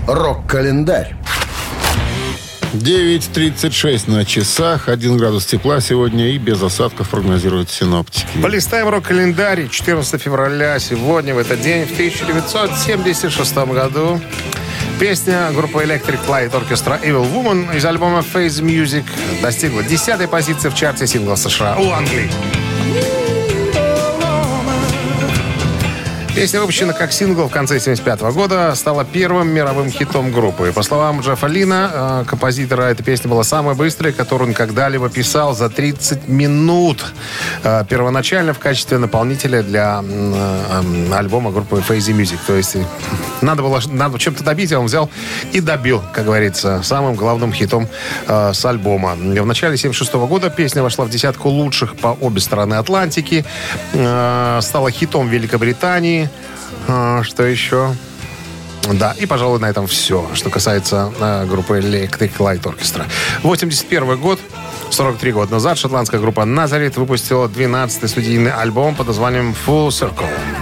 Рок-календарь. 0.06 1.16
9.36 2.74 4.08
на 4.08 4.24
часах, 4.24 4.88
1 4.88 5.16
градус 5.16 5.46
тепла 5.46 5.80
сегодня 5.80 6.30
и 6.30 6.38
без 6.38 6.62
осадков 6.62 7.08
прогнозируют 7.08 7.70
синоптики. 7.70 8.26
Полистаем 8.40 8.88
рок-календарь. 8.88 9.68
14 9.68 10.22
февраля 10.22 10.78
сегодня, 10.78 11.34
в 11.34 11.38
этот 11.38 11.60
день, 11.60 11.84
в 11.84 11.92
1976 11.92 13.56
году. 13.56 14.20
Песня 15.00 15.50
группы 15.50 15.82
Electric 15.82 16.24
Light 16.28 16.52
Orchestra 16.52 17.02
Evil 17.02 17.28
Woman 17.32 17.76
из 17.76 17.84
альбома 17.84 18.20
Phase 18.20 18.62
Music 18.62 19.04
достигла 19.42 19.82
10 19.82 20.30
позиции 20.30 20.68
в 20.68 20.74
чарте 20.76 21.08
синглов 21.08 21.40
США 21.40 21.76
у 21.78 21.90
Англии. 21.90 22.30
Песня, 26.38 26.60
выпущена 26.60 26.92
как 26.92 27.12
сингл 27.12 27.48
в 27.48 27.50
конце 27.50 27.80
75 27.80 28.20
года, 28.32 28.72
стала 28.76 29.04
первым 29.04 29.48
мировым 29.48 29.90
хитом 29.90 30.30
группы. 30.30 30.70
По 30.72 30.84
словам 30.84 31.20
Джеффа 31.20 31.48
Лина, 31.48 31.90
э, 31.92 32.24
композитора, 32.28 32.82
эта 32.82 33.02
песня 33.02 33.28
была 33.28 33.42
самой 33.42 33.74
быстрой, 33.74 34.12
которую 34.12 34.50
он 34.50 34.54
когда-либо 34.54 35.08
писал 35.08 35.52
за 35.56 35.68
30 35.68 36.28
минут. 36.28 37.04
Э, 37.64 37.82
Первоначально 37.88 38.54
в 38.54 38.60
качестве 38.60 38.98
наполнителя 38.98 39.64
для 39.64 40.00
э, 40.00 41.12
альбома 41.12 41.50
группы 41.50 41.82
Phasey 41.88 42.14
Music. 42.16 42.38
То 42.46 42.54
есть 42.54 42.76
надо 43.40 43.64
было 43.64 43.80
надо 43.90 44.16
чем-то 44.20 44.44
добить, 44.44 44.72
а 44.72 44.78
он 44.78 44.86
взял 44.86 45.10
и 45.50 45.60
добил, 45.60 46.04
как 46.12 46.26
говорится, 46.26 46.82
самым 46.84 47.16
главным 47.16 47.52
хитом 47.52 47.88
с 48.28 48.64
альбома. 48.64 49.16
В 49.16 49.46
начале 49.46 49.76
76 49.76 50.14
года 50.14 50.50
песня 50.50 50.84
вошла 50.84 51.04
в 51.04 51.10
десятку 51.10 51.48
лучших 51.48 51.96
по 51.96 52.16
обе 52.20 52.40
стороны 52.40 52.74
Атлантики, 52.74 53.44
стала 53.90 54.90
хитом 54.92 55.28
Великобритании. 55.28 56.27
А, 56.86 57.22
что 57.22 57.44
еще? 57.44 57.94
Да, 58.94 59.14
и, 59.18 59.26
пожалуй, 59.26 59.60
на 59.60 59.66
этом 59.66 59.86
все, 59.86 60.26
что 60.34 60.48
касается 60.50 61.12
э, 61.20 61.46
группы 61.46 61.78
Electric 61.78 62.32
Light 62.38 62.62
Orchestra. 62.62 63.04
81 63.42 64.16
год, 64.18 64.40
43 64.90 65.32
года 65.32 65.52
назад, 65.52 65.76
шотландская 65.78 66.20
группа 66.20 66.40
Nazareth 66.40 66.98
выпустила 66.98 67.48
12-й 67.48 68.08
студийный 68.08 68.50
альбом 68.50 68.94
под 68.94 69.08
названием 69.08 69.54
Full 69.66 69.88
Circle. 69.88 70.57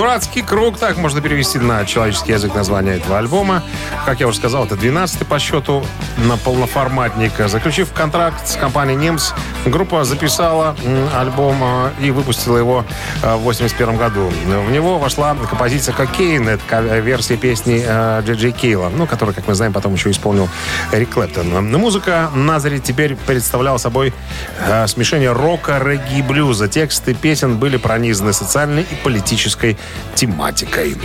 Дурацкий 0.00 0.40
круг, 0.40 0.78
так 0.78 0.96
можно 0.96 1.20
перевести 1.20 1.58
на 1.58 1.84
человеческий 1.84 2.32
язык 2.32 2.54
название 2.54 2.96
этого 2.96 3.18
альбома. 3.18 3.62
Как 4.06 4.18
я 4.18 4.28
уже 4.28 4.38
сказал, 4.38 4.64
это 4.64 4.74
12-й 4.74 5.26
по 5.26 5.38
счету 5.38 5.84
на 6.16 6.38
полноформатник. 6.38 7.32
Заключив 7.48 7.92
контракт 7.92 8.48
с 8.48 8.56
компанией 8.56 8.96
«NEMS», 8.96 9.34
группа 9.66 10.04
записала 10.04 10.74
альбом 11.14 11.58
э, 11.62 11.90
и 12.00 12.10
выпустила 12.12 12.56
его 12.56 12.86
э, 13.22 13.34
в 13.34 13.40
81 13.40 13.98
году. 13.98 14.32
В 14.46 14.70
него 14.70 14.98
вошла 14.98 15.34
композиция 15.34 15.94
«Cocaine», 15.94 16.48
это 16.48 16.62
ка- 16.66 16.80
версия 16.80 17.36
песни 17.36 17.84
э, 17.86 18.22
Джей 18.24 18.36
Джей 18.36 18.52
Кейла, 18.52 18.88
ну, 18.88 19.06
которую, 19.06 19.34
как 19.34 19.46
мы 19.48 19.54
знаем, 19.54 19.74
потом 19.74 19.92
еще 19.92 20.10
исполнил 20.10 20.48
Эрик 20.92 21.10
Клэптон. 21.10 21.70
Музыка 21.78 22.30
Назарет 22.34 22.84
теперь 22.84 23.16
представляла 23.16 23.76
собой 23.76 24.14
э, 24.60 24.86
смешение 24.86 25.32
рока, 25.32 25.78
регги 25.78 26.20
и 26.20 26.22
блюза. 26.22 26.68
Тексты 26.68 27.12
песен 27.12 27.58
были 27.58 27.76
пронизаны 27.76 28.32
социальной 28.32 28.84
и 28.90 28.94
политической 29.04 29.76
тематикой. 30.14 30.96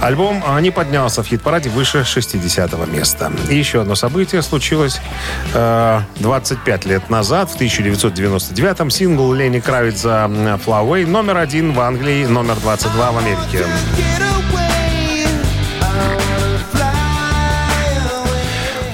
Альбом 0.00 0.42
э, 0.46 0.60
не 0.60 0.70
поднялся 0.70 1.22
в 1.22 1.26
хит-параде 1.26 1.70
выше 1.70 2.04
60 2.04 2.86
места. 2.88 3.32
И 3.48 3.56
еще 3.56 3.80
одно 3.80 3.94
событие 3.94 4.42
случилось 4.42 5.00
э, 5.54 6.00
25 6.16 6.84
лет 6.86 7.10
назад, 7.10 7.50
в 7.50 7.60
1999-м. 7.60 8.90
Сингл 8.90 9.32
Лени 9.32 9.60
Кравица 9.60 10.26
м, 10.26 10.46
«Fly 10.46 10.60
Away» 10.66 11.06
номер 11.06 11.38
один 11.38 11.72
в 11.72 11.80
Англии, 11.80 12.24
номер 12.26 12.56
22 12.56 13.12
в 13.12 13.18
Америке. 13.18 13.64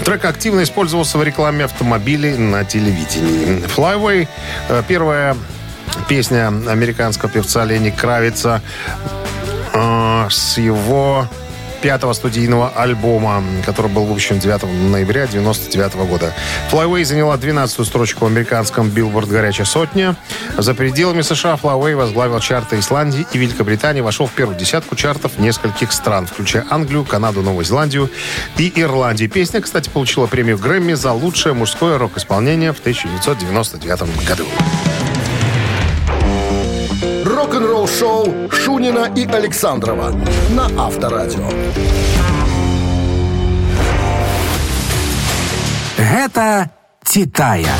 Трек 0.07 0.25
активно 0.25 0.63
использовался 0.63 1.19
в 1.19 1.25
рекламе 1.25 1.65
автомобилей 1.65 2.37
на 2.37 2.65
телевидении. 2.65 3.61
Flyway 3.67 4.29
э, 4.69 4.83
первая 4.87 5.37
песня 6.09 6.47
американского 6.47 7.29
певца 7.29 7.65
Лени 7.65 7.91
Кравица 7.91 8.63
э, 9.77 10.27
с 10.31 10.59
его 10.59 11.29
пятого 11.87 12.13
студийного 12.15 12.73
альбома, 12.75 13.43
который 13.65 13.91
был 13.91 14.05
выпущен 14.05 14.39
9 14.39 14.63
ноября 14.91 15.25
1999 15.25 16.09
года. 16.09 16.33
Flyway 16.71 17.05
заняла 17.05 17.37
12-ю 17.37 17.85
строчку 17.85 18.25
в 18.25 18.29
американском 18.29 18.89
Billboard 18.89 19.27
«Горячая 19.27 19.67
сотня». 19.67 20.17
За 20.57 20.75
пределами 20.75 21.23
США 21.23 21.59
Flyway 21.63 21.95
возглавил 21.95 22.41
чарты 22.41 22.79
Исландии 22.79 23.27
и 23.33 23.39
Великобритании, 23.39 24.01
вошел 24.01 24.27
в 24.27 24.33
первую 24.33 24.59
десятку 24.59 24.97
чартов 24.97 25.39
нескольких 25.39 25.93
стран, 25.93 26.27
включая 26.27 26.67
Англию, 26.71 27.05
Канаду, 27.05 27.43
Новую 27.43 27.65
Зеландию 27.65 28.11
и 28.59 28.73
Ирландию. 28.75 29.31
Песня, 29.31 29.61
кстати, 29.61 29.89
получила 29.89 30.27
премию 30.27 30.59
Грэмми 30.59 30.95
за 30.95 31.13
лучшее 31.13 31.55
мужское 31.55 31.99
рок-исполнение 31.99 32.73
в 32.73 32.81
1999 32.81 34.27
году. 34.27 34.47
Рок-н-ролл-шоу 37.67 38.51
Шунина 38.51 39.11
и 39.17 39.27
Александрова 39.27 40.13
на 40.51 40.87
Авторадио. 40.87 41.49
Гэта 45.99 46.71
Титая. 47.05 47.75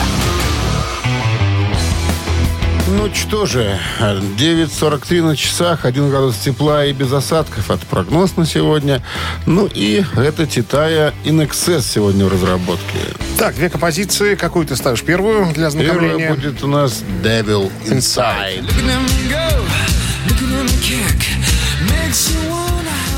Ну 2.89 3.13
что 3.13 3.47
же, 3.47 3.79
9.43 4.01 5.23
на 5.23 5.37
часах, 5.37 5.85
1 5.85 6.09
градус 6.09 6.37
тепла 6.37 6.85
и 6.85 6.93
без 6.93 7.13
осадков. 7.13 7.69
Это 7.71 7.85
прогноз 7.87 8.37
на 8.37 8.47
сегодня. 8.47 9.03
Ну 9.45 9.67
и 9.67 10.05
это 10.17 10.47
Титая 10.47 11.13
Excess 11.25 11.83
сегодня 11.83 12.27
в 12.27 12.33
разработке. 12.33 12.99
Так, 13.39 13.57
две 13.57 13.71
композиции. 13.71 14.37
Какую 14.37 14.67
ты 14.67 14.77
ставишь 14.77 15.03
первую 15.03 15.53
для 15.53 15.67
ознакомления? 15.67 16.29
Первая 16.29 16.35
будет 16.35 16.63
у 16.63 16.69
нас 16.69 17.03
Devil 17.25 17.73
Inside. 17.87 18.65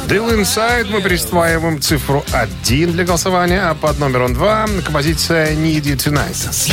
Drill 0.09 0.41
Inside 0.41 0.87
мы 0.91 1.03
присваиваем 1.03 1.83
цифру 1.83 2.25
1 2.33 2.93
для 2.93 3.05
голосования, 3.05 3.61
а 3.69 3.75
под 3.75 3.99
номером 3.99 4.33
2 4.33 4.67
композиция 4.83 5.53
Need 5.53 5.83
You 5.83 5.97
Tonight. 5.97 6.73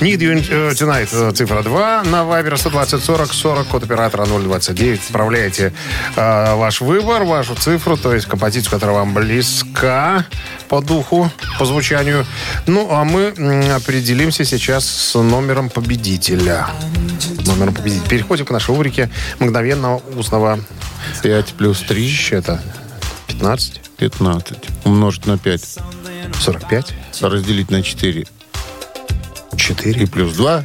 Need 0.00 0.18
You 0.18 0.34
э, 0.50 0.72
Tonight, 0.72 1.08
э, 1.12 1.32
цифра 1.32 1.62
2. 1.62 2.02
На 2.04 2.24
Viber 2.24 2.56
120 2.56 3.02
40 3.02 3.32
40, 3.32 3.66
код 3.68 3.84
оператора 3.84 4.26
029. 4.26 5.00
Отправляйте 5.06 5.72
э, 6.16 6.54
ваш 6.56 6.80
выбор, 6.80 7.24
вашу 7.24 7.54
цифру, 7.54 7.96
то 7.96 8.12
есть 8.12 8.26
композицию, 8.26 8.72
которая 8.72 8.96
вам 8.96 9.14
близка 9.14 10.26
по 10.68 10.80
духу, 10.80 11.30
по 11.58 11.64
звучанию. 11.64 12.26
Ну, 12.66 12.88
а 12.90 13.04
мы 13.04 13.28
определимся 13.72 14.44
сейчас 14.44 14.84
с 14.84 15.14
номером 15.14 15.70
победителя. 15.70 16.66
Номером 17.46 17.72
победителя. 17.72 18.08
Переходим 18.08 18.46
к 18.46 18.50
нашей 18.50 18.70
рубрике 18.74 19.10
мгновенного 19.38 20.02
устного 20.16 20.58
5 21.22 21.54
плюс 21.54 21.80
3. 21.80 22.08
счета. 22.08 22.60
15. 23.28 23.80
15. 23.96 24.58
Умножить 24.84 25.26
на 25.26 25.38
5. 25.38 25.78
45. 26.40 26.94
Разделить 27.20 27.70
на 27.70 27.82
4. 27.82 28.26
4. 29.64 30.02
И 30.02 30.06
плюс 30.06 30.34
2. 30.34 30.62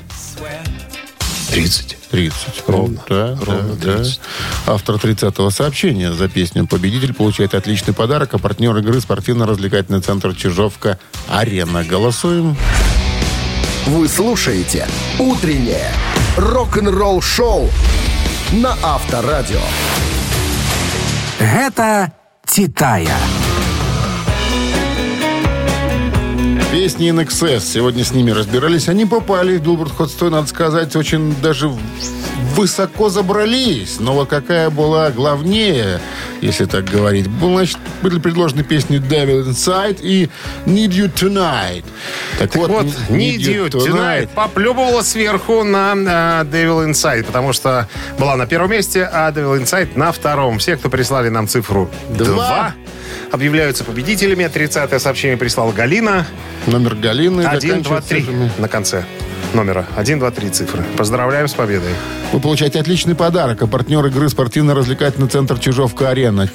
30. 1.51 1.97
30. 2.11 2.63
Ровно. 2.67 3.01
Да, 3.07 3.37
Ровно 3.45 3.75
да, 3.75 3.97
30. 3.97 4.19
да. 4.65 4.73
Автор 4.73 4.95
30-го 4.95 5.49
сообщения 5.51 6.11
за 6.11 6.27
песню 6.27 6.67
«Победитель» 6.67 7.13
получает 7.13 7.53
отличный 7.53 7.93
подарок, 7.93 8.33
а 8.33 8.39
партнер 8.39 8.75
игры 8.77 8.99
спортивно-развлекательный 8.99 10.01
центр 10.01 10.35
«Чижовка-Арена». 10.35 11.85
Голосуем. 11.85 12.57
Вы 13.85 14.09
слушаете 14.09 14.85
«Утреннее 15.17 15.93
рок-н-ролл-шоу» 16.35 17.69
на 18.51 18.77
Авторадио. 18.83 19.61
Гэта 21.39 22.11
Титая. 22.45 23.17
Песни 26.71 27.11
Excess. 27.11 27.61
Сегодня 27.61 28.03
с 28.03 28.11
ними 28.11 28.29
разбирались. 28.29 28.89
Они 28.89 29.05
попали 29.05 29.57
в 29.57 29.63
Billboard 29.63 29.91
Hot 29.97 30.09
100, 30.09 30.29
надо 30.29 30.47
сказать, 30.47 30.95
очень 30.95 31.35
даже 31.41 31.71
высоко 32.55 33.09
забрались. 33.09 33.99
Но 33.99 34.13
вот 34.13 34.29
какая 34.29 34.69
была 34.69 35.09
главнее, 35.09 35.99
если 36.41 36.65
так 36.65 36.85
говорить, 36.85 37.27
был, 37.27 37.55
значит, 37.55 37.79
были 38.03 38.19
предложены 38.19 38.63
песни 38.63 38.99
Devil 38.99 39.47
Inside 39.49 39.99
и 40.01 40.29
Need 40.65 40.89
You 40.89 41.11
Tonight. 41.11 41.85
Так, 42.37 42.51
Так 42.51 42.55
вот, 42.55 42.85
Need 43.09 43.39
You 43.39 43.69
Tonight 43.69 44.29
поплюбывала 44.35 45.01
сверху 45.01 45.63
на 45.63 45.93
э, 45.93 46.45
Devil 46.45 46.87
Inside, 46.87 47.23
потому 47.23 47.51
что 47.51 47.87
была 48.19 48.35
на 48.35 48.45
первом 48.45 48.69
месте, 48.69 49.09
а 49.11 49.31
Devil 49.31 49.59
Inside 49.59 49.97
на 49.97 50.11
втором. 50.11 50.59
Все, 50.59 50.77
кто 50.77 50.89
прислали 50.89 51.29
нам 51.29 51.47
цифру 51.47 51.89
Два. 52.09 52.25
2, 52.25 52.73
объявляются 53.31 53.83
победителями. 53.83 54.43
30-е 54.45 54.99
сообщение 54.99 55.37
прислала 55.37 55.71
Галина. 55.71 56.25
Номер 56.67 56.95
Галины 56.95 57.41
1, 57.41 57.43
2, 57.43 57.59
заканчивается 57.59 58.09
3 58.09 58.21
цифрами. 58.21 58.51
на 58.57 58.67
конце 58.67 59.05
номера. 59.53 59.85
1, 59.95 60.19
2, 60.19 60.31
3 60.31 60.49
цифры. 60.49 60.83
Поздравляем 60.97 61.47
с 61.47 61.53
победой. 61.53 61.91
Вы 62.31 62.39
получаете 62.39 62.79
отличный 62.79 63.15
подарок. 63.15 63.61
А 63.61 63.67
партнер 63.67 64.05
игры 64.05 64.29
спортивно-развлекательный 64.29 65.27
центр 65.27 65.57
«Чижовка-Арена». 65.59 66.49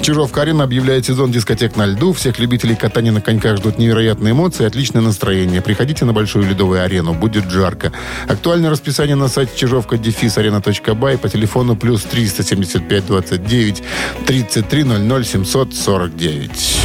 «Чижовка-Арена» 0.00 0.64
объявляет 0.64 1.06
сезон 1.06 1.30
дискотек 1.30 1.76
на 1.76 1.86
льду. 1.86 2.12
Всех 2.12 2.38
любителей 2.38 2.74
катания 2.74 3.12
на 3.12 3.20
коньках 3.20 3.58
ждут 3.58 3.78
невероятные 3.78 4.32
эмоции 4.32 4.64
и 4.64 4.66
отличное 4.66 5.00
настроение. 5.02 5.60
Приходите 5.62 6.04
на 6.04 6.12
Большую 6.12 6.48
ледовую 6.48 6.82
арену. 6.82 7.14
Будет 7.14 7.50
жарко. 7.50 7.92
Актуальное 8.28 8.70
расписание 8.70 9.16
на 9.16 9.28
сайте 9.28 9.52
чижовка 9.56 9.96
арена.бай 9.96 11.18
по 11.18 11.28
телефону 11.28 11.76
плюс 11.76 12.02
375 12.02 13.06
29 13.06 13.82
33 14.26 14.84
00 14.84 15.24
749. 15.24 16.76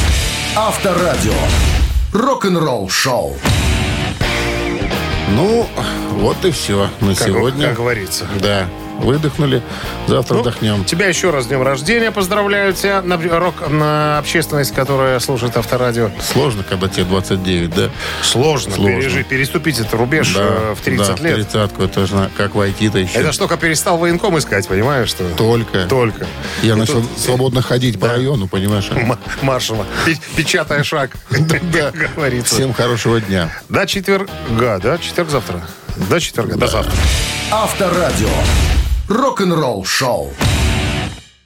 Авторадио. 0.55 1.33
Рок-н-ролл 2.13 2.89
шоу. 2.89 3.35
Ну, 5.35 5.67
вот 6.13 6.43
и 6.45 6.51
все 6.51 6.89
на 7.01 7.13
Как, 7.13 7.27
сегодня. 7.27 7.67
как 7.67 7.77
говорится. 7.77 8.25
Да, 8.41 8.67
выдохнули. 8.99 9.61
Завтра 10.07 10.35
Ну, 10.35 10.39
отдохнем. 10.41 10.83
Тебя 10.85 11.07
еще 11.07 11.29
раз 11.29 11.45
с 11.45 11.47
днем 11.47 11.61
рождения 11.63 12.11
поздравляю 12.11 12.73
тебя. 12.73 13.01
На, 13.01 13.17
рок, 13.39 13.69
на 13.69 14.17
общественность, 14.19 14.73
которая 14.73 15.19
слушает 15.19 15.55
авторадио. 15.57 16.09
Сложно, 16.21 16.63
когда 16.63 16.87
тебе 16.87 17.03
29, 17.05 17.69
да? 17.73 17.89
Сложно, 18.21 18.73
Сложно. 18.75 18.99
пережить, 19.01 19.27
переступить 19.27 19.79
этот 19.79 19.93
рубеж 19.93 20.33
Да, 20.33 20.41
э, 20.41 20.75
в 20.77 20.81
30 20.81 21.21
да, 21.21 21.23
лет. 21.23 21.35
30 21.49 21.79
это 21.79 22.05
же 22.07 22.15
на- 22.15 22.29
как 22.35 22.55
войти-то 22.55 22.97
еще. 22.99 23.17
Это 23.19 23.31
ж 23.31 23.37
только 23.37 23.57
перестал 23.57 23.97
военком 23.97 24.37
искать, 24.37 24.67
понимаешь, 24.67 25.09
что? 25.09 25.27
Только. 25.35 25.85
Только. 25.87 26.25
Я 26.61 26.73
И 26.73 26.75
начал 26.75 27.01
тут 27.01 27.17
свободно 27.17 27.61
ходить 27.61 27.99
по 27.99 28.07
району, 28.07 28.47
понимаешь? 28.47 28.87
а? 28.91 28.95
м- 28.99 29.19
маршево. 29.41 29.85
Пи- 30.05 30.19
Печатая 30.35 30.83
шаг, 30.83 31.11
Да. 31.71 31.91
говорится. 31.91 32.55
Всем 32.55 32.73
хорошего 32.73 33.21
дня. 33.21 33.49
До 33.69 33.85
четверга, 33.85 34.79
да? 34.81 34.97
Четверг 34.97 35.29
завтра. 35.29 35.61
До 36.09 36.19
четверга, 36.19 36.55
до 36.57 36.67
завтра. 36.67 36.93
Авторадио. 37.51 38.27
Рок-н-ролл 39.09 39.85
шоу. 39.85 40.33